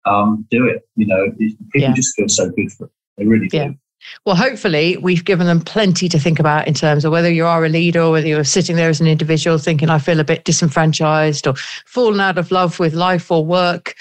Um, 0.05 0.47
do 0.49 0.65
it. 0.65 0.87
You 0.95 1.05
know, 1.05 1.31
people 1.37 1.59
yeah. 1.75 1.93
just 1.93 2.15
feel 2.15 2.27
so 2.27 2.49
good 2.49 2.71
for 2.71 2.85
it. 2.85 2.91
They 3.17 3.25
really 3.25 3.47
do. 3.47 3.57
Yeah. 3.57 3.71
Well, 4.25 4.35
hopefully, 4.35 4.97
we've 4.97 5.25
given 5.25 5.45
them 5.47 5.61
plenty 5.61 6.09
to 6.09 6.17
think 6.17 6.39
about 6.39 6.67
in 6.67 6.73
terms 6.73 7.05
of 7.05 7.11
whether 7.11 7.31
you 7.31 7.45
are 7.45 7.63
a 7.63 7.69
leader 7.69 8.01
or 8.01 8.11
whether 8.11 8.27
you're 8.27 8.43
sitting 8.43 8.75
there 8.75 8.89
as 8.89 8.99
an 8.99 9.07
individual 9.07 9.59
thinking, 9.59 9.89
I 9.89 9.99
feel 9.99 10.19
a 10.19 10.23
bit 10.23 10.43
disenfranchised 10.43 11.45
or 11.45 11.53
fallen 11.85 12.19
out 12.19 12.39
of 12.39 12.51
love 12.51 12.79
with 12.79 12.93
life 12.93 13.31
or 13.31 13.45
work 13.45 13.95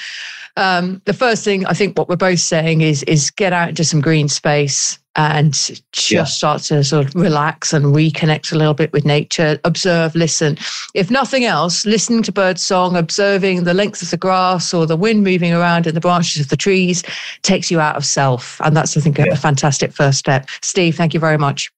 um, 0.61 1.01
the 1.07 1.15
first 1.15 1.43
thing 1.43 1.67
I 1.67 1.73
think 1.73 1.99
what 1.99 2.09
we're 2.09 2.17
both 2.17 2.41
saying 2.41 2.83
is 2.83 3.03
is 3.05 3.31
get 3.31 3.53
out 3.53 3.71
into 3.71 3.83
some 3.83 4.01
green 4.01 4.29
space 4.29 4.99
and 5.17 5.53
just 5.53 6.11
yeah. 6.11 6.25
start 6.25 6.63
to 6.63 6.85
sort 6.85 7.07
of 7.07 7.15
relax 7.15 7.73
and 7.73 7.87
reconnect 7.87 8.53
a 8.53 8.57
little 8.57 8.75
bit 8.75 8.93
with 8.93 9.05
nature, 9.05 9.59
observe, 9.65 10.15
listen. 10.15 10.57
If 10.95 11.11
nothing 11.11 11.45
else, 11.45 11.85
listening 11.85 12.23
to 12.25 12.33
bird 12.33 12.61
song, 12.61 12.97
observing 12.97 13.65
the 13.65 13.75
length 13.75 14.03
of 14.03 14.11
the 14.11 14.17
grass 14.17 14.73
or 14.73 14.87
the 14.87 14.97
wind 14.97 15.25
moving 15.25 15.53
around 15.53 15.87
in 15.87 15.95
the 15.95 16.01
branches 16.01 16.41
of 16.41 16.49
the 16.49 16.57
trees 16.57 17.03
takes 17.43 17.71
you 17.71 17.81
out 17.81 17.97
of 17.97 18.05
self. 18.05 18.61
And 18.61 18.77
that's, 18.77 18.97
I 18.97 19.01
think, 19.01 19.19
yeah. 19.19 19.25
a 19.25 19.37
fantastic 19.37 19.93
first 19.93 20.19
step. 20.19 20.49
Steve, 20.63 20.95
thank 20.95 21.13
you 21.13 21.21
very 21.21 21.39
much. 21.39 21.73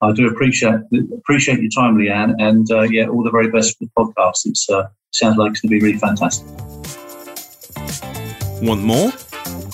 I 0.00 0.12
do 0.12 0.28
appreciate 0.28 0.80
appreciate 1.16 1.60
your 1.60 1.70
time, 1.70 1.96
Leanne, 1.96 2.34
and 2.38 2.70
uh, 2.70 2.82
yeah, 2.82 3.06
all 3.06 3.22
the 3.22 3.30
very 3.30 3.50
best 3.50 3.78
for 3.78 3.84
the 3.84 3.90
podcast. 3.96 4.46
It 4.46 4.58
uh, 4.74 4.88
sounds 5.12 5.36
like 5.38 5.52
it's 5.52 5.60
going 5.60 5.70
to 5.70 5.78
be 5.78 5.86
really 5.86 5.98
fantastic. 5.98 6.46
Want 8.62 8.82
more? 8.82 9.12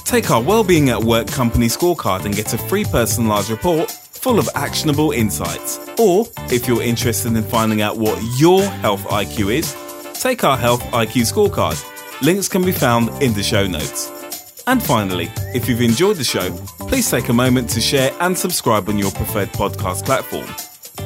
Take 0.04 0.30
our 0.30 0.42
Wellbeing 0.42 0.90
at 0.90 1.02
Work 1.02 1.28
company 1.28 1.66
scorecard 1.66 2.24
and 2.24 2.34
get 2.34 2.52
a 2.52 2.58
free 2.58 2.84
personalised 2.84 3.50
report 3.50 3.90
full 3.90 4.38
of 4.38 4.48
actionable 4.54 5.12
insights. 5.12 5.78
Or, 5.98 6.26
if 6.50 6.68
you're 6.68 6.82
interested 6.82 7.34
in 7.34 7.42
finding 7.42 7.80
out 7.80 7.96
what 7.96 8.20
your 8.38 8.62
health 8.62 9.02
IQ 9.04 9.54
is, 9.54 9.74
take 10.20 10.44
our 10.44 10.56
Health 10.56 10.82
IQ 10.92 11.32
scorecard. 11.32 11.82
Links 12.22 12.48
can 12.48 12.64
be 12.64 12.72
found 12.72 13.22
in 13.22 13.32
the 13.32 13.42
show 13.42 13.66
notes. 13.66 14.62
And 14.66 14.82
finally, 14.82 15.30
if 15.54 15.68
you've 15.68 15.80
enjoyed 15.80 16.16
the 16.16 16.24
show, 16.24 16.50
please 16.80 17.10
take 17.10 17.28
a 17.28 17.32
moment 17.32 17.70
to 17.70 17.80
share 17.80 18.12
and 18.20 18.36
subscribe 18.36 18.88
on 18.88 18.98
your 18.98 19.10
preferred 19.12 19.48
podcast 19.52 20.04
platform. 20.04 20.46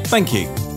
Thank 0.06 0.32
you. 0.34 0.73